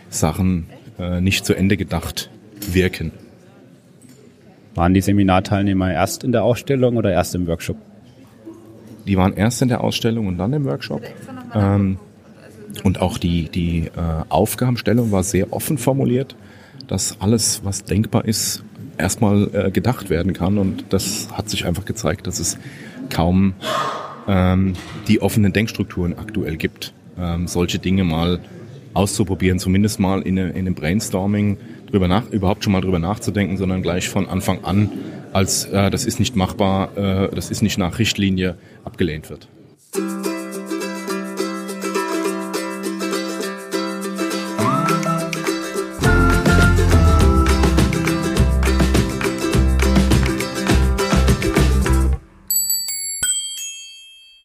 Sachen 0.09 0.67
äh, 0.97 1.21
nicht 1.21 1.45
zu 1.45 1.53
Ende 1.53 1.77
gedacht 1.77 2.29
wirken. 2.71 3.11
Waren 4.73 4.93
die 4.93 5.01
Seminarteilnehmer 5.01 5.91
erst 5.91 6.23
in 6.23 6.31
der 6.31 6.43
Ausstellung 6.43 6.97
oder 6.97 7.11
erst 7.11 7.35
im 7.35 7.47
Workshop? 7.47 7.77
Die 9.07 9.17
waren 9.17 9.33
erst 9.33 9.61
in 9.61 9.69
der 9.69 9.81
Ausstellung 9.81 10.27
und 10.27 10.37
dann 10.37 10.53
im 10.53 10.65
Workshop. 10.65 11.01
Ähm, 11.53 11.97
und 12.83 13.01
auch 13.01 13.17
die, 13.17 13.49
die 13.49 13.87
äh, 13.87 13.89
Aufgabenstellung 14.29 15.11
war 15.11 15.23
sehr 15.23 15.51
offen 15.53 15.77
formuliert, 15.77 16.35
dass 16.87 17.19
alles, 17.19 17.61
was 17.63 17.83
denkbar 17.83 18.25
ist, 18.25 18.63
erstmal 18.97 19.49
äh, 19.53 19.71
gedacht 19.71 20.09
werden 20.09 20.33
kann. 20.33 20.57
Und 20.57 20.85
das 20.89 21.29
hat 21.33 21.49
sich 21.49 21.65
einfach 21.65 21.85
gezeigt, 21.85 22.27
dass 22.27 22.39
es 22.39 22.57
kaum 23.09 23.53
ähm, 24.27 24.73
die 25.07 25.21
offenen 25.21 25.53
Denkstrukturen 25.53 26.17
aktuell 26.17 26.57
gibt, 26.57 26.93
ähm, 27.17 27.47
solche 27.47 27.79
Dinge 27.79 28.03
mal 28.03 28.39
auszuprobieren, 28.93 29.59
zumindest 29.59 29.99
mal 29.99 30.21
in, 30.21 30.37
eine, 30.37 30.49
in 30.49 30.59
einem 30.59 30.75
Brainstorming 30.75 31.57
drüber 31.87 32.07
nach, 32.07 32.29
überhaupt 32.29 32.63
schon 32.63 32.73
mal 32.73 32.81
drüber 32.81 32.99
nachzudenken, 32.99 33.57
sondern 33.57 33.81
gleich 33.81 34.09
von 34.09 34.27
Anfang 34.27 34.63
an 34.63 34.91
als 35.33 35.65
äh, 35.65 35.89
das 35.89 36.05
ist 36.05 36.19
nicht 36.19 36.35
machbar, 36.35 36.97
äh, 36.97 37.35
das 37.35 37.49
ist 37.51 37.61
nicht 37.61 37.77
nach 37.77 37.99
Richtlinie 37.99 38.55
abgelehnt 38.83 39.29
wird. 39.29 39.47